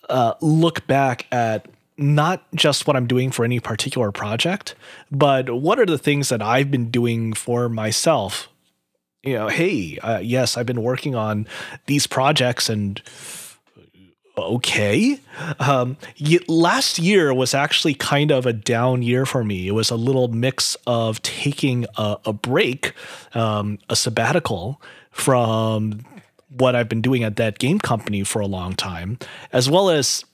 uh, 0.09 0.35
look 0.40 0.87
back 0.87 1.26
at 1.30 1.68
not 1.98 2.46
just 2.54 2.87
what 2.87 2.96
I'm 2.96 3.06
doing 3.06 3.30
for 3.30 3.44
any 3.44 3.61
particular 3.61 4.11
project, 4.11 4.74
but 5.11 5.50
what 5.50 5.78
are 5.78 5.85
the 5.85 5.98
things 5.98 6.30
that 6.30 6.40
I've 6.40 6.70
been 6.70 6.90
doing 6.90 7.35
for 7.35 7.68
myself. 7.68 8.48
You 9.22 9.35
know, 9.35 9.48
hey, 9.48 9.98
uh, 9.98 10.20
yes, 10.20 10.56
I've 10.56 10.66
been 10.66 10.82
working 10.82 11.14
on 11.14 11.46
these 11.87 12.06
projects 12.06 12.70
and 12.70 13.02
okay. 14.37 15.18
Um, 15.59 15.96
last 16.49 16.99
year 16.99 17.33
was 17.33 17.55
actually 17.55 17.94
kind 17.94 18.31
of 18.31 18.46
a 18.46 18.53
down 18.53 19.03
year 19.03 19.27
for 19.27 19.44
me. 19.44 19.68
It 19.68 19.72
was 19.72 19.90
a 19.90 19.96
little 19.96 20.29
mix 20.29 20.77
of 20.87 21.22
taking 21.22 21.87
a, 21.96 22.18
a 22.27 22.33
break, 22.33 22.92
um, 23.35 23.79
a 23.88 23.96
sabbatical 23.96 24.81
from 25.11 26.01
what 26.49 26.77
I've 26.77 26.88
been 26.88 27.03
doing 27.03 27.25
at 27.25 27.37
that 27.37 27.59
game 27.59 27.79
company 27.79 28.22
for 28.22 28.40
a 28.40 28.46
long 28.46 28.75
time, 28.75 29.18
as 29.53 29.68
well 29.68 29.90
as 29.90 30.25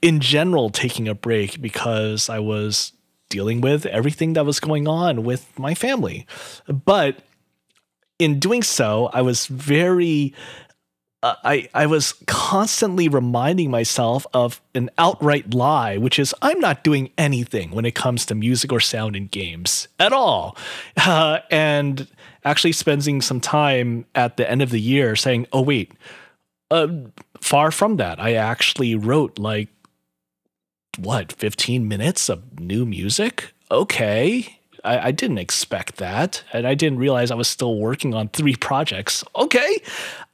in 0.00 0.20
general 0.20 0.70
taking 0.70 1.06
a 1.08 1.14
break 1.14 1.60
because 1.60 2.28
I 2.28 2.38
was 2.38 2.92
dealing 3.28 3.60
with 3.60 3.86
everything 3.86 4.34
that 4.34 4.44
was 4.44 4.60
going 4.60 4.88
on 4.88 5.24
with 5.24 5.58
my 5.58 5.74
family. 5.74 6.26
But 6.66 7.18
in 8.18 8.38
doing 8.38 8.62
so, 8.62 9.10
I 9.12 9.22
was 9.22 9.46
very 9.46 10.34
I 11.22 11.68
I 11.72 11.86
was 11.86 12.14
constantly 12.26 13.08
reminding 13.08 13.70
myself 13.70 14.26
of 14.34 14.60
an 14.74 14.90
outright 14.98 15.54
lie, 15.54 15.96
which 15.96 16.18
is 16.18 16.34
I'm 16.42 16.58
not 16.58 16.82
doing 16.82 17.10
anything 17.16 17.70
when 17.70 17.84
it 17.84 17.94
comes 17.94 18.26
to 18.26 18.34
music 18.34 18.72
or 18.72 18.80
sound 18.80 19.14
in 19.14 19.28
games 19.28 19.88
at 20.00 20.12
all, 20.12 20.56
uh, 20.96 21.38
and 21.50 22.08
actually 22.44 22.72
spending 22.72 23.20
some 23.20 23.40
time 23.40 24.04
at 24.14 24.36
the 24.36 24.50
end 24.50 24.62
of 24.62 24.70
the 24.70 24.80
year 24.80 25.14
saying, 25.14 25.46
"Oh 25.52 25.62
wait, 25.62 25.92
uh, 26.70 26.88
far 27.40 27.70
from 27.70 27.96
that. 27.96 28.18
I 28.18 28.34
actually 28.34 28.94
wrote 28.94 29.38
like 29.38 29.68
what 30.98 31.32
15 31.32 31.86
minutes 31.86 32.28
of 32.28 32.60
new 32.60 32.84
music. 32.84 33.52
Okay, 33.70 34.60
I, 34.84 35.08
I, 35.08 35.10
didn't 35.10 35.38
expect 35.38 35.96
that, 35.96 36.42
and 36.52 36.66
I 36.66 36.74
didn't 36.74 36.98
realize 36.98 37.30
I 37.30 37.34
was 37.34 37.48
still 37.48 37.76
working 37.76 38.14
on 38.14 38.28
three 38.28 38.56
projects. 38.56 39.24
Okay, 39.36 39.80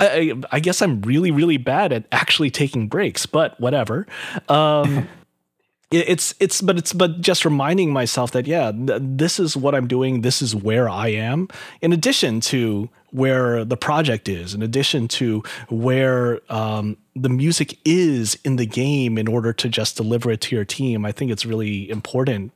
I, 0.01 0.35
I 0.51 0.61
guess 0.61 0.81
I'm 0.83 1.03
really, 1.03 1.31
really 1.31 1.57
bad 1.57 1.93
at 1.93 2.05
actually 2.13 2.51
taking 2.51 2.89
breaks, 2.89 3.27
but 3.27 3.59
whatever. 3.61 4.07
Um, 4.49 5.09
it's 5.91 6.35
it's 6.39 6.61
but 6.61 6.77
it's 6.79 6.93
but 6.93 7.21
just 7.21 7.45
reminding 7.45 7.93
myself 7.93 8.33
that 8.33 8.47
yeah, 8.47 8.73
th- 8.73 9.01
this 9.03 9.41
is 9.41 9.57
what 9.57 9.75
I'm 9.75 9.87
doing. 9.87 10.21
This 10.21 10.43
is 10.43 10.55
where 10.55 10.89
I 10.89 11.09
am. 11.09 11.49
In 11.81 11.93
addition 11.93 12.41
to 12.41 12.89
where 13.11 13.65
the 13.65 13.77
project 13.77 14.29
is, 14.29 14.55
in 14.55 14.63
addition 14.63 15.09
to 15.09 15.43
where 15.69 16.41
um, 16.53 16.97
the 17.17 17.29
music 17.29 17.79
is 17.85 18.39
in 18.45 18.57
the 18.57 18.67
game, 18.67 19.19
in 19.19 19.29
order 19.29 19.53
to 19.53 19.69
just 19.69 19.97
deliver 19.97 20.31
it 20.31 20.41
to 20.43 20.57
your 20.57 20.65
team, 20.65 21.05
I 21.05 21.13
think 21.13 21.31
it's 21.31 21.47
really 21.47 21.89
important 21.91 22.53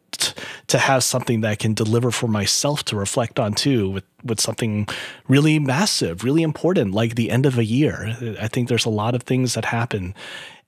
to 0.69 0.79
have 0.79 1.03
something 1.05 1.41
that 1.41 1.51
I 1.51 1.55
can 1.55 1.75
deliver 1.75 2.11
for 2.11 2.29
myself 2.29 2.85
to 2.85 2.97
reflect 2.97 3.39
on 3.39 3.55
too, 3.55 3.91
with 3.91 4.05
with 4.25 4.41
something 4.41 4.87
really 5.27 5.59
massive, 5.59 6.23
really 6.23 6.43
important, 6.43 6.95
like 6.95 7.15
the 7.15 7.31
end 7.31 7.47
of 7.47 7.59
a 7.59 7.65
year. 7.65 8.17
I 8.41 8.49
think 8.49 8.69
there's 8.69 8.85
a 8.85 8.91
lot 8.91 9.15
of 9.15 9.23
things 9.23 9.55
that 9.55 9.65
happen 9.65 10.15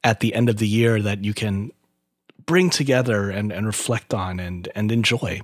at 0.02 0.20
the 0.20 0.34
end 0.34 0.48
of 0.48 0.58
the 0.58 0.68
year 0.68 1.00
that 1.00 1.24
you 1.24 1.32
can 1.32 1.70
bring 2.46 2.68
together 2.68 3.30
and, 3.30 3.52
and 3.52 3.66
reflect 3.66 4.12
on 4.12 4.40
and 4.40 4.68
and 4.74 4.90
enjoy. 4.90 5.40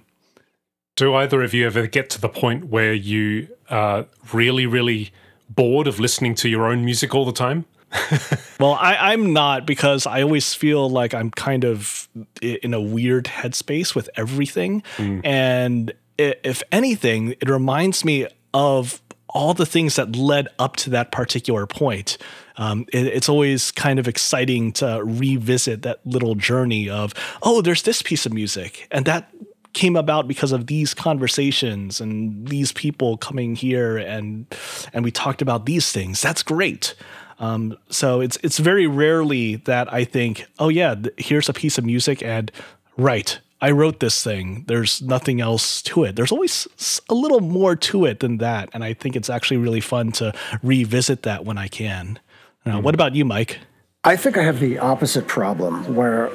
Do 1.01 1.15
either 1.15 1.43
of 1.43 1.55
you 1.55 1.65
ever 1.65 1.87
get 1.87 2.11
to 2.11 2.21
the 2.21 2.29
point 2.29 2.67
where 2.67 2.93
you 2.93 3.49
are 3.71 4.05
really, 4.35 4.67
really 4.67 5.13
bored 5.49 5.87
of 5.87 5.99
listening 5.99 6.35
to 6.35 6.49
your 6.51 6.67
own 6.67 6.85
music 6.85 7.15
all 7.15 7.25
the 7.25 7.33
time? 7.33 7.65
well, 8.61 8.75
I, 8.75 9.13
I'm 9.13 9.33
not 9.33 9.67
because 9.67 10.07
I 10.07 10.21
always 10.21 10.53
feel 10.53 10.91
like 10.91 11.15
I'm 11.15 11.31
kind 11.31 11.65
of 11.65 12.07
in 12.43 12.75
a 12.75 12.81
weird 12.83 13.25
headspace 13.25 13.95
with 13.95 14.11
everything. 14.15 14.83
Mm. 14.99 15.25
And 15.25 15.95
if 16.19 16.63
anything, 16.71 17.31
it 17.31 17.49
reminds 17.49 18.05
me 18.05 18.27
of 18.53 19.01
all 19.27 19.55
the 19.55 19.65
things 19.65 19.97
that 19.97 20.15
led 20.15 20.49
up 20.59 20.77
to 20.77 20.91
that 20.91 21.13
particular 21.13 21.67
point. 21.67 22.19
Um, 22.59 22.85
it, 22.93 23.07
it's 23.07 23.31
always 23.31 23.71
kind 23.71 23.99
of 23.99 24.07
exciting 24.07 24.73
to 24.73 25.01
revisit 25.03 25.81
that 25.81 26.07
little 26.07 26.35
journey 26.35 26.91
of, 26.91 27.15
oh, 27.43 27.63
there's 27.63 27.85
this 27.85 28.03
piece 28.03 28.27
of 28.27 28.35
music, 28.35 28.87
and 28.91 29.07
that 29.07 29.33
came 29.73 29.97
about 29.97 30.27
because 30.27 30.53
of 30.53 30.67
these 30.67 30.95
conversations 30.95 32.01
and 32.01 32.49
these 32.49 32.73
people 32.73 33.17
coming 33.17 33.55
here 33.55 33.97
and 33.97 34.47
and 34.93 35.05
we 35.05 35.11
talked 35.11 35.43
about 35.43 35.67
these 35.67 35.93
things. 35.93 36.21
That's 36.21 36.43
great. 36.43 36.95
Um, 37.39 37.77
so 37.89 38.21
it's 38.21 38.37
it's 38.43 38.59
very 38.59 38.87
rarely 38.87 39.57
that 39.57 39.93
I 39.93 40.05
think 40.05 40.47
oh 40.59 40.69
yeah 40.69 40.95
th- 40.95 41.15
here's 41.17 41.49
a 41.49 41.53
piece 41.53 41.79
of 41.79 41.85
music 41.85 42.23
and 42.23 42.51
right 42.97 43.39
I 43.63 43.73
wrote 43.73 44.01
this 44.01 44.23
thing. 44.25 44.65
There's 44.69 45.03
nothing 45.03 45.41
else 45.41 45.83
to 45.83 46.05
it. 46.05 46.17
There's 46.17 46.33
always 46.33 46.67
a 47.09 47.15
little 47.15 47.41
more 47.41 47.77
to 47.77 48.07
it 48.07 48.21
than 48.21 48.39
that. 48.39 48.71
And 48.73 48.83
I 48.83 48.95
think 48.95 49.17
it's 49.17 49.29
actually 49.29 49.59
really 49.59 49.83
fun 49.83 50.13
to 50.13 50.33
revisit 50.63 51.25
that 51.25 51.45
when 51.45 51.59
I 51.59 51.69
can. 51.69 52.19
Uh, 52.65 52.71
mm-hmm. 52.71 52.83
what 52.83 52.95
about 52.95 53.15
you 53.15 53.25
Mike? 53.25 53.59
I 54.05 54.17
think 54.17 54.39
I 54.39 54.43
have 54.45 54.61
the 54.61 54.79
opposite 54.79 55.29
problem 55.29 55.95
where 55.95 56.31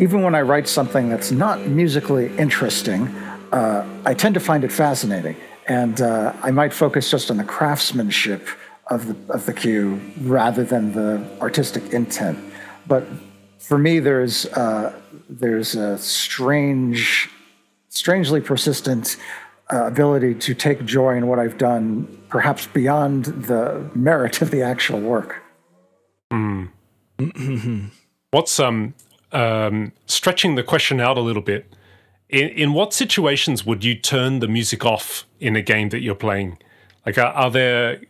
even 0.00 0.22
when 0.22 0.34
I 0.34 0.40
write 0.40 0.66
something 0.66 1.10
that's 1.10 1.30
not 1.30 1.60
musically 1.66 2.34
interesting, 2.38 3.08
uh, 3.52 3.86
I 4.04 4.14
tend 4.14 4.34
to 4.34 4.40
find 4.40 4.64
it 4.64 4.72
fascinating. 4.72 5.36
And 5.68 6.00
uh, 6.00 6.32
I 6.42 6.50
might 6.50 6.72
focus 6.72 7.10
just 7.10 7.30
on 7.30 7.36
the 7.36 7.44
craftsmanship 7.44 8.48
of 8.86 9.06
the, 9.06 9.32
of 9.32 9.46
the 9.46 9.52
cue 9.52 10.00
rather 10.22 10.64
than 10.64 10.92
the 10.92 11.24
artistic 11.40 11.92
intent. 11.92 12.38
But 12.88 13.06
for 13.58 13.78
me, 13.78 14.00
there's, 14.00 14.46
uh, 14.46 14.98
there's 15.28 15.74
a 15.74 15.98
strange, 15.98 17.28
strangely 17.88 18.40
persistent 18.40 19.16
uh, 19.72 19.86
ability 19.86 20.34
to 20.34 20.54
take 20.54 20.84
joy 20.84 21.16
in 21.16 21.28
what 21.28 21.38
I've 21.38 21.58
done, 21.58 22.24
perhaps 22.28 22.66
beyond 22.66 23.26
the 23.26 23.88
merit 23.94 24.42
of 24.42 24.50
the 24.50 24.62
actual 24.62 25.00
work. 25.00 25.42
Mm. 26.32 26.70
What's 28.30 28.58
um 28.58 28.94
um, 29.32 29.92
stretching 30.06 30.54
the 30.54 30.62
question 30.62 31.00
out 31.00 31.16
a 31.16 31.20
little 31.20 31.42
bit, 31.42 31.72
in, 32.28 32.48
in 32.50 32.72
what 32.72 32.94
situations 32.94 33.66
would 33.66 33.84
you 33.84 33.94
turn 33.94 34.38
the 34.38 34.48
music 34.48 34.84
off 34.84 35.26
in 35.40 35.56
a 35.56 35.62
game 35.62 35.88
that 35.90 36.00
you're 36.00 36.14
playing? 36.14 36.58
Like, 37.04 37.18
are, 37.18 37.32
are 37.32 37.50
there 37.50 38.00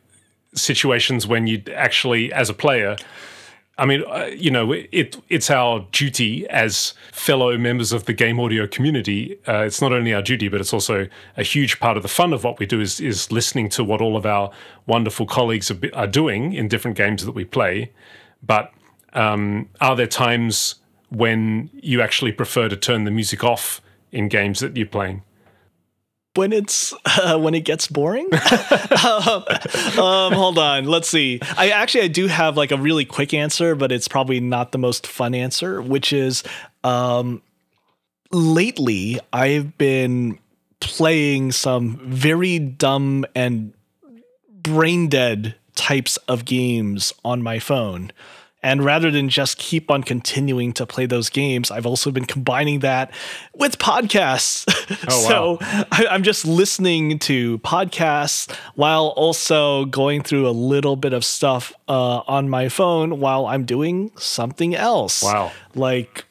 situations 0.55 1.27
when 1.27 1.47
you 1.47 1.63
actually, 1.75 2.33
as 2.33 2.51
a 2.51 2.55
player, 2.55 2.97
I 3.81 3.87
mean, 3.87 4.05
uh, 4.07 4.27
you 4.27 4.51
know, 4.51 4.73
it 4.73 5.17
it's 5.31 5.51
our 5.51 5.87
duty 5.91 6.47
as 6.49 6.93
fellow 7.13 7.57
members 7.57 7.93
of 7.93 8.05
the 8.05 8.13
game 8.13 8.39
audio 8.39 8.67
community. 8.67 9.39
Uh, 9.49 9.63
it's 9.63 9.81
not 9.81 9.91
only 9.91 10.13
our 10.13 10.21
duty, 10.21 10.49
but 10.49 10.61
it's 10.61 10.75
also 10.75 11.09
a 11.39 11.43
huge 11.43 11.81
part 11.81 11.97
of 11.97 12.03
the 12.03 12.09
fun 12.09 12.35
of 12.35 12.45
what 12.45 12.59
we 12.59 12.67
do 12.67 12.79
is 12.79 13.01
is 13.01 13.33
listening 13.33 13.71
to 13.71 13.83
what 13.83 14.03
all 14.03 14.19
of 14.19 14.27
our 14.27 14.51
wonderful 14.87 15.25
colleagues 15.25 15.71
are, 15.71 15.79
are 15.95 16.07
doing 16.07 16.53
in 16.53 16.69
different 16.69 16.95
games 16.95 17.25
that 17.25 17.33
we 17.33 17.47
play. 17.47 17.91
But 18.43 18.71
um, 19.15 19.71
are 19.81 19.97
there 19.97 20.07
times 20.07 20.75
when 21.11 21.71
you 21.75 22.01
actually 22.01 22.33
prefer 22.33 22.69
to 22.69 22.77
turn 22.77 23.05
the 23.05 23.11
music 23.11 23.45
off 23.45 23.81
in 24.13 24.29
games 24.29 24.61
that 24.61 24.77
you're 24.77 24.87
playing? 24.87 25.23
when 26.35 26.53
it's 26.53 26.95
uh, 27.05 27.39
when 27.39 27.55
it 27.55 27.65
gets 27.65 27.87
boring? 27.87 28.29
Um, 29.03 29.45
um, 29.99 30.33
hold 30.35 30.59
on 30.59 30.85
let's 30.85 31.09
see. 31.09 31.41
I 31.57 31.71
actually 31.71 32.05
i 32.05 32.09
do 32.09 32.27
have 32.27 32.57
like 32.57 32.71
a 32.71 32.77
really 32.77 33.05
quick 33.05 33.33
answer 33.33 33.75
but 33.75 33.93
it's 33.93 34.09
probably 34.09 34.41
not 34.41 34.73
the 34.73 34.79
most 34.79 35.07
fun 35.07 35.35
answer 35.35 35.81
which 35.81 36.13
is 36.13 36.43
um, 36.85 37.41
lately 38.31 39.21
i've 39.33 39.79
been 39.79 40.39
playing 40.81 41.53
some 41.53 41.99
very 42.05 42.59
dumb 42.59 43.25
and 43.35 43.73
brain 44.63 45.09
dead 45.09 45.55
types 45.77 46.17
of 46.29 46.45
games 46.45 47.15
on 47.25 47.43
my 47.43 47.59
phone 47.59 48.13
and 48.63 48.85
rather 48.85 49.11
than 49.11 49.29
just 49.29 49.57
keep 49.59 49.91
on 49.91 50.03
continuing 50.03 50.73
to 50.75 50.87
play 50.87 51.07
those 51.07 51.31
games, 51.31 51.71
I've 51.71 51.87
also 51.87 52.11
been 52.11 52.27
combining 52.27 52.81
that 52.81 53.13
with 53.55 53.79
podcasts. 53.79 54.67
Oh, 55.09 55.29
so 55.29 55.59
wow. 55.61 55.85
I, 55.93 56.07
I'm 56.11 56.23
just 56.25 56.45
listening 56.45 57.21
to 57.21 57.59
podcasts 57.61 58.53
while 58.75 59.09
also 59.17 59.85
going 59.85 60.23
through 60.23 60.49
a 60.49 60.51
little 60.51 60.97
bit 60.97 61.13
of 61.13 61.25
stuff 61.25 61.73
uh, 61.89 62.23
on 62.27 62.49
my 62.49 62.69
phone 62.69 63.21
while 63.21 63.47
I'm 63.47 63.65
doing 63.65 64.11
something 64.19 64.75
else. 64.75 65.23
Wow. 65.23 65.53
Like 65.75 66.27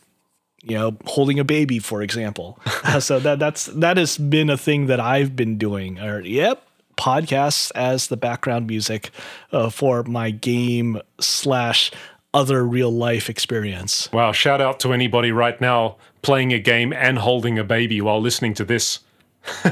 you 0.62 0.76
know 0.76 0.98
holding 1.06 1.40
a 1.40 1.44
baby 1.46 1.80
for 1.80 2.02
example 2.02 2.60
so 3.00 3.18
that 3.20 3.40
that's 3.40 3.68
that 3.68 3.96
has 3.96 4.18
been 4.18 4.50
a 4.50 4.58
thing 4.58 4.88
that 4.88 5.00
i've 5.00 5.34
been 5.34 5.58
doing 5.58 5.98
or 6.00 6.20
yep 6.20 6.68
podcasts 6.98 7.72
as 7.76 8.08
the 8.08 8.18
background 8.18 8.68
music 8.68 9.12
uh, 9.54 9.70
for 9.70 10.04
my 10.04 10.32
game 10.32 11.02
slash 11.20 11.92
other 12.34 12.64
real 12.66 12.92
life 12.92 13.30
experience. 13.30 14.10
Wow, 14.12 14.32
shout 14.32 14.62
out 14.62 14.80
to 14.82 14.94
anybody 14.94 15.32
right 15.32 15.60
now 15.60 15.98
playing 16.22 16.54
a 16.54 16.60
game 16.60 16.94
and 16.94 17.18
holding 17.18 17.58
a 17.58 17.64
baby 17.64 18.02
while 18.02 18.22
listening 18.22 18.54
to 18.56 18.66
this. 18.66 19.00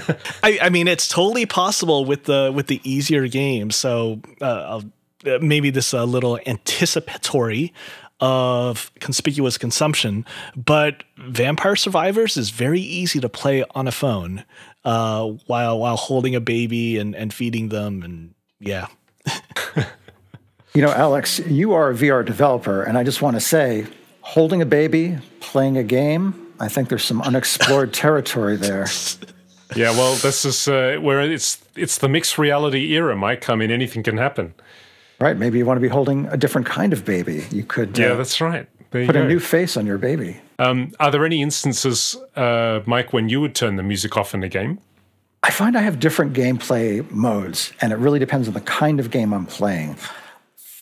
I, 0.43 0.59
I, 0.61 0.69
mean, 0.69 0.87
it's 0.87 1.07
totally 1.07 1.45
possible 1.45 2.05
with 2.05 2.23
the 2.23 2.51
with 2.53 2.67
the 2.67 2.81
easier 2.89 3.27
games. 3.27 3.75
So 3.75 4.21
uh, 4.41 4.81
uh, 5.25 5.39
maybe 5.41 5.69
this 5.69 5.93
a 5.93 6.05
little 6.05 6.39
anticipatory 6.45 7.73
of 8.19 8.91
conspicuous 8.99 9.57
consumption, 9.57 10.25
but 10.55 11.03
Vampire 11.17 11.75
Survivors 11.75 12.37
is 12.37 12.49
very 12.49 12.79
easy 12.79 13.19
to 13.19 13.29
play 13.29 13.63
on 13.75 13.87
a 13.87 13.91
phone 13.91 14.43
uh, 14.85 15.27
while 15.45 15.79
while 15.79 15.97
holding 15.97 16.33
a 16.33 16.41
baby 16.41 16.97
and 16.97 17.15
and 17.15 17.33
feeding 17.33 17.69
them, 17.69 18.01
and 18.03 18.33
yeah. 18.59 18.87
You 20.78 20.84
know, 20.84 20.91
Alex, 20.91 21.39
you 21.39 21.73
are 21.73 21.89
a 21.89 21.93
VR 21.95 22.23
developer, 22.23 22.84
and 22.84 22.99
I 22.99 23.03
just 23.03 23.19
want 23.19 23.36
to 23.36 23.39
say, 23.39 23.88
holding 24.21 24.61
a 24.61 24.65
baby, 24.67 25.17
playing 25.39 25.75
a 25.75 25.82
game, 25.82 26.53
I 26.59 26.67
think 26.67 26.89
there's 26.89 27.03
some 27.03 27.19
unexplored 27.19 27.93
territory 28.05 28.57
there. 28.57 28.86
Yeah, 29.75 29.89
well, 29.89 30.13
this 30.17 30.45
is 30.45 30.67
uh, 30.67 30.99
where 31.01 31.19
it's 31.19 31.57
it's 31.75 31.97
the 31.97 32.07
mixed 32.07 32.38
reality 32.38 32.93
era, 32.93 33.15
Mike. 33.15 33.49
I 33.49 33.55
mean, 33.55 33.71
anything 33.71 34.03
can 34.03 34.17
happen. 34.17 34.53
Right. 35.19 35.36
Maybe 35.36 35.57
you 35.57 35.65
want 35.65 35.78
to 35.78 35.82
be 35.82 35.88
holding 35.88 36.28
a 36.28 36.38
different 36.38 36.67
kind 36.67 36.93
of 36.93 37.03
baby. 37.03 37.47
You 37.49 37.63
could. 37.63 37.97
Yeah, 37.97 38.09
uh, 38.09 38.17
that's 38.17 38.39
right. 38.39 38.69
There 38.91 39.03
put 39.07 39.15
a 39.15 39.28
new 39.28 39.39
face 39.39 39.78
on 39.78 39.88
your 39.88 39.97
baby. 39.97 40.39
Um, 40.59 40.91
are 40.99 41.09
there 41.09 41.25
any 41.25 41.41
instances, 41.41 42.15
uh, 42.36 42.82
Mike, 42.86 43.13
when 43.13 43.30
you 43.30 43.41
would 43.41 43.55
turn 43.55 43.78
the 43.78 43.84
music 43.84 44.15
off 44.15 44.36
in 44.36 44.43
a 44.43 44.47
game? 44.47 44.78
I 45.41 45.49
find 45.49 45.75
I 45.75 45.82
have 45.82 45.99
different 45.99 46.34
gameplay 46.34 47.09
modes, 47.09 47.73
and 47.82 47.91
it 47.91 47.95
really 47.95 48.19
depends 48.19 48.47
on 48.47 48.53
the 48.53 48.61
kind 48.61 48.99
of 48.99 49.09
game 49.09 49.34
I'm 49.34 49.47
playing 49.47 49.97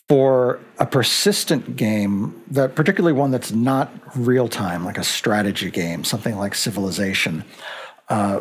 for 0.08 0.60
a 0.78 0.86
persistent 0.86 1.76
game, 1.76 2.40
that 2.50 2.76
particularly 2.76 3.12
one 3.12 3.32
that's 3.32 3.50
not 3.50 3.92
real 4.14 4.48
time, 4.48 4.84
like 4.84 4.98
a 4.98 5.04
strategy 5.04 5.70
game, 5.70 6.04
something 6.04 6.36
like 6.36 6.54
Civilization, 6.54 7.44
uh, 8.08 8.40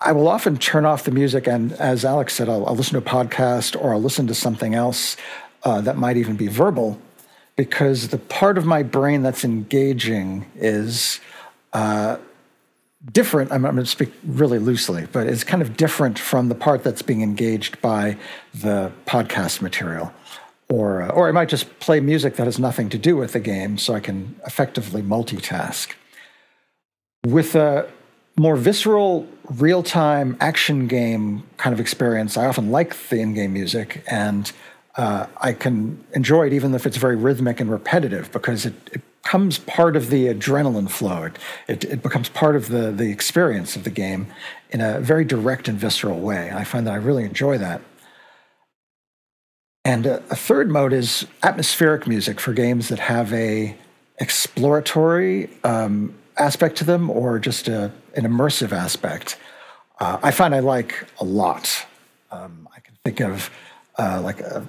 I 0.00 0.12
will 0.12 0.28
often 0.28 0.56
turn 0.56 0.84
off 0.84 1.04
the 1.04 1.10
music, 1.10 1.46
and 1.46 1.72
as 1.74 2.04
Alex 2.04 2.34
said, 2.34 2.48
I'll, 2.48 2.66
I'll 2.66 2.74
listen 2.74 3.00
to 3.00 3.06
a 3.06 3.08
podcast 3.08 3.80
or 3.80 3.92
I'll 3.92 4.02
listen 4.02 4.26
to 4.28 4.34
something 4.34 4.74
else 4.74 5.16
uh, 5.62 5.80
that 5.82 5.96
might 5.96 6.16
even 6.16 6.36
be 6.36 6.48
verbal, 6.48 6.98
because 7.54 8.08
the 8.08 8.18
part 8.18 8.58
of 8.58 8.64
my 8.66 8.82
brain 8.82 9.22
that's 9.22 9.44
engaging 9.44 10.46
is. 10.56 11.20
Uh, 11.72 12.16
different. 13.12 13.50
I'm, 13.50 13.64
I'm, 13.64 13.76
going 13.76 13.84
to 13.84 13.90
speak 13.90 14.12
really 14.26 14.58
loosely, 14.58 15.06
but 15.10 15.26
it's 15.26 15.44
kind 15.44 15.62
of 15.62 15.74
different 15.76 16.18
from 16.18 16.48
the 16.50 16.54
part 16.54 16.82
that's 16.82 17.00
being 17.00 17.22
engaged 17.22 17.80
by 17.80 18.18
the 18.52 18.92
podcast 19.06 19.62
material 19.62 20.12
or 20.70 21.02
uh, 21.02 21.08
or 21.08 21.28
I 21.28 21.32
might 21.32 21.48
just 21.48 21.78
play 21.80 22.00
music 22.00 22.36
that 22.36 22.44
has 22.44 22.58
nothing 22.58 22.88
to 22.90 22.98
do 22.98 23.16
with 23.16 23.32
the 23.32 23.40
game, 23.40 23.76
so 23.76 23.94
I 23.94 24.00
can 24.00 24.36
effectively 24.46 25.02
multitask. 25.02 25.92
With 27.26 27.54
a 27.54 27.88
more 28.38 28.56
visceral, 28.56 29.28
real-time 29.50 30.36
action 30.40 30.86
game 30.86 31.42
kind 31.58 31.74
of 31.74 31.80
experience, 31.80 32.38
I 32.38 32.46
often 32.46 32.70
like 32.70 32.96
the 33.08 33.20
in-game 33.20 33.52
music, 33.52 34.02
and 34.06 34.50
uh, 34.96 35.26
I 35.36 35.52
can 35.52 36.02
enjoy 36.14 36.46
it 36.46 36.52
even 36.52 36.74
if 36.74 36.86
it's 36.86 36.96
very 36.96 37.16
rhythmic 37.16 37.60
and 37.60 37.70
repetitive 37.70 38.32
because 38.32 38.64
it, 38.64 38.74
it 38.92 39.02
becomes 39.22 39.58
part 39.58 39.96
of 39.96 40.10
the 40.10 40.26
adrenaline 40.26 40.90
flow. 40.90 41.30
It, 41.68 41.84
it, 41.84 42.02
becomes 42.02 42.28
part 42.28 42.56
of 42.56 42.68
the, 42.68 42.90
the 42.90 43.10
experience 43.10 43.76
of 43.76 43.84
the 43.84 43.90
game 43.90 44.28
in 44.70 44.80
a 44.80 45.00
very 45.00 45.24
direct 45.24 45.68
and 45.68 45.78
visceral 45.78 46.18
way. 46.18 46.50
I 46.52 46.64
find 46.64 46.86
that 46.86 46.92
I 46.92 46.96
really 46.96 47.24
enjoy 47.24 47.58
that. 47.58 47.82
And 49.84 50.06
a, 50.06 50.16
a, 50.30 50.36
third 50.36 50.70
mode 50.70 50.92
is 50.92 51.26
atmospheric 51.42 52.06
music 52.06 52.38
for 52.38 52.52
games 52.52 52.88
that 52.88 52.98
have 52.98 53.32
a 53.32 53.76
exploratory 54.18 55.48
um, 55.64 56.14
aspect 56.36 56.76
to 56.76 56.84
them 56.84 57.08
or 57.08 57.38
just 57.38 57.68
a, 57.68 57.90
an 58.14 58.24
immersive 58.24 58.72
aspect. 58.72 59.38
Uh, 59.98 60.18
I 60.22 60.30
find 60.30 60.54
I 60.54 60.60
like 60.60 61.06
a 61.18 61.24
lot. 61.24 61.86
Um, 62.30 62.68
I 62.76 62.80
can 62.80 62.94
think 63.04 63.20
of 63.20 63.50
uh, 63.98 64.20
like 64.22 64.42
uh, 64.42 64.62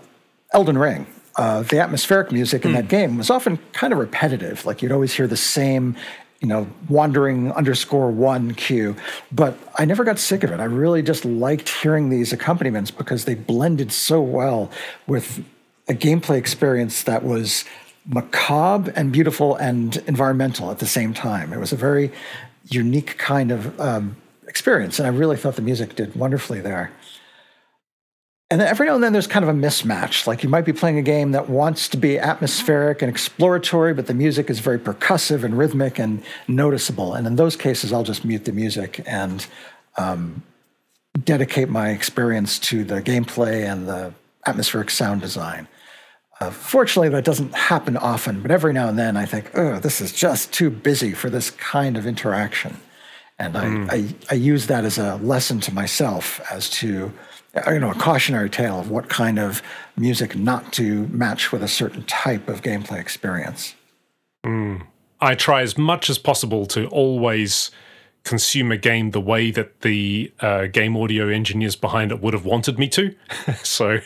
Elden 0.54 0.78
Ring. 0.78 1.08
Uh, 1.36 1.64
the 1.64 1.80
atmospheric 1.80 2.32
music 2.32 2.66
in 2.66 2.72
mm. 2.72 2.76
that 2.76 2.90
game 2.90 3.18
was 3.18 3.30
often 3.30 3.58
kind 3.72 3.94
of 3.94 4.00
repetitive. 4.00 4.66
Like 4.66 4.82
you'd 4.82 4.92
always 4.92 5.14
hear 5.14 5.28
the 5.28 5.38
same 5.38 5.96
you 6.42 6.48
know, 6.48 6.68
wandering 6.90 7.52
underscore 7.52 8.12
one 8.12 8.54
cue. 8.56 8.96
But 9.32 9.58
I 9.78 9.86
never 9.86 10.04
got 10.04 10.18
sick 10.18 10.44
of 10.44 10.52
it. 10.52 10.60
I 10.60 10.66
really 10.66 11.04
just 11.04 11.24
liked 11.24 11.70
hearing 11.70 12.10
these 12.10 12.34
accompaniments 12.34 12.90
because 12.90 13.26
they 13.26 13.36
blended 13.36 13.92
so 13.92 14.22
well 14.22 14.72
with 15.06 15.46
a 15.88 15.94
gameplay 15.94 16.38
experience 16.38 17.04
that 17.04 17.24
was 17.24 17.64
macabre 18.08 18.92
and 18.96 19.12
beautiful 19.12 19.56
and 19.56 19.98
environmental 20.08 20.72
at 20.72 20.80
the 20.80 20.88
same 20.88 21.14
time. 21.14 21.54
It 21.54 21.60
was 21.60 21.72
a 21.72 21.76
very 21.78 22.12
unique 22.70 23.18
kind 23.20 23.52
of 23.52 23.80
um, 23.80 24.16
experience. 24.48 24.98
And 24.98 25.08
I 25.08 25.12
really 25.12 25.38
thought 25.38 25.56
the 25.56 25.62
music 25.62 25.96
did 25.96 26.16
wonderfully 26.16 26.60
there. 26.60 26.92
And 28.52 28.60
then 28.60 28.68
every 28.68 28.86
now 28.86 28.96
and 28.96 29.04
then 29.04 29.14
there's 29.14 29.28
kind 29.28 29.44
of 29.44 29.50
a 29.50 29.58
mismatch. 29.58 30.28
Like 30.28 30.44
you 30.44 30.50
might 30.50 30.66
be 30.66 30.74
playing 30.74 30.98
a 30.98 31.02
game 31.02 31.32
that 31.32 31.50
wants 31.50 31.88
to 31.88 31.98
be 31.98 32.20
atmospheric 32.20 33.02
and 33.02 33.10
exploratory, 33.10 33.94
but 33.94 34.08
the 34.08 34.14
music 34.14 34.50
is 34.50 34.60
very 34.60 34.78
percussive 34.78 35.46
and 35.46 35.58
rhythmic 35.58 35.98
and 35.98 36.22
noticeable. 36.50 37.14
And 37.14 37.26
in 37.26 37.38
those 37.38 37.56
cases, 37.56 37.94
I'll 37.94 38.04
just 38.04 38.26
mute 38.26 38.44
the 38.44 38.52
music 38.52 39.02
and 39.06 39.48
um, 39.98 40.44
dedicate 41.24 41.70
my 41.70 41.92
experience 41.92 42.60
to 42.60 42.84
the 42.84 43.02
gameplay 43.02 43.64
and 43.64 43.88
the 43.88 44.14
atmospheric 44.46 44.90
sound 44.90 45.22
design. 45.22 45.70
Uh, 46.42 46.50
fortunately, 46.52 47.08
that 47.08 47.24
doesn't 47.24 47.56
happen 47.56 47.96
often, 47.96 48.42
but 48.42 48.52
every 48.52 48.74
now 48.74 48.90
and 48.90 49.00
then 49.00 49.16
I 49.16 49.26
think, 49.26 49.50
oh, 49.54 49.80
this 49.80 50.02
is 50.02 50.12
just 50.12 50.52
too 50.52 50.70
busy 50.70 51.14
for 51.14 51.30
this 51.30 51.52
kind 51.52 51.96
of 51.96 52.06
interaction. 52.06 52.82
And 53.40 53.54
mm. 53.54 53.90
I, 53.90 53.96
I, 53.96 54.16
I 54.32 54.34
use 54.34 54.68
that 54.68 54.84
as 54.84 54.98
a 54.98 55.16
lesson 55.18 55.62
to 55.62 55.74
myself 55.74 56.42
as 56.52 56.70
to 56.72 57.14
you 57.68 57.80
know, 57.80 57.92
a 57.92 57.96
cautionary 57.96 58.50
tale 58.50 58.80
of 58.80 58.90
what 58.90 59.10
kind 59.10 59.38
of 59.38 59.62
music 59.98 60.36
not 60.36 60.72
to 60.74 61.08
match 61.08 61.52
with 61.52 61.62
a 61.64 61.68
certain 61.68 62.04
type 62.04 62.48
of 62.48 62.62
gameplay 62.62 63.00
experience. 63.00 63.76
Mm. 64.46 64.84
I 65.20 65.36
try 65.36 65.62
as 65.62 65.78
much 65.78 66.10
as 66.10 66.18
possible 66.18 66.66
to 66.68 66.88
always 66.88 67.72
consume 68.24 68.72
a 68.72 68.78
game 68.78 69.12
the 69.12 69.22
way 69.22 69.52
that 69.52 69.82
the 69.82 70.32
uh, 70.40 70.68
game 70.68 70.96
audio 70.96 71.28
engineers 71.28 71.76
behind 71.76 72.12
it 72.12 72.22
would 72.22 72.34
have 72.34 72.46
wanted 72.46 72.78
me 72.78 72.88
to. 72.88 73.16
so 73.64 74.00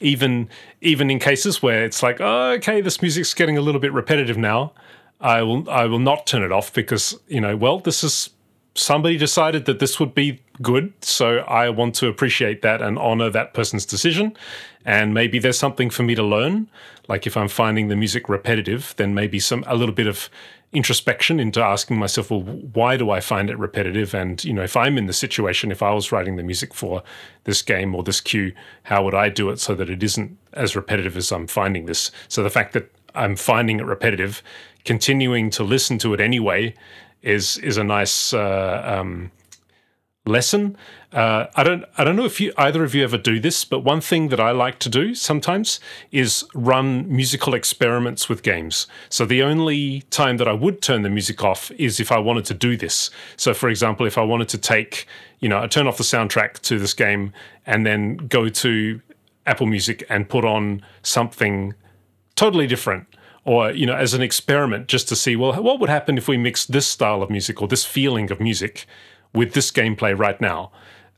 even 0.00 0.48
even 0.80 1.10
in 1.10 1.18
cases 1.18 1.62
where 1.62 1.84
it's 1.84 2.02
like, 2.02 2.20
oh, 2.20 2.52
okay, 2.52 2.80
this 2.80 3.02
music's 3.02 3.34
getting 3.34 3.58
a 3.58 3.60
little 3.60 3.80
bit 3.80 3.92
repetitive 3.92 4.36
now, 4.36 4.72
I 5.20 5.42
will 5.42 5.68
I 5.68 5.86
will 5.86 5.98
not 5.98 6.26
turn 6.26 6.42
it 6.42 6.52
off 6.52 6.72
because 6.72 7.18
you 7.28 7.40
know, 7.40 7.56
well, 7.56 7.78
this 7.78 8.02
is 8.02 8.30
somebody 8.74 9.16
decided 9.16 9.64
that 9.66 9.78
this 9.78 9.98
would 9.98 10.14
be 10.14 10.40
good. 10.62 10.92
So 11.04 11.38
I 11.38 11.68
want 11.68 11.94
to 11.96 12.08
appreciate 12.08 12.62
that 12.62 12.82
and 12.82 12.98
honor 12.98 13.30
that 13.30 13.54
person's 13.54 13.86
decision. 13.86 14.36
And 14.84 15.12
maybe 15.12 15.38
there's 15.38 15.58
something 15.58 15.90
for 15.90 16.02
me 16.02 16.14
to 16.14 16.22
learn. 16.22 16.68
Like 17.08 17.26
if 17.26 17.36
I'm 17.36 17.48
finding 17.48 17.88
the 17.88 17.96
music 17.96 18.28
repetitive, 18.28 18.94
then 18.96 19.14
maybe 19.14 19.38
some 19.38 19.64
a 19.66 19.74
little 19.74 19.94
bit 19.94 20.06
of 20.06 20.30
introspection 20.72 21.40
into 21.40 21.62
asking 21.62 21.98
myself, 21.98 22.30
well, 22.30 22.42
why 22.42 22.96
do 22.96 23.10
I 23.10 23.20
find 23.20 23.48
it 23.48 23.58
repetitive? 23.58 24.14
And 24.14 24.44
you 24.44 24.52
know, 24.52 24.62
if 24.62 24.76
I'm 24.76 24.98
in 24.98 25.06
the 25.06 25.12
situation, 25.12 25.70
if 25.70 25.82
I 25.82 25.92
was 25.92 26.12
writing 26.12 26.36
the 26.36 26.42
music 26.42 26.74
for 26.74 27.02
this 27.44 27.62
game 27.62 27.94
or 27.94 28.02
this 28.02 28.20
cue, 28.20 28.52
how 28.84 29.04
would 29.04 29.14
I 29.14 29.28
do 29.28 29.50
it 29.50 29.58
so 29.58 29.74
that 29.74 29.88
it 29.88 30.02
isn't 30.02 30.36
as 30.52 30.76
repetitive 30.76 31.16
as 31.16 31.32
I'm 31.32 31.46
finding 31.46 31.86
this? 31.86 32.10
So 32.28 32.42
the 32.42 32.50
fact 32.50 32.72
that 32.74 32.90
I'm 33.14 33.36
finding 33.36 33.80
it 33.80 33.86
repetitive, 33.86 34.42
continuing 34.84 35.50
to 35.50 35.64
listen 35.64 35.98
to 35.98 36.14
it 36.14 36.20
anyway, 36.20 36.74
is 37.22 37.58
is 37.58 37.76
a 37.76 37.84
nice 37.84 38.32
uh, 38.32 38.82
um, 38.84 39.30
lesson. 40.26 40.76
Uh, 41.12 41.46
I 41.54 41.62
don't 41.62 41.84
I 41.96 42.04
don't 42.04 42.16
know 42.16 42.24
if 42.24 42.40
you 42.40 42.52
either 42.58 42.84
of 42.84 42.94
you 42.94 43.04
ever 43.04 43.16
do 43.16 43.40
this, 43.40 43.64
but 43.64 43.80
one 43.80 44.00
thing 44.00 44.28
that 44.28 44.40
I 44.40 44.50
like 44.50 44.78
to 44.80 44.88
do 44.88 45.14
sometimes 45.14 45.80
is 46.10 46.44
run 46.54 47.08
musical 47.08 47.54
experiments 47.54 48.28
with 48.28 48.42
games. 48.42 48.86
So 49.08 49.24
the 49.24 49.42
only 49.42 50.02
time 50.10 50.36
that 50.38 50.48
I 50.48 50.52
would 50.52 50.82
turn 50.82 51.02
the 51.02 51.10
music 51.10 51.42
off 51.42 51.70
is 51.72 52.00
if 52.00 52.12
I 52.12 52.18
wanted 52.18 52.44
to 52.46 52.54
do 52.54 52.76
this. 52.76 53.10
So 53.36 53.54
for 53.54 53.68
example, 53.68 54.06
if 54.06 54.18
I 54.18 54.22
wanted 54.22 54.48
to 54.50 54.58
take, 54.58 55.06
you 55.40 55.48
know, 55.48 55.62
I 55.62 55.66
turn 55.68 55.86
off 55.86 55.96
the 55.96 56.04
soundtrack 56.04 56.58
to 56.60 56.78
this 56.78 56.92
game 56.92 57.32
and 57.64 57.86
then 57.86 58.16
go 58.16 58.48
to 58.48 59.00
Apple 59.46 59.66
Music 59.66 60.04
and 60.08 60.28
put 60.28 60.44
on 60.44 60.82
something 61.02 61.74
totally 62.34 62.66
different 62.66 63.06
or 63.46 63.70
you 63.70 63.86
know 63.86 63.94
as 63.94 64.12
an 64.12 64.20
experiment 64.20 64.88
just 64.88 65.08
to 65.08 65.16
see 65.16 65.36
well 65.36 65.54
what 65.62 65.80
would 65.80 65.88
happen 65.88 66.18
if 66.18 66.28
we 66.28 66.36
mixed 66.36 66.72
this 66.72 66.86
style 66.86 67.22
of 67.22 67.30
music 67.30 67.62
or 67.62 67.68
this 67.68 67.84
feeling 67.84 68.30
of 68.30 68.40
music 68.40 68.86
with 69.36 69.52
this 69.52 69.70
gameplay 69.70 70.18
right 70.18 70.40
now 70.40 70.72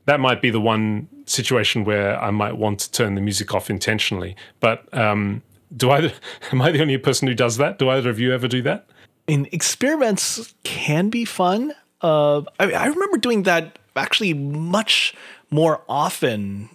that 0.09 0.19
might 0.19 0.41
be 0.41 0.49
the 0.49 0.59
one 0.59 1.07
situation 1.27 1.83
where 1.83 2.19
I 2.19 2.31
might 2.31 2.57
want 2.57 2.79
to 2.79 2.91
turn 2.91 3.13
the 3.13 3.21
music 3.21 3.53
off 3.53 3.69
intentionally. 3.69 4.35
But 4.59 4.91
um, 4.97 5.43
do 5.75 5.91
I? 5.91 6.11
Am 6.51 6.61
I 6.61 6.71
the 6.71 6.81
only 6.81 6.97
person 6.97 7.27
who 7.27 7.35
does 7.35 7.57
that? 7.57 7.77
Do 7.77 7.89
either 7.89 8.09
of 8.09 8.19
you 8.19 8.33
ever 8.33 8.47
do 8.47 8.63
that? 8.63 8.87
In 9.27 9.47
experiments 9.51 10.55
can 10.63 11.09
be 11.09 11.25
fun. 11.25 11.73
Uh, 12.01 12.41
I, 12.59 12.71
I 12.71 12.87
remember 12.87 13.17
doing 13.17 13.43
that 13.43 13.77
actually 13.95 14.33
much 14.33 15.13
more 15.51 15.83
often 15.87 16.69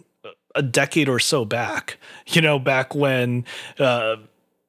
a 0.55 0.63
decade 0.63 1.09
or 1.09 1.19
so 1.19 1.45
back. 1.45 1.99
You 2.29 2.41
know, 2.41 2.61
back 2.61 2.95
when. 2.95 3.45
Uh, 3.79 4.17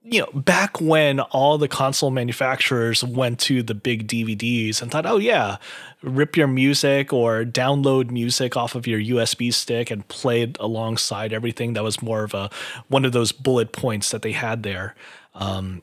you 0.08 0.20
know, 0.20 0.40
back 0.40 0.80
when 0.80 1.20
all 1.20 1.58
the 1.58 1.68
console 1.68 2.12
manufacturers 2.12 3.04
went 3.04 3.40
to 3.40 3.64
the 3.64 3.74
big 3.74 4.08
DVDs 4.08 4.80
and 4.80 4.92
thought, 4.92 5.08
oh, 5.08 5.18
yeah, 5.18 5.58
rip 6.04 6.38
your 6.38 6.46
music 6.46 7.12
or 7.12 7.44
download 7.44 8.12
music 8.12 8.56
off 8.56 8.76
of 8.76 8.86
your 8.86 9.00
USB 9.00 9.52
stick 9.52 9.90
and 9.90 10.08
play 10.08 10.44
it 10.44 10.58
alongside 10.60 11.34
everything. 11.34 11.74
That 11.74 11.84
was 11.84 12.04
more 12.04 12.24
of 12.24 12.36
a 12.36 12.52
one 12.88 13.04
of 13.04 13.14
those 13.14 13.32
bullet 13.32 13.72
points 13.72 14.12
that 14.12 14.22
they 14.22 14.34
had 14.34 14.62
there. 14.62 14.94
Um, 15.34 15.82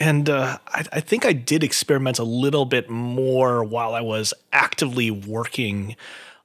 and 0.00 0.28
uh, 0.28 0.58
I, 0.66 0.84
I, 0.94 1.00
think 1.00 1.24
I 1.24 1.32
did 1.32 1.62
experiment 1.62 2.18
a 2.18 2.24
little 2.24 2.64
bit 2.64 2.90
more 2.90 3.62
while 3.62 3.94
I 3.94 4.00
was 4.00 4.34
actively 4.52 5.10
working 5.10 5.94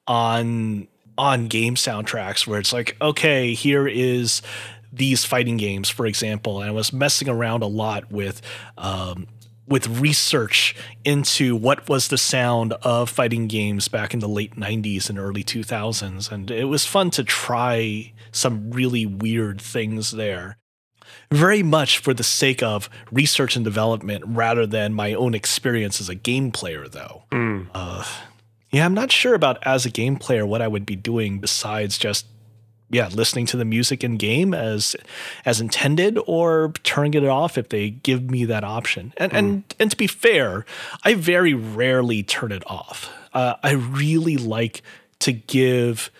on 0.07 0.87
on 1.17 1.47
game 1.47 1.75
soundtracks, 1.75 2.45
where 2.45 2.59
it's 2.59 2.73
like, 2.73 2.97
okay, 3.01 3.53
here 3.53 3.87
is 3.87 4.41
these 4.95 5.25
fighting 5.25 5.57
games, 5.57 5.89
for 5.89 6.05
example, 6.05 6.61
and 6.61 6.69
I 6.69 6.71
was 6.71 6.93
messing 6.93 7.29
around 7.29 7.63
a 7.63 7.67
lot 7.67 8.11
with 8.11 8.41
um, 8.77 9.27
with 9.67 9.99
research 9.99 10.75
into 11.03 11.55
what 11.55 11.89
was 11.89 12.09
the 12.09 12.17
sound 12.17 12.73
of 12.83 13.09
fighting 13.09 13.47
games 13.47 13.87
back 13.87 14.13
in 14.13 14.19
the 14.19 14.29
late 14.29 14.55
90s 14.55 15.09
and 15.09 15.17
early 15.17 15.43
2000s 15.43 16.31
and 16.31 16.51
it 16.51 16.65
was 16.65 16.85
fun 16.85 17.09
to 17.09 17.23
try 17.23 18.13
some 18.31 18.69
really 18.69 19.07
weird 19.07 19.59
things 19.59 20.11
there. 20.11 20.57
Very 21.31 21.63
much 21.63 21.97
for 21.97 22.13
the 22.13 22.23
sake 22.23 22.61
of 22.61 22.89
research 23.11 23.55
and 23.55 23.65
development 23.65 24.23
rather 24.27 24.67
than 24.67 24.93
my 24.93 25.15
own 25.15 25.33
experience 25.33 25.99
as 25.99 26.09
a 26.09 26.15
game 26.15 26.51
player 26.51 26.87
though. 26.87 27.23
Mm. 27.31 27.67
uh, 27.73 28.05
yeah 28.75 28.85
i'm 28.85 28.93
not 28.93 29.11
sure 29.11 29.33
about 29.33 29.57
as 29.65 29.85
a 29.85 29.89
game 29.89 30.17
player 30.17 30.45
what 30.45 30.61
i 30.61 30.67
would 30.67 30.85
be 30.85 30.95
doing 30.97 31.39
besides 31.39 31.97
just 31.97 32.25
yeah, 32.89 33.09
listening 33.11 33.45
to 33.47 33.57
the 33.57 33.65
music 33.65 34.03
in 34.03 34.17
game 34.17 34.53
as 34.53 34.95
as 35.43 35.59
intended 35.59 36.19
or 36.27 36.71
turning 36.83 37.13
it 37.15 37.25
off 37.25 37.57
if 37.57 37.69
they 37.69 37.89
give 37.89 38.29
me 38.29 38.45
that 38.45 38.63
option. 38.63 39.13
And 39.17 39.31
mm. 39.31 39.37
and 39.37 39.75
and 39.79 39.91
to 39.91 39.97
be 39.97 40.07
fair, 40.07 40.65
I 41.03 41.15
very 41.15 41.53
rarely 41.53 42.23
turn 42.23 42.51
it 42.51 42.63
off. 42.69 43.11
Uh, 43.33 43.55
I 43.63 43.71
really 43.71 44.37
like 44.37 44.81
to 45.19 45.31
give 45.31 46.11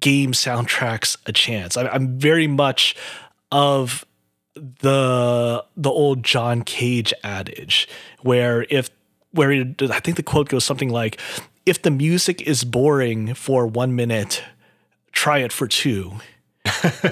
game 0.00 0.32
soundtracks 0.32 1.16
a 1.26 1.32
chance. 1.32 1.76
I, 1.76 1.86
I'm 1.88 2.18
very 2.18 2.46
much 2.46 2.96
of 3.52 4.04
the 4.54 5.64
the 5.76 5.90
old 5.90 6.22
John 6.22 6.62
Cage 6.62 7.14
adage 7.22 7.88
where 8.22 8.66
if 8.70 8.90
where 9.30 9.52
it, 9.52 9.82
I 9.82 10.00
think 10.00 10.16
the 10.16 10.22
quote 10.22 10.48
goes 10.48 10.64
something 10.64 10.90
like 10.90 11.20
if 11.66 11.82
the 11.82 11.90
music 11.90 12.42
is 12.42 12.62
boring 12.62 13.34
for 13.34 13.66
1 13.66 13.96
minute 13.96 14.44
try 15.14 15.38
it 15.38 15.52
for 15.52 15.66
two. 15.66 16.12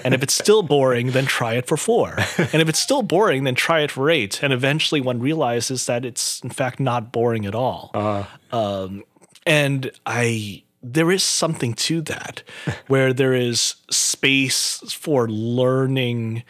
and 0.05 0.14
if 0.14 0.22
it's 0.22 0.34
still 0.34 0.62
boring, 0.62 1.11
then 1.11 1.26
try 1.26 1.55
it 1.55 1.66
for 1.66 1.76
four. 1.76 2.16
And 2.38 2.62
if 2.62 2.68
it's 2.68 2.78
still 2.78 3.03
boring, 3.03 3.44
then 3.44 3.55
try 3.55 3.80
it 3.80 3.90
for 3.90 4.11
eight. 4.11 4.42
And 4.42 4.53
eventually 4.53 5.00
one 5.00 5.20
realizes 5.20 5.86
that 5.86 6.05
it's 6.05 6.40
in 6.40 6.50
fact 6.50 6.80
not 6.80 7.12
boring 7.12 7.44
at 7.44 7.55
all. 7.55 7.90
Uh-huh. 7.94 8.57
Um, 8.59 9.05
and 9.46 9.90
I 10.07 10.62
there 10.82 11.12
is 11.12 11.22
something 11.22 11.74
to 11.74 12.00
that 12.03 12.42
where 12.88 13.12
there 13.12 13.34
is 13.34 13.76
space 13.90 14.82
for 14.92 15.28
learning 15.28 16.42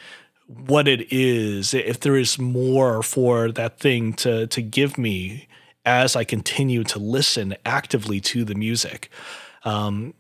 what 0.46 0.88
it 0.88 1.12
is 1.12 1.74
if 1.74 2.00
there 2.00 2.16
is 2.16 2.38
more 2.38 3.02
for 3.02 3.50
that 3.52 3.78
thing 3.78 4.12
to 4.12 4.46
to 4.46 4.62
give 4.62 4.96
me 4.96 5.48
as 5.84 6.14
I 6.14 6.24
continue 6.24 6.84
to 6.84 6.98
listen 6.98 7.56
actively 7.66 8.20
to 8.20 8.44
the 8.44 8.54
music. 8.54 9.10
Um, 9.64 10.14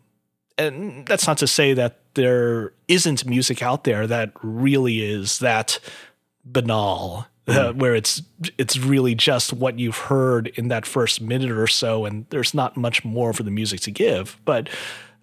and 0.68 1.06
that's 1.06 1.26
not 1.26 1.38
to 1.38 1.46
say 1.46 1.74
that 1.74 1.98
there 2.14 2.72
isn't 2.88 3.26
music 3.26 3.62
out 3.62 3.84
there 3.84 4.06
that 4.06 4.32
really 4.42 5.00
is 5.00 5.38
that 5.38 5.78
banal 6.44 7.26
uh, 7.48 7.72
hmm. 7.72 7.78
where 7.78 7.94
it's 7.94 8.22
it's 8.58 8.78
really 8.78 9.14
just 9.14 9.52
what 9.52 9.78
you've 9.78 9.96
heard 9.96 10.48
in 10.48 10.68
that 10.68 10.86
first 10.86 11.20
minute 11.20 11.50
or 11.50 11.66
so 11.66 12.04
and 12.04 12.26
there's 12.30 12.54
not 12.54 12.76
much 12.76 13.04
more 13.04 13.32
for 13.32 13.42
the 13.42 13.50
music 13.50 13.80
to 13.80 13.90
give 13.90 14.38
but 14.44 14.68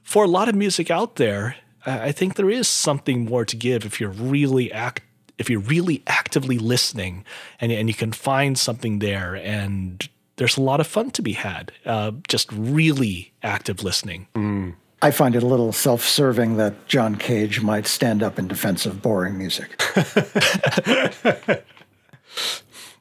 for 0.03 0.23
a 0.23 0.27
lot 0.27 0.49
of 0.49 0.55
music 0.55 0.91
out 0.91 1.15
there 1.15 1.55
i 1.85 2.11
think 2.11 2.35
there 2.35 2.49
is 2.49 2.67
something 2.67 3.25
more 3.25 3.45
to 3.45 3.55
give 3.55 3.85
if 3.85 3.99
you're 3.99 4.09
really 4.09 4.71
act 4.71 5.01
if 5.37 5.49
you're 5.49 5.61
really 5.61 6.03
actively 6.07 6.57
listening 6.57 7.23
and, 7.61 7.71
and 7.71 7.87
you 7.87 7.95
can 7.95 8.11
find 8.11 8.57
something 8.57 8.99
there 8.99 9.35
and 9.35 10.09
there's 10.35 10.57
a 10.57 10.61
lot 10.61 10.79
of 10.79 10.87
fun 10.87 11.11
to 11.11 11.21
be 11.21 11.33
had 11.33 11.71
uh, 11.85 12.11
just 12.27 12.51
really 12.51 13.31
active 13.43 13.83
listening 13.83 14.27
mm. 14.35 14.75
I 15.01 15.11
find 15.11 15.35
it 15.35 15.43
a 15.43 15.47
little 15.47 15.71
self 15.71 16.03
serving 16.03 16.57
that 16.57 16.87
John 16.87 17.15
Cage 17.15 17.61
might 17.61 17.87
stand 17.87 18.21
up 18.21 18.37
in 18.37 18.47
defense 18.47 18.85
of 18.85 19.01
boring 19.01 19.37
music. 19.37 19.81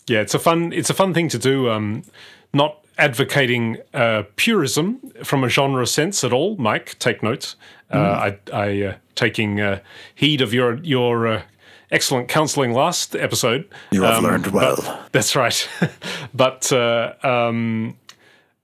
yeah, 0.06 0.20
it's 0.20 0.34
a 0.34 0.38
fun 0.38 0.72
it's 0.72 0.90
a 0.90 0.94
fun 0.94 1.12
thing 1.12 1.28
to 1.28 1.38
do. 1.38 1.70
Um, 1.70 2.04
not 2.52 2.84
advocating 2.98 3.78
uh, 3.94 4.24
purism 4.36 5.00
from 5.22 5.44
a 5.44 5.48
genre 5.48 5.86
sense 5.86 6.22
at 6.24 6.32
all, 6.32 6.56
Mike. 6.56 6.98
Take 6.98 7.22
note. 7.22 7.54
Uh, 7.90 7.96
mm. 7.96 8.38
I, 8.52 8.56
I 8.56 8.82
uh, 8.82 8.96
taking 9.14 9.60
uh, 9.60 9.80
heed 10.14 10.40
of 10.40 10.54
your 10.54 10.78
your 10.78 11.26
uh, 11.26 11.42
excellent 11.90 12.28
counselling 12.28 12.72
last 12.72 13.16
episode. 13.16 13.68
You 13.90 14.02
have 14.02 14.18
um, 14.18 14.24
learned 14.24 14.46
well. 14.48 15.04
That's 15.12 15.34
right. 15.34 15.68
but 16.34 16.72
uh, 16.72 17.14
um, 17.22 17.96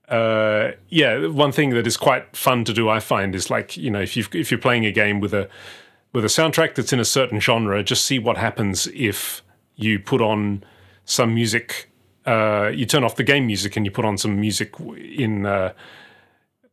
uh, 0.09 0.73
yeah, 0.89 1.27
one 1.27 1.53
thing 1.53 1.71
that 1.71 1.87
is 1.87 1.97
quite 1.97 2.37
fun 2.37 2.65
to 2.65 2.73
do, 2.73 2.89
I 2.89 3.01
find, 3.01 3.35
is 3.35 3.51
like 3.51 3.77
you 3.77 3.91
know 3.91 4.01
if 4.01 4.17
you 4.17 4.25
if 4.33 4.51
you're 4.51 4.61
playing 4.61 4.85
a 4.85 4.93
game 4.93 5.21
with 5.21 5.33
a 5.33 5.49
with 6.13 6.25
a 6.25 6.29
soundtrack 6.29 6.75
that's 6.75 6.93
in 6.93 7.01
a 7.01 7.05
certain 7.05 7.41
genre, 7.41 7.83
just 7.83 8.05
see 8.05 8.19
what 8.19 8.37
happens 8.37 8.87
if 8.89 9.43
you 9.77 9.99
put 9.99 10.21
on 10.21 10.63
some 11.05 11.35
music. 11.35 11.91
Uh, 12.27 12.71
you 12.73 12.87
turn 12.87 13.05
off 13.05 13.17
the 13.17 13.25
game 13.25 13.47
music 13.47 13.77
and 13.77 13.85
you 13.85 13.91
put 13.91 14.05
on 14.05 14.19
some 14.19 14.41
music 14.41 14.75
in. 14.81 15.47
Uh, 15.47 15.73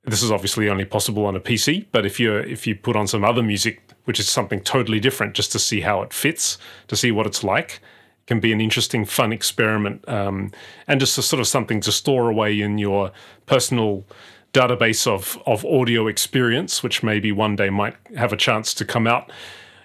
this 0.04 0.24
is 0.24 0.32
obviously 0.32 0.68
only 0.68 0.86
possible 0.86 1.26
on 1.26 1.36
a 1.36 1.40
PC, 1.40 1.86
but 1.92 2.06
if 2.06 2.20
you 2.20 2.36
if 2.36 2.68
you 2.68 2.76
put 2.76 2.96
on 2.96 3.08
some 3.08 3.24
other 3.24 3.44
music, 3.44 3.82
which 4.06 4.20
is 4.20 4.28
something 4.28 4.60
totally 4.62 5.00
different, 5.00 5.36
just 5.36 5.52
to 5.52 5.60
see 5.60 5.82
how 5.82 6.02
it 6.02 6.12
fits, 6.12 6.58
to 6.88 6.96
see 6.96 7.12
what 7.12 7.26
it's 7.26 7.44
like, 7.44 7.80
can 8.28 8.40
be 8.40 8.54
an 8.54 8.62
interesting, 8.62 9.06
fun 9.06 9.34
experiment, 9.34 10.08
um, 10.08 10.52
and 10.88 11.00
just 11.00 11.18
a 11.18 11.22
sort 11.22 11.40
of 11.40 11.48
something 11.48 11.82
to 11.82 11.92
store 11.92 12.30
away 12.30 12.60
in 12.60 12.78
your 12.78 13.12
personal 13.46 14.06
database 14.54 15.08
of 15.08 15.42
of 15.46 15.66
audio 15.66 16.08
experience, 16.08 16.84
which 16.84 17.04
maybe 17.04 17.32
one 17.32 17.56
day 17.56 17.70
might 17.70 17.96
have 18.16 18.34
a 18.34 18.38
chance 18.38 18.74
to 18.74 18.86
come 18.86 19.08
out 19.08 19.32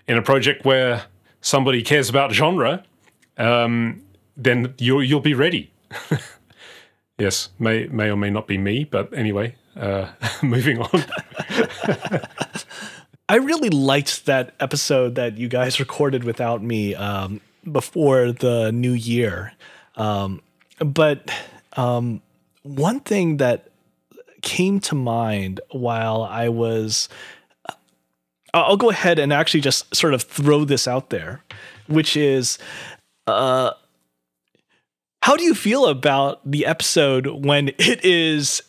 in 0.06 0.16
a 0.16 0.22
project 0.22 0.64
where 0.64 1.04
somebody 1.40 1.82
cares 1.82 2.08
about 2.08 2.32
genre. 2.32 2.84
Um, 3.38 4.02
then 4.36 4.74
you'll 4.78 5.02
you'll 5.02 5.20
be 5.20 5.34
ready. 5.34 5.72
yes, 7.18 7.50
may 7.58 7.86
may 7.86 8.10
or 8.10 8.16
may 8.16 8.30
not 8.30 8.46
be 8.46 8.58
me, 8.58 8.84
but 8.84 9.12
anyway, 9.12 9.54
uh, 9.76 10.08
moving 10.42 10.78
on. 10.80 11.04
I 13.28 13.36
really 13.36 13.70
liked 13.70 14.26
that 14.26 14.54
episode 14.60 15.16
that 15.16 15.36
you 15.36 15.48
guys 15.48 15.80
recorded 15.80 16.22
without 16.22 16.62
me 16.62 16.94
um, 16.94 17.40
before 17.70 18.32
the 18.32 18.72
new 18.72 18.92
year. 18.92 19.52
Um, 19.96 20.42
but 20.78 21.30
um, 21.76 22.22
one 22.62 23.00
thing 23.00 23.38
that 23.38 23.68
came 24.42 24.80
to 24.80 24.94
mind 24.94 25.60
while 25.70 26.22
I 26.22 26.48
was. 26.48 27.08
uh, 27.68 27.72
I'll 28.54 28.76
go 28.76 28.90
ahead 28.90 29.18
and 29.18 29.32
actually 29.32 29.60
just 29.60 29.94
sort 29.94 30.14
of 30.14 30.22
throw 30.22 30.64
this 30.64 30.88
out 30.88 31.10
there, 31.10 31.42
which 31.88 32.16
is 32.16 32.58
uh, 33.26 33.72
how 35.22 35.36
do 35.36 35.44
you 35.44 35.54
feel 35.54 35.86
about 35.86 36.40
the 36.48 36.64
episode 36.66 37.26
when 37.44 37.68
it 37.78 38.04
is 38.04 38.62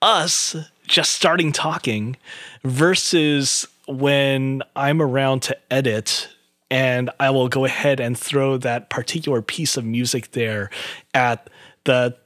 us 0.00 0.56
just 0.86 1.12
starting 1.12 1.52
talking 1.52 2.16
versus 2.64 3.66
when 3.86 4.62
I'm 4.74 5.02
around 5.02 5.42
to 5.42 5.56
edit 5.70 6.28
and 6.70 7.10
I 7.18 7.30
will 7.30 7.48
go 7.48 7.64
ahead 7.64 8.00
and 8.00 8.18
throw 8.18 8.56
that 8.58 8.90
particular 8.90 9.42
piece 9.42 9.76
of 9.76 9.84
music 9.84 10.32
there 10.32 10.70
at 11.14 11.48
the 11.84 12.16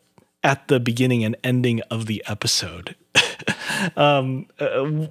at 0.45 0.69
the 0.69 0.81
beginning 0.81 1.25
and 1.25 1.37
ending 1.45 1.81
of 1.91 2.07
the 2.07 2.23
episode. 2.27 2.97
um, 3.97 4.47
uh, 4.59 5.07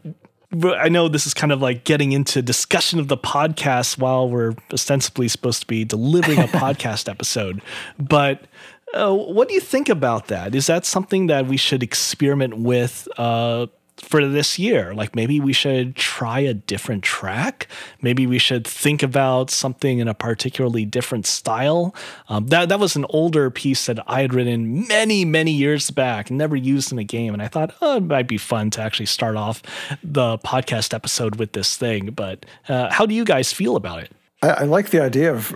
I 0.75 0.89
know 0.89 1.07
this 1.07 1.25
is 1.25 1.33
kind 1.33 1.53
of 1.53 1.61
like 1.61 1.85
getting 1.85 2.11
into 2.11 2.41
discussion 2.41 2.99
of 2.99 3.07
the 3.07 3.17
podcast 3.17 3.97
while 3.97 4.29
we're 4.29 4.53
ostensibly 4.73 5.29
supposed 5.29 5.61
to 5.61 5.67
be 5.67 5.85
delivering 5.85 6.39
a 6.39 6.47
podcast 6.47 7.07
episode. 7.07 7.61
But 7.97 8.45
uh, 8.93 9.15
what 9.15 9.47
do 9.47 9.53
you 9.53 9.61
think 9.61 9.87
about 9.87 10.27
that? 10.27 10.53
Is 10.53 10.67
that 10.67 10.85
something 10.85 11.27
that 11.27 11.47
we 11.47 11.55
should 11.55 11.81
experiment 11.81 12.57
with 12.57 13.07
uh, 13.17 13.67
for 13.97 14.25
this 14.27 14.57
year? 14.57 14.93
Like 14.93 15.15
maybe 15.15 15.39
we 15.39 15.53
should 15.53 15.95
try 15.95 16.39
a 16.39 16.53
different 16.53 17.03
track. 17.03 17.67
Maybe 18.01 18.25
we 18.25 18.39
should 18.39 18.65
think 18.65 19.03
about 19.03 19.49
something 19.49 19.99
in 19.99 20.07
a 20.07 20.13
particularly 20.13 20.85
different 20.85 21.25
style. 21.25 21.95
Um, 22.29 22.47
that 22.47 22.69
that 22.69 22.79
was 22.79 22.95
an 22.95 23.05
older 23.09 23.49
piece 23.49 23.85
that 23.85 23.99
I 24.07 24.21
had 24.21 24.33
written 24.33 24.87
many 24.87 25.25
many 25.25 25.51
years 25.51 25.91
back, 25.91 26.31
never 26.31 26.55
used 26.55 26.91
in 26.91 26.99
a 26.99 27.03
game, 27.03 27.33
and 27.33 27.41
I 27.41 27.47
thought 27.47 27.75
oh, 27.81 27.97
it 27.97 28.03
might 28.03 28.27
be 28.27 28.37
fun 28.37 28.69
to 28.71 28.81
actually 28.81 29.05
start 29.07 29.35
off 29.35 29.61
the 30.03 30.37
podcast 30.39 30.93
episode 30.93 31.35
with 31.35 31.53
this 31.53 31.77
thing. 31.77 32.11
But 32.11 32.45
uh, 32.67 32.91
how 32.91 33.05
do 33.05 33.13
you 33.13 33.25
guys 33.25 33.53
feel 33.53 33.75
about 33.75 34.03
it? 34.03 34.11
I, 34.41 34.49
I 34.49 34.63
like 34.63 34.89
the 34.89 35.01
idea 35.01 35.33
of 35.33 35.55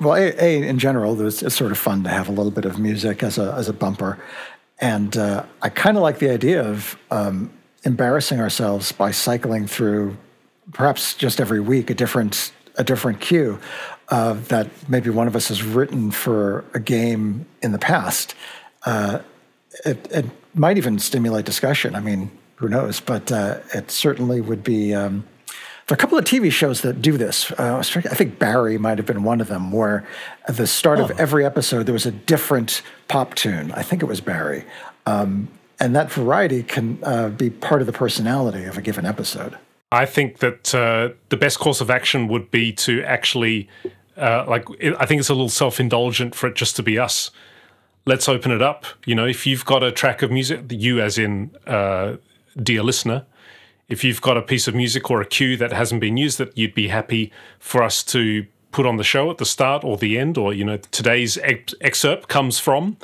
well, 0.00 0.14
a, 0.14 0.32
a 0.38 0.68
in 0.68 0.78
general, 0.78 1.18
it's, 1.26 1.42
it's 1.42 1.54
sort 1.54 1.72
of 1.72 1.78
fun 1.78 2.02
to 2.04 2.10
have 2.10 2.28
a 2.28 2.32
little 2.32 2.50
bit 2.50 2.66
of 2.66 2.78
music 2.78 3.22
as 3.22 3.38
a 3.38 3.54
as 3.54 3.68
a 3.68 3.72
bumper, 3.72 4.18
and 4.82 5.16
uh, 5.16 5.46
I 5.62 5.68
kind 5.68 5.96
of 5.96 6.02
like 6.02 6.18
the 6.18 6.28
idea 6.28 6.68
of 6.68 6.98
um, 7.12 7.52
embarrassing 7.84 8.40
ourselves 8.40 8.90
by 8.90 9.12
cycling 9.12 9.68
through, 9.68 10.16
perhaps 10.72 11.14
just 11.14 11.40
every 11.40 11.60
week, 11.60 11.88
a 11.88 11.94
different 11.94 12.52
a 12.76 12.84
different 12.84 13.20
cue 13.20 13.58
uh, 14.08 14.32
that 14.48 14.66
maybe 14.88 15.10
one 15.10 15.28
of 15.28 15.36
us 15.36 15.48
has 15.48 15.62
written 15.62 16.10
for 16.10 16.64
a 16.74 16.80
game 16.80 17.46
in 17.62 17.72
the 17.72 17.78
past. 17.78 18.34
Uh, 18.84 19.20
it, 19.84 20.10
it 20.10 20.24
might 20.54 20.78
even 20.78 20.98
stimulate 20.98 21.44
discussion. 21.44 21.94
I 21.94 22.00
mean, 22.00 22.30
who 22.56 22.68
knows? 22.68 22.98
But 22.98 23.30
uh, 23.30 23.60
it 23.72 23.90
certainly 23.90 24.40
would 24.40 24.64
be. 24.64 24.94
Um, 24.94 25.24
there 25.86 25.94
are 25.94 25.98
a 25.98 25.98
couple 25.98 26.16
of 26.16 26.24
TV 26.24 26.50
shows 26.52 26.82
that 26.82 27.02
do 27.02 27.16
this. 27.16 27.50
Uh, 27.52 27.76
I 27.78 27.82
think 27.82 28.38
Barry 28.38 28.78
might 28.78 28.98
have 28.98 29.06
been 29.06 29.24
one 29.24 29.40
of 29.40 29.48
them, 29.48 29.72
where 29.72 30.06
at 30.46 30.56
the 30.56 30.66
start 30.66 31.00
oh. 31.00 31.04
of 31.04 31.10
every 31.18 31.44
episode 31.44 31.86
there 31.86 31.92
was 31.92 32.06
a 32.06 32.12
different 32.12 32.82
pop 33.08 33.34
tune. 33.34 33.72
I 33.72 33.82
think 33.82 34.02
it 34.02 34.06
was 34.06 34.20
Barry. 34.20 34.64
Um, 35.06 35.48
and 35.80 35.96
that 35.96 36.12
variety 36.12 36.62
can 36.62 36.98
uh, 37.02 37.30
be 37.30 37.50
part 37.50 37.80
of 37.80 37.86
the 37.86 37.92
personality 37.92 38.64
of 38.64 38.78
a 38.78 38.82
given 38.82 39.04
episode. 39.04 39.58
I 39.90 40.06
think 40.06 40.38
that 40.38 40.74
uh, 40.74 41.10
the 41.28 41.36
best 41.36 41.58
course 41.58 41.80
of 41.80 41.90
action 41.90 42.28
would 42.28 42.50
be 42.50 42.72
to 42.74 43.02
actually, 43.02 43.68
uh, 44.16 44.44
like, 44.46 44.66
I 44.98 45.04
think 45.04 45.18
it's 45.18 45.28
a 45.28 45.34
little 45.34 45.48
self 45.48 45.80
indulgent 45.80 46.34
for 46.36 46.46
it 46.46 46.54
just 46.54 46.76
to 46.76 46.82
be 46.82 46.98
us. 46.98 47.32
Let's 48.06 48.28
open 48.28 48.52
it 48.52 48.62
up. 48.62 48.86
You 49.04 49.14
know, 49.14 49.26
if 49.26 49.46
you've 49.46 49.64
got 49.64 49.82
a 49.82 49.90
track 49.90 50.22
of 50.22 50.30
music, 50.30 50.62
you 50.70 51.00
as 51.00 51.18
in, 51.18 51.50
uh, 51.66 52.16
dear 52.60 52.82
listener, 52.82 53.26
if 53.92 54.02
you've 54.02 54.22
got 54.22 54.38
a 54.38 54.42
piece 54.42 54.66
of 54.66 54.74
music 54.74 55.10
or 55.10 55.20
a 55.20 55.26
cue 55.26 55.54
that 55.58 55.70
hasn't 55.70 56.00
been 56.00 56.16
used 56.16 56.38
that 56.38 56.56
you'd 56.56 56.74
be 56.74 56.88
happy 56.88 57.30
for 57.58 57.82
us 57.82 58.02
to 58.02 58.46
put 58.70 58.86
on 58.86 58.96
the 58.96 59.04
show 59.04 59.30
at 59.30 59.36
the 59.36 59.44
start 59.44 59.84
or 59.84 59.98
the 59.98 60.18
end, 60.18 60.38
or 60.38 60.54
you 60.54 60.64
know 60.64 60.78
today's 60.90 61.36
ex- 61.38 61.74
excerpt 61.82 62.26
comes 62.26 62.58
from, 62.58 62.96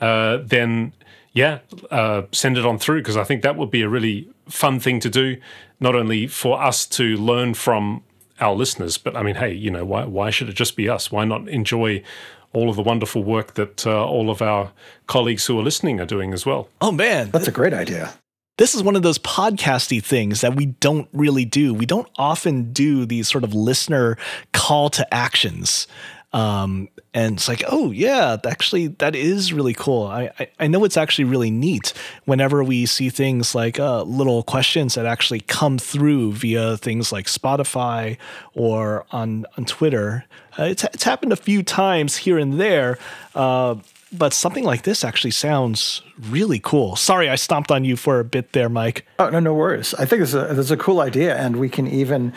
uh, 0.00 0.38
then 0.40 0.92
yeah, 1.32 1.58
uh, 1.90 2.22
send 2.30 2.56
it 2.56 2.64
on 2.64 2.78
through 2.78 3.00
because 3.00 3.16
I 3.16 3.24
think 3.24 3.42
that 3.42 3.56
would 3.56 3.72
be 3.72 3.82
a 3.82 3.88
really 3.88 4.28
fun 4.48 4.78
thing 4.78 5.00
to 5.00 5.10
do, 5.10 5.36
not 5.80 5.96
only 5.96 6.28
for 6.28 6.62
us 6.62 6.86
to 6.86 7.16
learn 7.16 7.54
from 7.54 8.04
our 8.40 8.54
listeners, 8.54 8.98
but 8.98 9.16
I 9.16 9.24
mean, 9.24 9.34
hey, 9.34 9.52
you 9.52 9.70
know, 9.70 9.84
why 9.84 10.04
why 10.04 10.30
should 10.30 10.48
it 10.48 10.54
just 10.54 10.76
be 10.76 10.88
us? 10.88 11.10
Why 11.10 11.24
not 11.24 11.48
enjoy 11.48 12.04
all 12.52 12.70
of 12.70 12.76
the 12.76 12.82
wonderful 12.82 13.24
work 13.24 13.54
that 13.54 13.84
uh, 13.84 14.06
all 14.06 14.30
of 14.30 14.40
our 14.40 14.70
colleagues 15.08 15.46
who 15.46 15.58
are 15.58 15.62
listening 15.64 16.00
are 16.00 16.06
doing 16.06 16.32
as 16.32 16.46
well? 16.46 16.68
Oh 16.80 16.92
man, 16.92 17.30
that's 17.32 17.48
a 17.48 17.52
great 17.52 17.74
idea 17.74 18.14
this 18.60 18.74
is 18.74 18.82
one 18.82 18.94
of 18.94 19.00
those 19.00 19.18
podcasty 19.18 20.04
things 20.04 20.42
that 20.42 20.54
we 20.54 20.66
don't 20.66 21.08
really 21.14 21.46
do. 21.46 21.72
We 21.72 21.86
don't 21.86 22.06
often 22.18 22.74
do 22.74 23.06
these 23.06 23.26
sort 23.26 23.42
of 23.42 23.54
listener 23.54 24.18
call 24.52 24.90
to 24.90 25.14
actions. 25.14 25.86
Um, 26.34 26.90
and 27.14 27.36
it's 27.36 27.48
like, 27.48 27.64
oh 27.66 27.90
yeah, 27.90 28.36
actually 28.46 28.88
that 28.88 29.16
is 29.16 29.54
really 29.54 29.72
cool. 29.72 30.06
I, 30.06 30.30
I, 30.38 30.48
I 30.60 30.66
know 30.66 30.84
it's 30.84 30.98
actually 30.98 31.24
really 31.24 31.50
neat 31.50 31.94
whenever 32.26 32.62
we 32.62 32.84
see 32.84 33.08
things 33.08 33.54
like 33.54 33.80
uh, 33.80 34.02
little 34.02 34.42
questions 34.42 34.94
that 34.94 35.06
actually 35.06 35.40
come 35.40 35.78
through 35.78 36.32
via 36.32 36.76
things 36.76 37.10
like 37.10 37.28
Spotify 37.28 38.18
or 38.52 39.06
on 39.10 39.46
on 39.56 39.64
Twitter. 39.64 40.26
Uh, 40.58 40.64
it's 40.64 40.84
it's 40.84 41.04
happened 41.04 41.32
a 41.32 41.36
few 41.36 41.62
times 41.62 42.18
here 42.18 42.36
and 42.36 42.60
there. 42.60 42.98
Uh, 43.34 43.76
but 44.12 44.32
something 44.32 44.64
like 44.64 44.82
this 44.82 45.04
actually 45.04 45.30
sounds 45.30 46.02
really 46.18 46.58
cool. 46.58 46.96
Sorry, 46.96 47.28
I 47.28 47.36
stomped 47.36 47.70
on 47.70 47.84
you 47.84 47.96
for 47.96 48.20
a 48.20 48.24
bit 48.24 48.52
there, 48.52 48.68
Mike. 48.68 49.06
Oh 49.18 49.30
no, 49.30 49.40
no 49.40 49.54
worries. 49.54 49.94
I 49.94 50.04
think 50.04 50.22
it's 50.22 50.34
a 50.34 50.58
it's 50.58 50.70
a 50.70 50.76
cool 50.76 51.00
idea, 51.00 51.36
and 51.36 51.56
we 51.56 51.68
can 51.68 51.86
even 51.86 52.32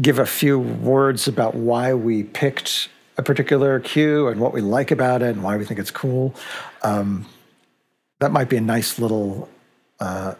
give 0.00 0.18
a 0.18 0.26
few 0.26 0.58
words 0.58 1.28
about 1.28 1.54
why 1.54 1.94
we 1.94 2.24
picked 2.24 2.88
a 3.18 3.22
particular 3.22 3.78
cue 3.80 4.28
and 4.28 4.40
what 4.40 4.52
we 4.52 4.60
like 4.60 4.90
about 4.90 5.22
it 5.22 5.28
and 5.28 5.42
why 5.42 5.56
we 5.56 5.64
think 5.64 5.78
it's 5.78 5.90
cool. 5.90 6.34
Um, 6.82 7.26
that 8.20 8.32
might 8.32 8.48
be 8.48 8.56
a 8.56 8.60
nice 8.60 8.98
little 8.98 9.48
uh, 10.00 10.34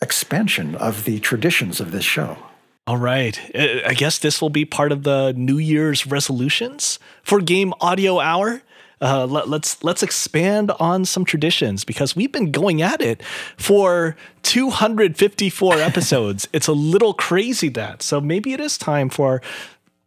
expansion 0.00 0.74
of 0.76 1.04
the 1.04 1.20
traditions 1.20 1.80
of 1.80 1.92
this 1.92 2.04
show. 2.04 2.38
All 2.86 2.96
right. 2.96 3.38
I 3.84 3.94
guess 3.94 4.18
this 4.18 4.40
will 4.40 4.50
be 4.50 4.64
part 4.64 4.92
of 4.92 5.02
the 5.02 5.34
New 5.36 5.58
Year's 5.58 6.06
resolutions 6.06 7.00
for 7.22 7.40
Game 7.40 7.74
Audio 7.80 8.20
Hour 8.20 8.62
uh, 9.00 9.26
let, 9.26 9.48
let's 9.48 9.82
let's 9.84 10.02
expand 10.02 10.70
on 10.80 11.04
some 11.04 11.24
traditions 11.24 11.84
because 11.84 12.16
we've 12.16 12.32
been 12.32 12.50
going 12.50 12.80
at 12.82 13.00
it 13.00 13.22
for 13.56 14.16
254 14.42 15.74
episodes. 15.76 16.48
It's 16.52 16.66
a 16.66 16.72
little 16.72 17.14
crazy 17.14 17.68
that. 17.70 18.02
So 18.02 18.20
maybe 18.20 18.52
it 18.52 18.60
is 18.60 18.78
time 18.78 19.08
for 19.10 19.42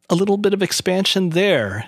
a 0.10 0.16
little 0.16 0.38
bit 0.38 0.54
of 0.54 0.64
expansion 0.64 1.30
there. 1.30 1.88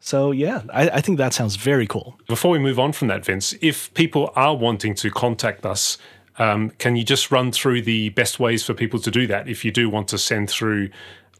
So 0.00 0.30
yeah, 0.30 0.62
I, 0.72 0.90
I 0.90 1.00
think 1.00 1.18
that 1.18 1.32
sounds 1.32 1.56
very 1.56 1.86
cool. 1.86 2.18
Before 2.28 2.50
we 2.50 2.58
move 2.58 2.78
on 2.78 2.92
from 2.92 3.08
that, 3.08 3.24
Vince, 3.24 3.54
if 3.60 3.92
people 3.94 4.30
are 4.36 4.54
wanting 4.54 4.94
to 4.96 5.10
contact 5.10 5.64
us 5.66 5.98
um, 6.38 6.70
can 6.70 6.96
you 6.96 7.04
just 7.04 7.30
run 7.30 7.52
through 7.52 7.82
the 7.82 8.10
best 8.10 8.38
ways 8.38 8.62
for 8.64 8.74
people 8.74 9.00
to 9.00 9.10
do 9.10 9.26
that? 9.26 9.48
If 9.48 9.64
you 9.64 9.72
do 9.72 9.88
want 9.88 10.08
to 10.08 10.18
send 10.18 10.50
through 10.50 10.90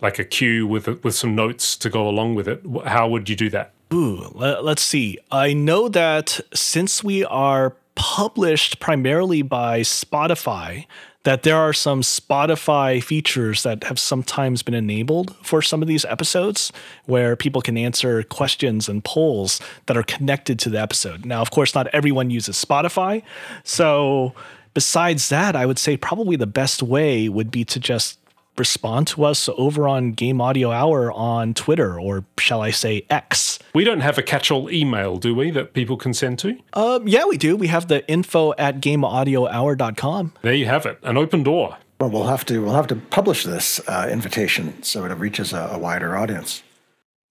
like 0.00 0.18
a 0.18 0.24
cue 0.24 0.66
with 0.66 0.86
with 1.04 1.14
some 1.14 1.34
notes 1.34 1.76
to 1.78 1.90
go 1.90 2.08
along 2.08 2.34
with 2.34 2.48
it, 2.48 2.62
how 2.86 3.08
would 3.08 3.28
you 3.28 3.36
do 3.36 3.50
that? 3.50 3.72
Ooh, 3.92 4.30
let, 4.34 4.64
let's 4.64 4.82
see. 4.82 5.18
I 5.30 5.52
know 5.52 5.88
that 5.88 6.40
since 6.52 7.04
we 7.04 7.24
are 7.24 7.76
published 7.94 8.80
primarily 8.80 9.42
by 9.42 9.80
Spotify, 9.80 10.86
that 11.22 11.42
there 11.42 11.56
are 11.56 11.72
some 11.72 12.02
Spotify 12.02 13.02
features 13.02 13.64
that 13.64 13.84
have 13.84 13.98
sometimes 13.98 14.62
been 14.62 14.74
enabled 14.74 15.34
for 15.42 15.60
some 15.60 15.82
of 15.82 15.88
these 15.88 16.04
episodes 16.04 16.72
where 17.06 17.34
people 17.34 17.60
can 17.60 17.76
answer 17.76 18.22
questions 18.22 18.88
and 18.88 19.02
polls 19.02 19.60
that 19.86 19.96
are 19.96 20.04
connected 20.04 20.58
to 20.60 20.70
the 20.70 20.80
episode. 20.80 21.24
Now, 21.24 21.40
of 21.40 21.50
course, 21.50 21.74
not 21.74 21.88
everyone 21.88 22.30
uses 22.30 22.62
Spotify. 22.62 23.22
So, 23.64 24.34
besides 24.72 25.28
that, 25.30 25.56
I 25.56 25.66
would 25.66 25.78
say 25.80 25.96
probably 25.96 26.36
the 26.36 26.46
best 26.46 26.80
way 26.80 27.28
would 27.28 27.50
be 27.50 27.64
to 27.64 27.80
just 27.80 28.18
respond 28.58 29.06
to 29.08 29.24
us 29.24 29.48
over 29.56 29.86
on 29.88 30.12
Game 30.12 30.40
Audio 30.40 30.70
Hour 30.70 31.12
on 31.12 31.54
Twitter, 31.54 32.00
or 32.00 32.24
shall 32.38 32.62
I 32.62 32.70
say 32.70 33.04
X. 33.10 33.58
We 33.74 33.84
don't 33.84 34.00
have 34.00 34.18
a 34.18 34.22
catch 34.22 34.50
all 34.50 34.70
email, 34.70 35.16
do 35.16 35.34
we, 35.34 35.50
that 35.50 35.72
people 35.72 35.96
can 35.96 36.14
send 36.14 36.38
to? 36.40 36.58
Um, 36.72 37.06
yeah, 37.08 37.24
we 37.24 37.36
do. 37.36 37.56
We 37.56 37.68
have 37.68 37.88
the 37.88 38.06
info 38.08 38.54
at 38.58 38.80
gameaudiohour.com. 38.80 40.32
There 40.42 40.54
you 40.54 40.66
have 40.66 40.86
it, 40.86 40.98
an 41.02 41.16
open 41.16 41.42
door. 41.42 41.76
Well, 41.98 42.10
we'll 42.10 42.26
have 42.26 42.44
to 42.46 42.62
we'll 42.62 42.74
have 42.74 42.88
to 42.88 42.96
publish 42.96 43.44
this 43.44 43.80
uh, 43.88 44.08
invitation 44.10 44.82
so 44.82 45.06
it 45.06 45.14
reaches 45.14 45.54
a, 45.54 45.70
a 45.72 45.78
wider 45.78 46.14
audience. 46.14 46.62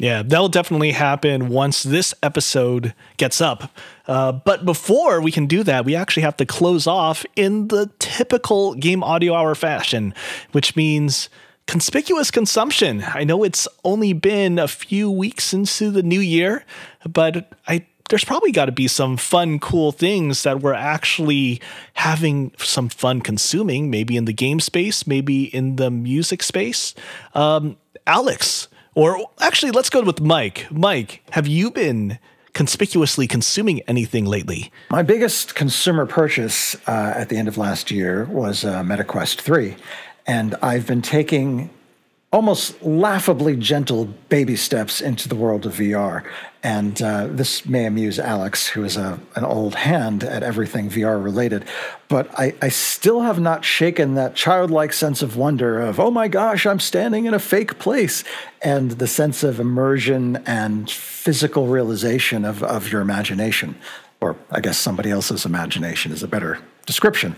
Yeah, 0.05 0.21
that'll 0.21 0.49
definitely 0.49 0.91
happen 0.91 1.49
once 1.49 1.81
this 1.81 2.13
episode 2.21 2.93
gets 3.17 3.41
up. 3.41 3.71
Uh, 4.07 4.33
but 4.33 4.63
before 4.63 5.19
we 5.19 5.31
can 5.31 5.47
do 5.47 5.63
that, 5.63 5.83
we 5.83 5.95
actually 5.95 6.21
have 6.21 6.37
to 6.37 6.45
close 6.45 6.85
off 6.85 7.25
in 7.35 7.69
the 7.69 7.89
typical 7.97 8.75
game 8.75 9.03
audio 9.03 9.33
hour 9.33 9.55
fashion, 9.55 10.13
which 10.51 10.75
means 10.75 11.27
conspicuous 11.65 12.29
consumption. 12.29 13.03
I 13.15 13.23
know 13.23 13.43
it's 13.43 13.67
only 13.83 14.13
been 14.13 14.59
a 14.59 14.67
few 14.67 15.09
weeks 15.09 15.55
into 15.55 15.89
the 15.89 16.03
new 16.03 16.19
year, 16.19 16.63
but 17.11 17.51
I 17.67 17.87
there's 18.09 18.23
probably 18.23 18.51
got 18.51 18.65
to 18.65 18.71
be 18.71 18.87
some 18.87 19.17
fun, 19.17 19.57
cool 19.57 19.91
things 19.91 20.43
that 20.43 20.61
we're 20.61 20.75
actually 20.75 21.59
having 21.95 22.51
some 22.59 22.89
fun 22.89 23.21
consuming, 23.21 23.89
maybe 23.89 24.17
in 24.17 24.25
the 24.25 24.33
game 24.33 24.59
space, 24.59 25.07
maybe 25.07 25.45
in 25.45 25.77
the 25.77 25.89
music 25.89 26.43
space. 26.43 26.93
Um, 27.33 27.77
Alex, 28.05 28.67
or 28.95 29.29
actually, 29.39 29.71
let's 29.71 29.89
go 29.89 30.01
with 30.01 30.21
Mike. 30.21 30.67
Mike, 30.71 31.21
have 31.31 31.47
you 31.47 31.69
been 31.69 32.17
conspicuously 32.53 33.27
consuming 33.27 33.81
anything 33.81 34.25
lately? 34.25 34.71
My 34.89 35.03
biggest 35.03 35.55
consumer 35.55 36.05
purchase 36.05 36.75
uh, 36.87 37.13
at 37.15 37.29
the 37.29 37.37
end 37.37 37.47
of 37.47 37.57
last 37.57 37.91
year 37.91 38.23
was 38.25 38.63
uh, 38.63 38.81
MetaQuest 38.81 39.41
3. 39.41 39.75
And 40.25 40.55
I've 40.61 40.87
been 40.87 41.01
taking 41.01 41.69
almost 42.35 42.83
laughably 42.83 43.55
gentle 43.55 44.03
baby 44.27 44.57
steps 44.57 44.99
into 44.99 45.29
the 45.29 45.35
world 45.35 45.65
of 45.65 45.75
VR. 45.75 46.21
And 46.63 47.01
uh, 47.01 47.27
this 47.27 47.65
may 47.65 47.85
amuse 47.85 48.19
Alex, 48.19 48.67
who 48.67 48.83
is 48.83 48.97
a, 48.97 49.17
an 49.37 49.45
old 49.45 49.73
hand 49.73 50.21
at 50.21 50.43
everything 50.43 50.89
VR 50.89 51.23
related. 51.23 51.63
But 52.09 52.29
I, 52.37 52.53
I 52.61 52.67
still 52.67 53.21
have 53.21 53.39
not 53.39 53.63
shaken 53.63 54.15
that 54.15 54.35
childlike 54.35 54.91
sense 54.91 55.21
of 55.21 55.37
wonder 55.37 55.79
of, 55.79 55.97
oh 55.97 56.11
my 56.11 56.27
gosh, 56.27 56.65
I'm 56.65 56.81
standing 56.81 57.25
in 57.25 57.33
a 57.33 57.39
fake 57.39 57.79
place, 57.79 58.25
and 58.61 58.91
the 58.91 59.07
sense 59.07 59.41
of 59.41 59.61
immersion 59.61 60.43
and 60.45 60.91
physical 60.91 61.67
realization 61.67 62.43
of, 62.43 62.61
of 62.63 62.91
your 62.91 62.99
imagination. 62.99 63.77
Or 64.19 64.35
I 64.51 64.59
guess 64.59 64.77
somebody 64.77 65.09
else's 65.09 65.45
imagination 65.45 66.11
is 66.11 66.21
a 66.21 66.27
better 66.27 66.59
description. 66.85 67.37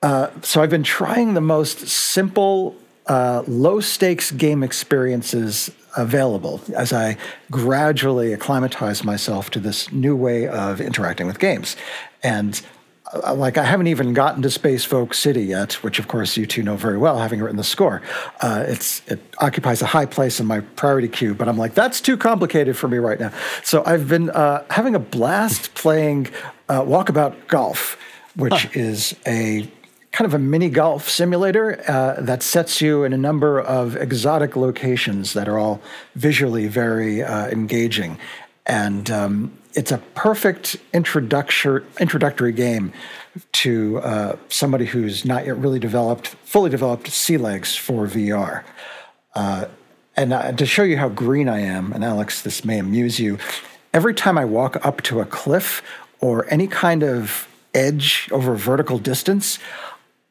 Uh, 0.00 0.30
so 0.42 0.62
I've 0.62 0.70
been 0.70 0.84
trying 0.84 1.34
the 1.34 1.40
most 1.40 1.88
simple 1.88 2.76
uh, 3.08 3.42
low 3.46 3.80
stakes 3.80 4.30
game 4.30 4.62
experiences 4.62 5.70
available 5.96 6.60
as 6.76 6.92
I 6.92 7.16
gradually 7.50 8.32
acclimatize 8.32 9.02
myself 9.02 9.50
to 9.50 9.60
this 9.60 9.90
new 9.90 10.14
way 10.14 10.46
of 10.46 10.80
interacting 10.80 11.26
with 11.26 11.38
games. 11.38 11.76
And 12.22 12.60
uh, 13.12 13.34
like 13.34 13.56
I 13.56 13.64
haven't 13.64 13.86
even 13.86 14.12
gotten 14.12 14.42
to 14.42 14.50
Space 14.50 14.84
Folk 14.84 15.14
City 15.14 15.42
yet, 15.42 15.74
which 15.82 15.98
of 15.98 16.08
course 16.08 16.36
you 16.36 16.46
two 16.46 16.62
know 16.62 16.76
very 16.76 16.98
well, 16.98 17.18
having 17.18 17.40
written 17.40 17.56
the 17.56 17.64
score. 17.64 18.02
Uh, 18.40 18.64
it's 18.68 19.02
it 19.06 19.20
occupies 19.38 19.80
a 19.80 19.86
high 19.86 20.06
place 20.06 20.38
in 20.40 20.46
my 20.46 20.60
priority 20.60 21.08
queue, 21.08 21.34
but 21.34 21.48
I'm 21.48 21.56
like 21.56 21.74
that's 21.74 22.00
too 22.00 22.16
complicated 22.16 22.76
for 22.76 22.88
me 22.88 22.98
right 22.98 23.18
now. 23.18 23.32
So 23.64 23.82
I've 23.86 24.08
been 24.08 24.30
uh, 24.30 24.64
having 24.70 24.94
a 24.94 24.98
blast 24.98 25.74
playing 25.74 26.28
uh, 26.68 26.82
Walkabout 26.82 27.48
Golf, 27.48 27.98
which 28.36 28.64
huh. 28.64 28.68
is 28.74 29.16
a 29.26 29.70
kind 30.12 30.26
of 30.26 30.34
a 30.34 30.38
mini 30.38 30.70
golf 30.70 31.08
simulator 31.08 31.82
uh, 31.88 32.20
that 32.20 32.42
sets 32.42 32.80
you 32.80 33.04
in 33.04 33.12
a 33.12 33.16
number 33.16 33.60
of 33.60 33.96
exotic 33.96 34.56
locations 34.56 35.32
that 35.34 35.48
are 35.48 35.58
all 35.58 35.80
visually 36.14 36.66
very 36.66 37.22
uh, 37.22 37.48
engaging. 37.48 38.18
And 38.66 39.10
um, 39.10 39.52
it's 39.74 39.92
a 39.92 39.98
perfect 40.14 40.76
introductory, 40.92 41.84
introductory 42.00 42.52
game 42.52 42.92
to 43.52 43.98
uh, 43.98 44.36
somebody 44.48 44.86
who's 44.86 45.24
not 45.24 45.46
yet 45.46 45.56
really 45.56 45.78
developed, 45.78 46.28
fully 46.28 46.70
developed 46.70 47.08
sea 47.08 47.38
legs 47.38 47.76
for 47.76 48.06
VR. 48.06 48.64
Uh, 49.34 49.66
and 50.16 50.32
uh, 50.32 50.52
to 50.52 50.66
show 50.66 50.82
you 50.82 50.96
how 50.96 51.08
green 51.08 51.48
I 51.48 51.60
am, 51.60 51.92
and 51.92 52.04
Alex, 52.04 52.42
this 52.42 52.64
may 52.64 52.78
amuse 52.78 53.20
you, 53.20 53.38
every 53.94 54.14
time 54.14 54.36
I 54.36 54.44
walk 54.44 54.84
up 54.84 55.02
to 55.02 55.20
a 55.20 55.24
cliff 55.24 55.82
or 56.20 56.50
any 56.52 56.66
kind 56.66 57.04
of 57.04 57.46
edge 57.72 58.28
over 58.32 58.54
a 58.54 58.58
vertical 58.58 58.98
distance, 58.98 59.58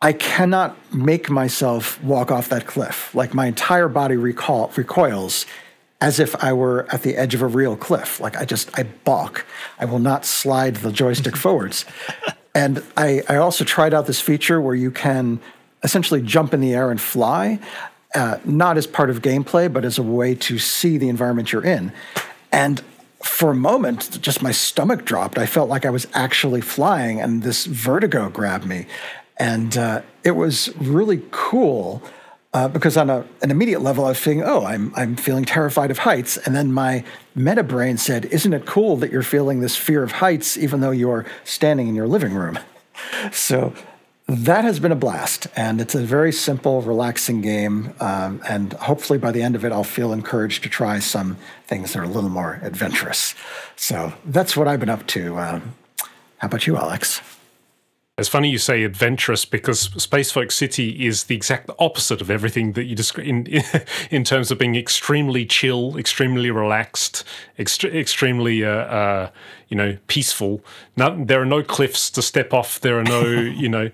I 0.02 0.14
cannot 0.14 0.76
make 0.94 1.30
myself 1.30 2.02
walk 2.04 2.32
off 2.32 2.50
that 2.50 2.68
cliff. 2.68 3.14
Like 3.16 3.34
my 3.34 3.48
entire 3.48 3.88
body 3.88 4.16
recall, 4.16 4.72
recoils 4.76 5.46
as 6.00 6.20
if 6.20 6.36
I 6.44 6.54
were 6.54 6.88
at 6.92 7.02
the 7.02 7.16
edge 7.16 7.34
of 7.34 7.42
a 7.42 7.48
real 7.48 7.76
cliff. 7.76 8.20
Like 8.20 8.38
I 8.38 8.46
just, 8.46 8.78
I 8.78 8.84
balk. 8.84 9.46
I 9.80 9.86
will 9.86 10.00
not 10.00 10.26
slide 10.26 10.78
the 10.78 10.92
joystick 10.92 11.36
forwards. 11.46 11.86
And 12.54 12.84
I, 12.96 13.24
I 13.28 13.38
also 13.38 13.64
tried 13.64 13.94
out 13.94 14.06
this 14.06 14.22
feature 14.22 14.62
where 14.62 14.76
you 14.76 14.92
can 14.92 15.40
essentially 15.84 16.22
jump 16.22 16.54
in 16.54 16.62
the 16.62 16.74
air 16.74 16.92
and 16.92 17.02
fly, 17.02 17.60
uh, 18.14 18.38
not 18.46 18.78
as 18.78 18.86
part 18.86 19.10
of 19.10 19.22
gameplay, 19.22 19.72
but 19.72 19.84
as 19.84 19.98
a 19.98 20.04
way 20.04 20.36
to 20.36 20.60
see 20.60 20.98
the 20.98 21.10
environment 21.10 21.52
you're 21.52 21.66
in. 21.66 21.92
And 22.52 22.82
for 23.24 23.52
a 23.52 23.56
moment, 23.56 24.20
just 24.22 24.44
my 24.44 24.52
stomach 24.52 25.06
dropped. 25.06 25.38
I 25.38 25.48
felt 25.48 25.70
like 25.70 25.86
I 25.86 25.90
was 25.90 26.08
actually 26.14 26.62
flying, 26.62 27.20
and 27.20 27.44
this 27.44 27.66
vertigo 27.66 28.30
grabbed 28.30 28.66
me. 28.66 28.86
And 29.40 29.78
uh, 29.78 30.02
it 30.24 30.32
was 30.32 30.76
really 30.78 31.24
cool 31.32 32.02
uh, 32.54 32.68
because 32.68 32.98
on 32.98 33.10
a, 33.10 33.26
an 33.42 33.52
immediate 33.52 33.82
level, 33.82 34.06
I 34.06 34.10
was 34.10 34.20
feeling, 34.20 34.44
oh, 34.44 34.66
I'm, 34.66 34.92
I'm 34.96 35.16
feeling 35.16 35.46
terrified 35.46 35.92
of 35.92 36.00
heights. 36.00 36.38
And 36.38 36.56
then 36.56 36.72
my 36.72 37.04
meta 37.36 37.62
brain 37.62 37.98
said, 37.98 38.26
isn't 38.26 38.52
it 38.52 38.66
cool 38.66 38.96
that 38.98 39.12
you're 39.12 39.22
feeling 39.22 39.60
this 39.60 39.76
fear 39.76 40.02
of 40.02 40.14
heights 40.14 40.58
even 40.58 40.82
though 40.82 40.92
you're 40.92 41.26
standing 41.44 41.88
in 41.88 41.96
your 41.96 42.08
living 42.08 42.34
room? 42.34 42.60
So 43.32 43.74
that 44.28 44.64
has 44.64 44.80
been 44.80 44.92
a 44.92 44.96
blast. 44.96 45.48
And 45.56 45.80
it's 45.80 45.94
a 45.94 46.02
very 46.02 46.34
simple, 46.34 46.82
relaxing 46.82 47.42
game. 47.42 47.94
Um, 48.00 48.42
and 48.50 48.74
hopefully 48.74 49.20
by 49.20 49.32
the 49.32 49.44
end 49.44 49.56
of 49.56 49.64
it, 49.64 49.72
I'll 49.72 49.84
feel 49.84 50.12
encouraged 50.12 50.64
to 50.64 50.70
try 50.70 50.98
some 50.98 51.38
things 51.68 51.94
that 51.94 52.00
are 52.00 52.04
a 52.04 52.10
little 52.10 52.32
more 52.32 52.60
adventurous. 52.64 53.36
So 53.76 54.14
that's 54.26 54.58
what 54.58 54.68
I've 54.68 54.80
been 54.80 54.90
up 54.90 55.06
to. 55.08 55.38
Um, 55.38 55.76
how 56.38 56.48
about 56.48 56.66
you, 56.66 56.76
Alex? 56.76 57.22
It's 58.20 58.28
funny 58.28 58.50
you 58.50 58.58
say 58.58 58.84
adventurous 58.84 59.46
because 59.46 59.80
Space 60.02 60.32
Folk 60.32 60.52
City 60.52 61.06
is 61.06 61.26
the 61.26 61.36
exact 61.36 61.70
opposite 61.78 62.20
of 62.20 62.32
everything 62.32 62.72
that 62.72 62.86
you 62.86 62.96
describe 62.96 63.28
in, 63.28 63.46
in 64.10 64.24
terms 64.24 64.50
of 64.50 64.58
being 64.58 64.76
extremely 64.76 65.46
chill, 65.46 65.96
extremely 65.98 66.50
relaxed, 66.50 67.24
ext- 67.60 67.94
extremely 67.94 68.66
uh, 68.66 68.70
uh, 68.70 69.30
you 69.68 69.78
know 69.78 70.00
peaceful. 70.08 70.62
there 70.96 71.40
are 71.40 71.46
no 71.46 71.62
cliffs 71.62 72.10
to 72.10 72.24
step 72.24 72.56
off. 72.56 72.80
There 72.80 72.98
are 72.98 73.04
no 73.04 73.22
you 73.30 73.70
know 73.70 73.92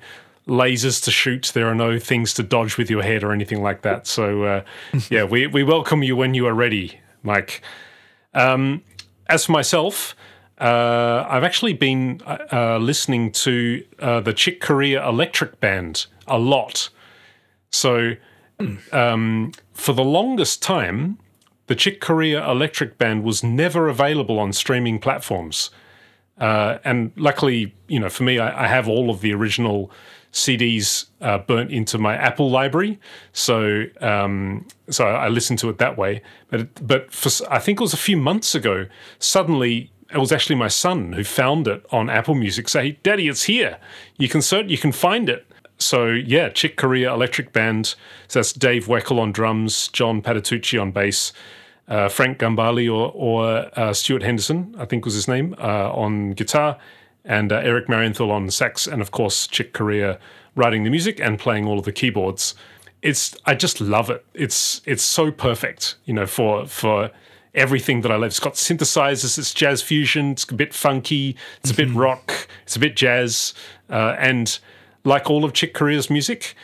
lasers 0.48 1.04
to 1.04 1.12
shoot. 1.12 1.52
There 1.54 1.68
are 1.68 1.76
no 1.76 2.00
things 2.00 2.34
to 2.36 2.44
dodge 2.44 2.78
with 2.78 2.90
your 2.90 3.04
head 3.04 3.26
or 3.26 3.34
anything 3.34 3.62
like 3.62 3.82
that. 3.82 4.08
So 4.08 4.44
uh, 4.44 4.64
yeah, 5.10 5.26
we 5.26 5.48
we 5.48 5.64
welcome 5.64 6.02
you 6.02 6.16
when 6.16 6.34
you 6.34 6.48
are 6.48 6.54
ready, 6.54 6.98
Mike. 7.24 7.62
Um, 8.34 8.84
as 9.28 9.48
for 9.48 9.52
myself. 9.52 10.16
Uh, 10.60 11.26
I've 11.28 11.44
actually 11.44 11.74
been 11.74 12.22
uh, 12.26 12.38
uh, 12.52 12.78
listening 12.78 13.32
to 13.32 13.84
uh, 14.00 14.22
the 14.22 14.34
Chick 14.34 14.62
Corea 14.62 15.02
Elektric 15.02 15.60
Band 15.60 16.06
a 16.28 16.38
lot. 16.38 16.90
So, 17.72 18.14
um, 18.92 19.52
for 19.74 19.94
the 19.94 20.04
longest 20.04 20.62
time, 20.62 21.18
the 21.68 21.76
Chick 21.76 22.00
Corea 22.02 22.42
Elektric 22.42 22.98
Band 22.98 23.24
was 23.24 23.44
never 23.44 23.88
available 23.88 24.40
on 24.40 24.54
streaming 24.54 25.00
platforms. 25.00 25.72
Uh, 26.38 26.78
and 26.84 27.12
luckily, 27.16 27.74
you 27.88 28.00
know, 28.00 28.10
for 28.10 28.24
me, 28.24 28.40
I, 28.40 28.66
I, 28.66 28.68
have 28.68 28.88
all 28.88 29.10
of 29.10 29.22
the 29.22 29.34
original 29.34 29.92
CDs 30.34 31.06
uh, 31.22 31.38
burnt 31.38 31.72
into 31.72 32.00
my 32.00 32.16
Apple 32.16 32.50
library, 32.50 33.00
so 33.34 33.86
um, 34.02 34.66
so 34.90 35.06
I 35.06 35.28
listened 35.28 35.60
to 35.60 35.70
it 35.70 35.78
that 35.78 35.96
way. 35.96 36.24
But 36.50 36.86
but 36.86 37.12
for, 37.12 37.30
I 37.52 37.60
think 37.60 37.80
it 37.80 37.84
was 37.84 37.94
a 37.94 37.98
few 37.98 38.18
months 38.18 38.56
ago, 38.56 38.88
suddenly 39.20 39.92
it 40.14 40.20
was 40.20 40.32
actually 40.32 40.56
my 40.56 40.68
son 40.68 41.14
who 41.14 41.24
found 41.24 41.68
it 41.68 41.86
on 41.92 42.10
Apple 42.10 42.36
Music. 42.36 42.70
Say, 42.70 42.98
Daddy, 43.04 43.28
it's 43.28 43.44
here. 43.44 43.78
You 44.18 44.30
can 44.30 44.42
search, 44.42 44.68
you 44.70 44.78
can 44.78 44.92
find 44.92 45.30
it. 45.30 45.46
So 45.78 46.08
yeah, 46.08 46.50
Chick 46.50 46.78
Corea 46.78 47.10
Elektric 47.10 47.52
Band. 47.52 47.96
So 48.28 48.40
that's 48.40 48.54
Dave 48.54 48.86
Weckl 48.86 49.20
on 49.20 49.32
drums, 49.32 49.88
John 49.90 50.22
Patitucci 50.22 50.82
on 50.82 50.92
bass, 50.92 51.34
uh, 51.88 52.10
Frank 52.10 52.38
Gambale 52.38 52.88
or, 52.88 53.12
or 53.14 53.70
uh, 53.78 53.94
Stuart 53.94 54.24
Henderson, 54.24 54.76
I 54.78 54.86
think 54.86 55.06
was 55.06 55.16
his 55.16 55.28
name, 55.28 55.56
uh, 55.60 55.92
on 55.92 56.32
guitar, 56.32 56.78
and 57.26 57.52
uh, 57.52 57.58
Eric 57.58 57.88
Marienthal 57.88 58.32
on 58.32 58.50
sax, 58.50 58.88
and 58.88 59.02
of 59.02 59.12
course 59.12 59.48
Chick 59.48 59.74
Corea 59.74 60.20
writing 60.56 60.84
the 60.84 60.90
music 60.90 61.20
and 61.20 61.40
playing 61.40 61.66
all 61.66 61.80
of 61.80 61.86
the 61.86 61.92
keyboards. 61.92 62.56
It's 63.02 63.36
I 63.46 63.56
just 63.56 63.82
love 63.82 64.10
it. 64.10 64.26
It's 64.34 64.82
it's 64.86 65.04
so 65.04 65.32
perfect, 65.32 65.96
you 66.06 66.14
know, 66.14 66.26
for 66.26 66.66
for 66.68 67.12
everything 67.54 68.02
that 68.02 68.12
I 68.12 68.16
love. 68.16 68.28
It's 68.28 68.40
got 68.40 68.54
synthesizers, 68.54 69.38
it's 69.38 69.54
jazz 69.54 69.82
fusion, 69.82 70.32
it's 70.32 70.44
a 70.50 70.54
bit 70.54 70.74
funky, 70.74 71.36
it's 71.60 71.72
a 71.72 71.76
bit 71.76 71.90
mm-hmm. 71.90 71.98
rock, 71.98 72.48
it's 72.64 72.76
a 72.76 72.80
bit 72.80 72.96
jazz. 72.96 73.54
Uh, 73.90 74.16
and 74.18 74.60
like 75.04 75.30
all 75.30 75.46
of 75.46 75.54
Chick 75.54 75.74
Corea's 75.74 76.10
music, 76.10 76.56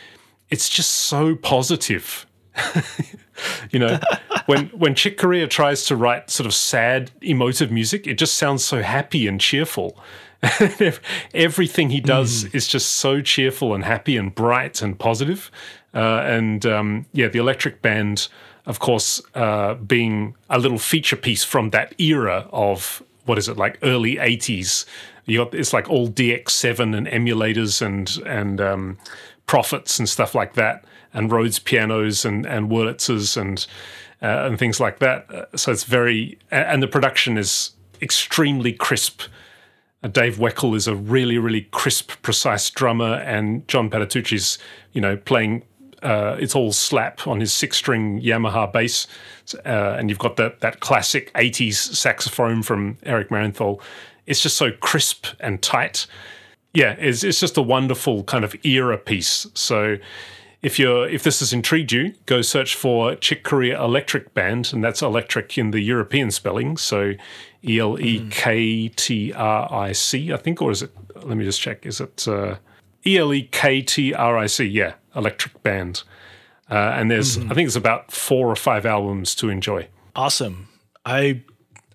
it's 0.50 0.68
just 0.68 0.90
so 0.90 1.34
positive. 1.36 2.26
you 3.70 3.78
know, 3.78 4.00
when 4.46 4.66
when 4.68 4.94
Chick 4.94 5.18
Corea 5.18 5.46
tries 5.46 5.84
to 5.86 5.96
write 5.96 6.30
sort 6.30 6.46
of 6.46 6.54
sad, 6.54 7.10
emotive 7.20 7.70
music, 7.70 8.06
it 8.06 8.14
just 8.14 8.34
sounds 8.34 8.64
so 8.64 8.82
happy 8.82 9.26
and 9.26 9.40
cheerful. 9.40 9.98
Everything 11.34 11.90
he 11.90 12.00
does 12.00 12.44
mm. 12.44 12.54
is 12.54 12.66
just 12.66 12.94
so 12.94 13.20
cheerful 13.20 13.74
and 13.74 13.84
happy 13.84 14.16
and 14.16 14.34
bright 14.34 14.80
and 14.80 14.98
positive. 14.98 15.50
Uh, 15.92 16.22
and 16.24 16.64
um, 16.64 17.06
yeah, 17.12 17.28
the 17.28 17.38
Elektric 17.38 17.82
Band, 17.82 18.28
of 18.70 18.78
course, 18.78 19.20
uh, 19.34 19.74
being 19.74 20.36
a 20.48 20.56
little 20.56 20.78
feature 20.78 21.16
piece 21.16 21.42
from 21.42 21.70
that 21.70 21.92
era 22.00 22.48
of 22.52 23.02
what 23.24 23.36
is 23.36 23.48
it 23.48 23.56
like 23.56 23.78
early 23.82 24.14
'80s. 24.14 24.86
You 25.26 25.38
got 25.38 25.54
it's 25.54 25.72
like 25.72 25.90
all 25.90 26.08
DX7 26.08 26.96
and 26.96 27.08
emulators 27.08 27.82
and 27.82 28.16
and 28.24 28.60
um, 28.60 28.98
Prophets 29.46 29.98
and 29.98 30.08
stuff 30.08 30.36
like 30.36 30.54
that, 30.54 30.84
and 31.12 31.32
Rhodes 31.32 31.58
pianos 31.58 32.24
and 32.24 32.46
and 32.46 32.70
Wurlitzers 32.70 33.36
and 33.36 33.66
uh, 34.22 34.46
and 34.46 34.56
things 34.56 34.78
like 34.78 35.00
that. 35.00 35.28
Uh, 35.28 35.56
so 35.56 35.72
it's 35.72 35.82
very 35.82 36.38
and 36.52 36.80
the 36.80 36.86
production 36.86 37.36
is 37.36 37.72
extremely 38.00 38.72
crisp. 38.72 39.22
Uh, 40.04 40.08
Dave 40.08 40.36
Weckl 40.36 40.76
is 40.76 40.86
a 40.86 40.94
really, 40.94 41.38
really 41.38 41.62
crisp, 41.72 42.12
precise 42.22 42.70
drummer, 42.70 43.14
and 43.16 43.66
John 43.66 43.90
Patitucci's, 43.90 44.58
you 44.92 45.00
know, 45.00 45.16
playing. 45.16 45.64
Uh, 46.02 46.36
it's 46.38 46.54
all 46.54 46.72
slap 46.72 47.26
on 47.26 47.40
his 47.40 47.52
six-string 47.52 48.20
Yamaha 48.20 48.72
bass, 48.72 49.06
uh, 49.64 49.96
and 49.98 50.08
you've 50.08 50.18
got 50.18 50.36
that 50.36 50.60
that 50.60 50.80
classic 50.80 51.32
'80s 51.34 51.74
saxophone 51.74 52.62
from 52.62 52.98
Eric 53.02 53.30
Marienthal. 53.30 53.80
It's 54.26 54.40
just 54.40 54.56
so 54.56 54.70
crisp 54.70 55.26
and 55.40 55.60
tight. 55.62 56.06
Yeah, 56.72 56.92
it's 56.98 57.24
it's 57.24 57.40
just 57.40 57.56
a 57.56 57.62
wonderful 57.62 58.24
kind 58.24 58.44
of 58.44 58.54
era 58.64 58.96
piece. 58.96 59.46
So 59.54 59.98
if 60.62 60.78
you're 60.78 61.08
if 61.08 61.22
this 61.22 61.40
has 61.40 61.52
intrigued 61.52 61.92
you, 61.92 62.14
go 62.26 62.42
search 62.42 62.74
for 62.74 63.14
Chick 63.16 63.44
Corea 63.44 63.78
Elektric 63.78 64.32
Band, 64.34 64.70
and 64.72 64.84
that's 64.84 65.02
electric 65.02 65.56
in 65.56 65.70
the 65.70 65.80
European 65.80 66.30
spelling. 66.30 66.76
So 66.76 67.14
E 67.64 67.78
L 67.78 67.98
E 67.98 68.28
K 68.30 68.88
T 68.88 69.32
R 69.32 69.72
I 69.72 69.92
C, 69.92 70.32
I 70.32 70.36
think, 70.36 70.60
or 70.60 70.70
is 70.70 70.82
it? 70.82 70.94
Let 71.16 71.36
me 71.36 71.44
just 71.44 71.60
check. 71.60 71.86
Is 71.86 72.00
it 72.00 72.28
uh, 72.28 72.56
E 73.06 73.18
L 73.18 73.32
E 73.32 73.48
K 73.50 73.82
T 73.82 74.12
R 74.12 74.36
I 74.36 74.46
C? 74.46 74.64
Yeah, 74.64 74.94
Elektric 75.14 75.62
Band. 75.62 76.02
Uh, 76.70 76.94
and 76.94 77.10
there's, 77.10 77.36
I 77.36 77.54
think, 77.54 77.66
it's 77.66 77.76
about 77.76 78.12
four 78.12 78.48
or 78.48 78.56
five 78.56 78.86
albums 78.86 79.34
to 79.36 79.48
enjoy. 79.48 79.88
Awesome. 80.14 80.68
I 81.04 81.42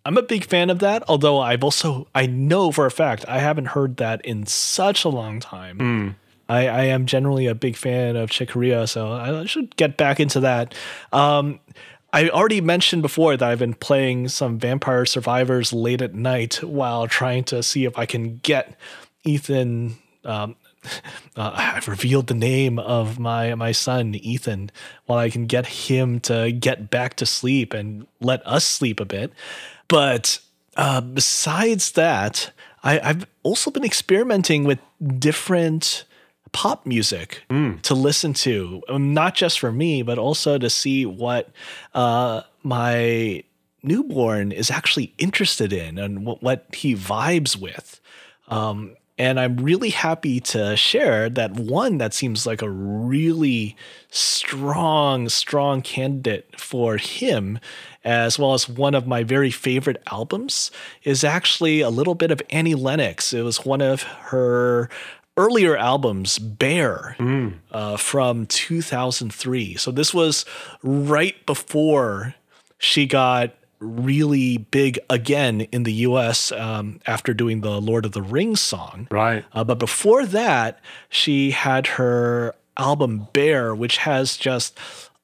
I'm 0.05 0.17
a 0.17 0.21
big 0.21 0.45
fan 0.45 0.69
of 0.69 0.79
that. 0.79 1.03
Although 1.07 1.39
I've 1.39 1.63
also 1.63 2.07
I 2.13 2.25
know 2.27 2.71
for 2.71 2.85
a 2.85 2.91
fact 2.91 3.25
I 3.27 3.39
haven't 3.39 3.67
heard 3.67 3.97
that 3.97 4.23
in 4.25 4.45
such 4.45 5.03
a 5.03 5.09
long 5.09 5.39
time. 5.39 6.15
I, 6.47 6.67
I 6.67 6.83
am 6.85 7.07
generally 7.07 7.47
a 7.47 7.55
big 7.55 7.75
fan 7.75 8.15
of 8.15 8.29
Chick 8.29 8.49
Corea, 8.49 8.85
so 8.85 9.11
I 9.11 9.45
should 9.45 9.75
get 9.77 9.97
back 9.97 10.19
into 10.19 10.41
that. 10.41 10.75
Um, 11.11 11.59
I 12.13 12.29
already 12.29 12.61
mentioned 12.61 13.01
before 13.01 13.35
that 13.35 13.49
I've 13.49 13.59
been 13.59 13.73
playing 13.73 14.27
some 14.27 14.59
Vampire 14.59 15.05
Survivors 15.05 15.73
late 15.73 16.01
at 16.01 16.13
night 16.13 16.63
while 16.63 17.07
trying 17.07 17.43
to 17.45 17.63
see 17.63 17.85
if 17.85 17.97
I 17.97 18.05
can 18.05 18.37
get 18.37 18.77
Ethan. 19.23 19.95
Um, 20.23 20.55
uh, 21.35 21.51
I've 21.53 21.87
revealed 21.87 22.27
the 22.27 22.33
name 22.33 22.79
of 22.79 23.19
my 23.19 23.55
my 23.55 23.71
son 23.71 24.15
Ethan, 24.15 24.71
while 25.05 25.19
I 25.19 25.29
can 25.29 25.45
get 25.45 25.65
him 25.65 26.19
to 26.21 26.51
get 26.51 26.89
back 26.89 27.15
to 27.17 27.25
sleep 27.25 27.73
and 27.73 28.07
let 28.19 28.45
us 28.45 28.65
sleep 28.65 28.99
a 28.99 29.05
bit. 29.05 29.31
But 29.87 30.39
uh, 30.75 31.01
besides 31.01 31.91
that, 31.93 32.51
I, 32.83 32.99
I've 32.99 33.25
also 33.43 33.71
been 33.71 33.83
experimenting 33.83 34.63
with 34.63 34.79
different 35.19 36.05
pop 36.51 36.85
music 36.85 37.43
to 37.81 37.93
listen 37.93 38.33
to, 38.33 38.81
um, 38.87 39.13
not 39.13 39.35
just 39.35 39.59
for 39.59 39.71
me, 39.71 40.03
but 40.03 40.17
also 40.17 40.57
to 40.57 40.69
see 40.69 41.05
what 41.05 41.49
uh, 41.93 42.41
my 42.63 43.43
newborn 43.83 44.51
is 44.51 44.71
actually 44.71 45.13
interested 45.17 45.73
in 45.73 45.97
and 45.97 46.25
what, 46.25 46.41
what 46.41 46.65
he 46.73 46.95
vibes 46.95 47.57
with. 47.57 47.99
Um, 48.47 48.95
and 49.17 49.39
I'm 49.39 49.57
really 49.57 49.91
happy 49.91 50.39
to 50.41 50.75
share 50.75 51.29
that 51.29 51.51
one 51.53 51.97
that 51.99 52.13
seems 52.13 52.45
like 52.45 52.61
a 52.61 52.69
really 52.69 53.77
strong, 54.09 55.29
strong 55.29 55.81
candidate 55.81 56.59
for 56.59 56.97
him, 56.97 57.59
as 58.03 58.37
well 58.37 58.53
as 58.53 58.67
one 58.67 58.93
of 58.93 59.07
my 59.07 59.23
very 59.23 59.51
favorite 59.51 60.01
albums, 60.11 60.69
is 61.03 61.23
actually 61.23 61.79
a 61.81 61.89
little 61.89 62.15
bit 62.15 62.29
of 62.29 62.41
Annie 62.49 62.75
Lennox. 62.75 63.31
It 63.33 63.43
was 63.43 63.65
one 63.65 63.81
of 63.81 64.03
her 64.03 64.89
earlier 65.37 65.77
albums, 65.77 66.37
Bare, 66.37 67.15
uh, 67.71 67.97
from 67.97 68.45
2003. 68.47 69.75
So 69.75 69.91
this 69.91 70.13
was 70.13 70.45
right 70.83 71.45
before 71.45 72.35
she 72.77 73.05
got 73.05 73.51
really 73.79 74.57
big 74.57 74.99
again 75.09 75.61
in 75.71 75.83
the 75.83 75.93
US 75.93 76.51
um, 76.51 76.99
after 77.05 77.33
doing 77.33 77.61
the 77.61 77.81
Lord 77.81 78.05
of 78.05 78.11
the 78.13 78.21
Rings 78.21 78.61
song. 78.61 79.07
Right. 79.11 79.45
Uh, 79.53 79.63
but 79.63 79.79
before 79.79 80.25
that, 80.25 80.79
she 81.09 81.51
had 81.51 81.87
her 81.87 82.55
album 82.77 83.27
Bare, 83.33 83.73
which 83.75 83.97
has 83.97 84.37
just 84.37 84.77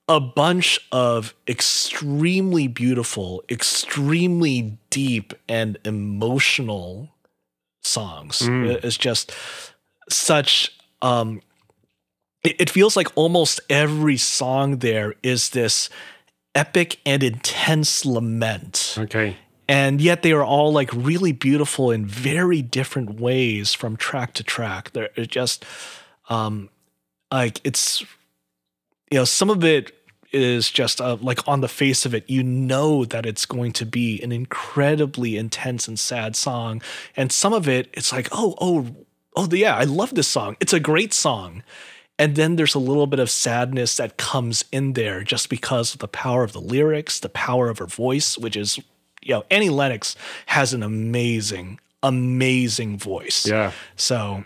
a 0.07 0.19
bunch 0.19 0.79
of 0.91 1.33
extremely 1.47 2.67
beautiful, 2.67 3.43
extremely 3.49 4.77
deep, 4.89 5.33
and 5.47 5.77
emotional 5.85 7.09
songs. 7.83 8.41
It's 8.83 8.97
just 8.97 9.31
such 10.09 10.75
um 11.01 11.41
it, 12.43 12.59
it 12.59 12.69
feels 12.69 12.95
like 12.95 13.07
almost 13.15 13.59
every 13.69 14.17
song 14.17 14.77
there 14.77 15.15
is 15.23 15.51
this 15.51 15.89
epic 16.55 16.99
and 17.05 17.23
intense 17.23 18.05
lament. 18.05 18.95
Okay. 18.97 19.37
and 19.67 20.01
yet 20.01 20.21
they 20.21 20.33
are 20.33 20.43
all 20.43 20.73
like 20.73 20.91
really 20.93 21.31
beautiful 21.31 21.91
in 21.91 22.05
very 22.05 22.61
different 22.61 23.19
ways 23.21 23.73
from 23.73 23.95
track 23.95 24.33
to 24.33 24.43
track. 24.43 24.91
They're 24.91 25.09
just 25.25 25.63
um 26.29 26.69
like 27.31 27.61
it's 27.63 28.01
you 29.09 29.17
know 29.19 29.25
some 29.25 29.49
of 29.49 29.63
it 29.63 29.93
is 30.33 30.71
just 30.71 31.01
uh, 31.01 31.17
like 31.21 31.45
on 31.47 31.59
the 31.61 31.67
face 31.67 32.05
of 32.05 32.13
it 32.13 32.29
you 32.29 32.41
know 32.41 33.03
that 33.03 33.25
it's 33.25 33.45
going 33.45 33.73
to 33.73 33.85
be 33.85 34.21
an 34.21 34.31
incredibly 34.31 35.37
intense 35.37 35.87
and 35.87 35.99
sad 35.99 36.35
song. 36.35 36.81
And 37.15 37.31
some 37.31 37.53
of 37.53 37.67
it 37.69 37.89
it's 37.93 38.11
like 38.11 38.27
oh 38.31 38.55
oh 38.59 38.87
oh 39.37 39.47
yeah 39.51 39.75
i 39.77 39.85
love 39.85 40.13
this 40.15 40.27
song. 40.27 40.57
It's 40.59 40.73
a 40.73 40.79
great 40.79 41.13
song 41.13 41.63
and 42.21 42.35
then 42.35 42.55
there's 42.55 42.75
a 42.75 42.79
little 42.79 43.07
bit 43.07 43.17
of 43.17 43.31
sadness 43.31 43.97
that 43.97 44.17
comes 44.17 44.63
in 44.71 44.93
there 44.93 45.23
just 45.23 45.49
because 45.49 45.95
of 45.95 46.01
the 46.01 46.07
power 46.07 46.43
of 46.43 46.53
the 46.53 46.61
lyrics, 46.61 47.19
the 47.19 47.29
power 47.29 47.67
of 47.67 47.79
her 47.79 47.87
voice, 47.87 48.37
which 48.37 48.55
is, 48.55 48.77
you 49.23 49.33
know, 49.33 49.43
Annie 49.49 49.71
Lennox 49.71 50.15
has 50.45 50.71
an 50.71 50.83
amazing, 50.83 51.79
amazing 52.03 52.99
voice. 52.99 53.47
Yeah. 53.47 53.71
So, 53.95 54.43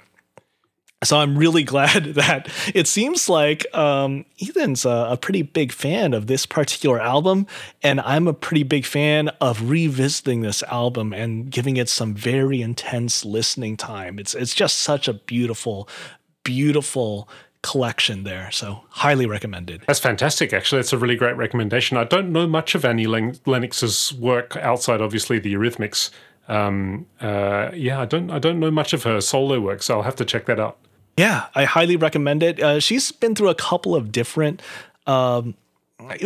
so 1.04 1.18
I'm 1.18 1.38
really 1.38 1.64
glad 1.64 2.06
that 2.16 2.48
it 2.74 2.88
seems 2.88 3.28
like 3.28 3.66
um, 3.76 4.24
Ethan's 4.42 4.86
a, 4.86 5.10
a 5.10 5.18
pretty 5.18 5.42
big 5.42 5.74
fan 5.74 6.14
of 6.14 6.28
this 6.28 6.46
particular 6.46 7.02
album, 7.02 7.46
and 7.84 8.00
I'm 8.00 8.26
a 8.30 8.34
pretty 8.34 8.64
big 8.64 8.86
fan 8.86 9.28
of 9.42 9.70
revisiting 9.70 10.44
this 10.44 10.64
album 10.64 11.12
and 11.12 11.52
giving 11.52 11.76
it 11.76 11.90
some 11.90 12.14
very 12.14 12.62
intense 12.62 13.26
listening 13.26 13.76
time. 13.76 14.18
It's 14.18 14.34
it's 14.34 14.56
just 14.56 14.78
such 14.78 15.10
a 15.10 15.14
beautiful, 15.14 15.90
beautiful 16.46 17.28
collection 17.66 18.24
there. 18.24 18.52
So 18.52 18.84
highly 18.90 19.26
recommended. 19.26 19.84
That's 19.88 20.00
fantastic, 20.00 20.54
actually. 20.54 20.80
That's 20.80 20.94
a 20.94 21.00
really 21.00 21.16
great 21.16 21.36
recommendation. 21.36 21.98
I 21.98 22.04
don't 22.04 22.32
know 22.32 22.46
much 22.46 22.76
of 22.76 22.86
Annie 22.86 23.08
Len- 23.08 23.40
Lennox's 23.48 24.14
work 24.14 24.56
outside, 24.58 25.02
obviously, 25.02 25.40
the 25.40 25.52
Eurythmics. 25.52 26.12
Um, 26.48 27.08
uh, 27.20 27.72
yeah, 27.74 28.00
I 28.00 28.06
don't, 28.06 28.30
I 28.30 28.38
don't 28.38 28.60
know 28.60 28.70
much 28.70 28.94
of 28.94 29.02
her 29.04 29.20
solo 29.20 29.60
work, 29.60 29.82
so 29.82 29.96
I'll 29.96 30.04
have 30.04 30.16
to 30.18 30.26
check 30.26 30.46
that 30.46 30.60
out. 30.60 30.78
Yeah, 31.18 31.48
I 31.56 31.64
highly 31.64 31.96
recommend 31.96 32.44
it. 32.44 32.62
Uh, 32.62 32.80
she's 32.80 33.12
been 33.12 33.34
through 33.34 33.50
a 33.50 33.56
couple 33.56 33.96
of 33.96 34.12
different 34.12 34.62
um, 35.08 35.56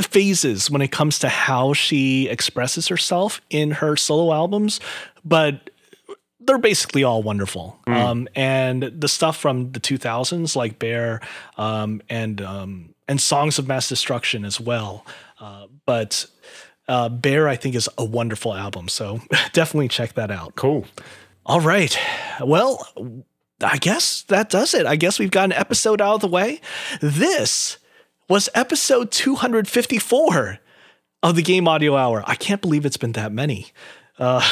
phases 0.01 0.69
when 0.69 0.81
it 0.81 0.91
comes 0.91 1.19
to 1.19 1.29
how 1.29 1.73
she 1.73 2.27
expresses 2.27 2.89
herself 2.89 3.39
in 3.49 3.71
her 3.71 3.95
solo 3.95 4.33
albums, 4.33 4.81
but 5.23 5.69
they're 6.39 6.57
basically 6.57 7.03
all 7.03 7.21
wonderful. 7.21 7.79
Um, 7.87 8.27
and 8.35 8.83
the 8.83 9.07
stuff 9.07 9.37
from 9.37 9.71
the 9.71 9.79
2000s, 9.79 10.55
like 10.55 10.79
Bare 10.79 11.21
um, 11.57 12.01
and 12.09 12.41
um, 12.41 12.95
and 13.07 13.19
Songs 13.19 13.59
of 13.59 13.67
Mass 13.67 13.89
Destruction 13.89 14.45
as 14.45 14.59
well. 14.59 15.05
Uh, 15.39 15.67
but 15.85 16.25
uh, 16.87 17.09
Bare, 17.09 17.47
I 17.47 17.55
think, 17.55 17.75
is 17.75 17.89
a 17.97 18.05
wonderful 18.05 18.53
album. 18.53 18.87
So 18.87 19.19
definitely 19.53 19.89
check 19.89 20.13
that 20.13 20.31
out. 20.31 20.55
Cool. 20.55 20.85
All 21.45 21.61
right. 21.61 21.97
Well, 22.41 22.87
I 23.61 23.77
guess 23.77 24.23
that 24.23 24.49
does 24.49 24.73
it. 24.73 24.85
I 24.85 24.95
guess 24.95 25.19
we've 25.19 25.31
got 25.31 25.45
an 25.45 25.53
episode 25.53 26.01
out 26.01 26.15
of 26.15 26.21
the 26.21 26.27
way. 26.27 26.61
This 27.01 27.77
was 28.29 28.47
episode 28.53 29.11
254 29.11 30.59
of 31.23 31.35
the 31.35 31.41
Game 31.41 31.67
Audio 31.67 31.97
Hour. 31.97 32.23
I 32.25 32.35
can't 32.35 32.61
believe 32.61 32.85
it's 32.85 32.97
been 32.97 33.13
that 33.13 33.31
many. 33.31 33.71
Uh, 34.19 34.47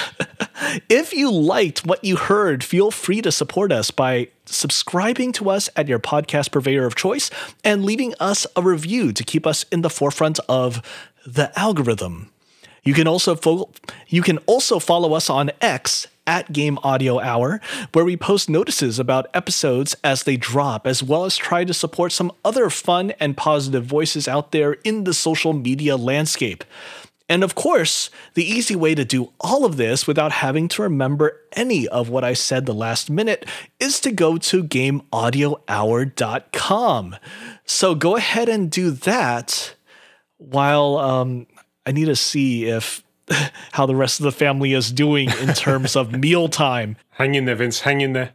if 0.90 1.14
you 1.14 1.30
liked 1.30 1.86
what 1.86 2.04
you 2.04 2.16
heard, 2.16 2.64
feel 2.64 2.90
free 2.90 3.22
to 3.22 3.32
support 3.32 3.72
us 3.72 3.92
by 3.92 4.30
subscribing 4.46 5.32
to 5.34 5.50
us 5.50 5.70
at 5.76 5.88
your 5.88 6.00
podcast 6.00 6.52
purveyor 6.52 6.86
of 6.86 6.96
choice 6.96 7.30
and 7.64 7.86
leaving 7.86 8.14
us 8.20 8.48
a 8.56 8.62
review 8.62 9.12
to 9.12 9.24
keep 9.24 9.46
us 9.46 9.64
in 9.72 9.82
the 9.82 9.90
forefront 9.90 10.40
of 10.48 10.82
the 11.26 11.52
algorithm. 11.60 12.32
You 12.84 12.94
can 12.94 13.08
also 13.08 13.36
fo- 13.36 13.70
you 14.08 14.22
can 14.22 14.38
also 14.46 14.80
follow 14.80 15.14
us 15.14 15.30
on 15.30 15.52
X 15.60 16.08
at 16.26 16.54
Game 16.54 16.78
Audio 16.84 17.20
Hour, 17.20 17.60
where 17.94 18.06
we 18.06 18.16
post 18.16 18.50
notices 18.50 19.00
about 19.00 19.28
episodes 19.34 19.96
as 20.04 20.24
they 20.24 20.38
drop, 20.38 20.88
as 20.88 21.04
well 21.04 21.26
as 21.26 21.36
try 21.36 21.64
to 21.64 21.74
support 21.74 22.12
some 22.12 22.32
other 22.46 22.70
fun 22.70 23.12
and 23.20 23.36
positive 23.36 23.86
voices 23.86 24.28
out 24.28 24.52
there 24.52 24.74
in 24.84 25.06
the 25.06 25.14
social 25.14 25.54
media 25.54 25.98
landscape. 25.98 26.64
And 27.30 27.44
of 27.44 27.56
course, 27.56 28.10
the 28.36 28.46
easy 28.46 28.74
way 28.76 28.94
to 28.96 29.04
do 29.04 29.34
all 29.40 29.66
of 29.66 29.76
this 29.78 30.08
without 30.08 30.32
having 30.32 30.68
to 30.70 30.82
remember 30.82 31.42
any 31.54 31.88
of 31.88 32.10
what 32.10 32.24
I 32.24 32.34
said 32.34 32.66
the 32.66 32.74
last 32.74 33.08
minute 33.10 33.46
is 33.80 34.00
to 34.02 34.12
go 34.12 34.38
to 34.38 34.64
gameaudiohour.com. 34.64 37.16
So 37.66 37.96
go 37.96 38.16
ahead 38.16 38.48
and 38.48 38.72
do 38.72 38.92
that 38.92 39.76
while 40.38 40.98
um, 40.98 41.48
I 41.86 41.92
need 41.92 42.06
to 42.06 42.16
see 42.16 42.66
if 42.66 43.04
how 43.74 43.86
the 43.86 43.96
rest 43.96 44.20
of 44.20 44.24
the 44.24 44.32
family 44.32 44.74
is 44.74 44.92
doing 44.92 45.30
in 45.42 45.54
terms 45.54 45.98
of 45.98 46.12
mealtime. 46.20 46.98
Hang 47.10 47.36
in 47.36 47.46
there, 47.46 47.56
Vince. 47.56 47.82
Hang 47.82 48.02
in 48.02 48.14
there. 48.14 48.34